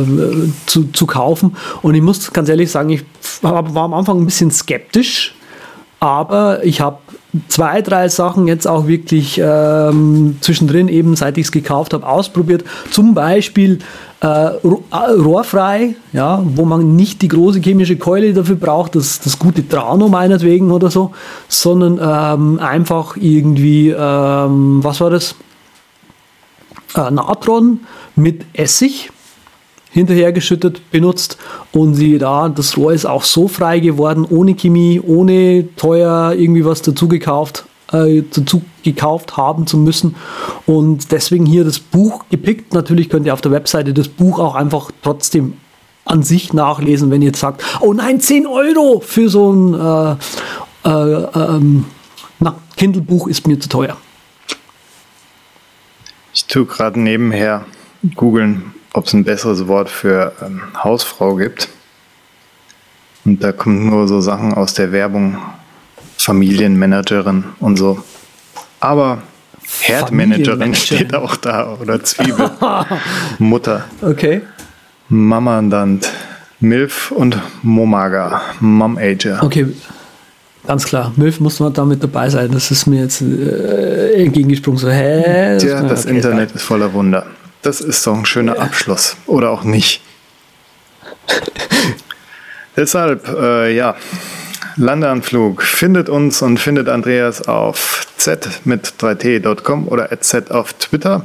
[0.66, 1.56] zu, zu kaufen.
[1.80, 3.04] Und ich muss ganz ehrlich sagen, ich
[3.40, 5.34] war am Anfang ein bisschen skeptisch,
[6.00, 6.98] aber ich habe
[7.48, 12.64] zwei, drei Sachen jetzt auch wirklich ähm, zwischendrin, eben seit ich es gekauft habe, ausprobiert.
[12.90, 13.80] Zum Beispiel
[14.20, 19.38] äh, äh, rohrfrei, ja, wo man nicht die große chemische Keule dafür braucht, das, das
[19.38, 21.10] gute Trano meinetwegen oder so,
[21.48, 25.34] sondern ähm, einfach irgendwie, ähm, was war das?
[26.96, 27.80] Äh, Natron
[28.16, 29.10] mit Essig
[29.94, 31.38] hinterhergeschüttet benutzt
[31.72, 36.64] und sie da, das Rohr ist auch so frei geworden, ohne Chemie, ohne teuer irgendwie
[36.64, 40.16] was dazu gekauft, äh, dazu gekauft haben zu müssen
[40.66, 42.74] und deswegen hier das Buch gepickt.
[42.74, 45.54] Natürlich könnt ihr auf der Webseite das Buch auch einfach trotzdem
[46.04, 50.88] an sich nachlesen, wenn ihr jetzt sagt, oh nein, 10 Euro für so ein äh,
[50.88, 51.84] äh, ähm,
[52.76, 53.96] Kindle-Buch ist mir zu teuer.
[56.34, 57.64] Ich tue gerade nebenher
[58.16, 61.68] googeln, ob es ein besseres Wort für ähm, Hausfrau gibt.
[63.24, 65.36] Und da kommen nur so Sachen aus der Werbung,
[66.16, 68.02] Familienmanagerin und so.
[68.80, 69.22] Aber
[69.80, 72.50] Herdmanagerin steht auch da oder Zwiebel.
[73.38, 73.84] Mutter.
[74.00, 74.42] Okay.
[75.08, 76.10] Mamandant.
[76.60, 78.40] Milf und Momaga.
[78.60, 79.42] Mom-Ager.
[79.42, 79.66] Okay,
[80.66, 81.12] ganz klar.
[81.16, 82.50] Milf muss man damit dabei sein.
[82.52, 84.78] Das ist mir jetzt äh, entgegengesprungen.
[84.78, 85.58] So, hä?
[85.58, 86.54] Tja, das okay, Internet da.
[86.54, 87.26] ist voller Wunder.
[87.64, 89.16] Das ist doch ein schöner Abschluss.
[89.26, 90.02] Oder auch nicht.
[92.76, 93.96] Deshalb, äh, ja,
[94.76, 95.62] Landeanflug.
[95.62, 101.24] Findet uns und findet Andreas auf z mit 3t.com oder z auf Twitter.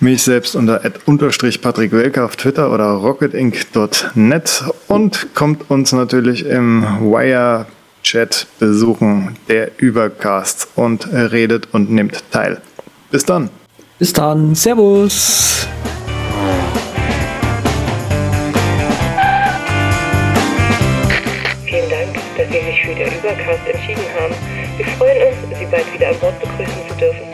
[0.00, 6.82] Mich selbst unter unterstrich Patrick Welker auf Twitter oder rocketinc.net und kommt uns natürlich im
[7.00, 7.66] Wire
[8.02, 12.62] Chat besuchen, der Übercast und redet und nimmt teil.
[13.10, 13.50] Bis dann.
[14.02, 14.52] Bis dann.
[14.56, 15.68] Servus.
[21.64, 24.34] Vielen Dank, dass Sie sich für den Übercast entschieden haben.
[24.76, 27.31] Wir freuen uns, Sie bald wieder an Bord begrüßen zu dürfen.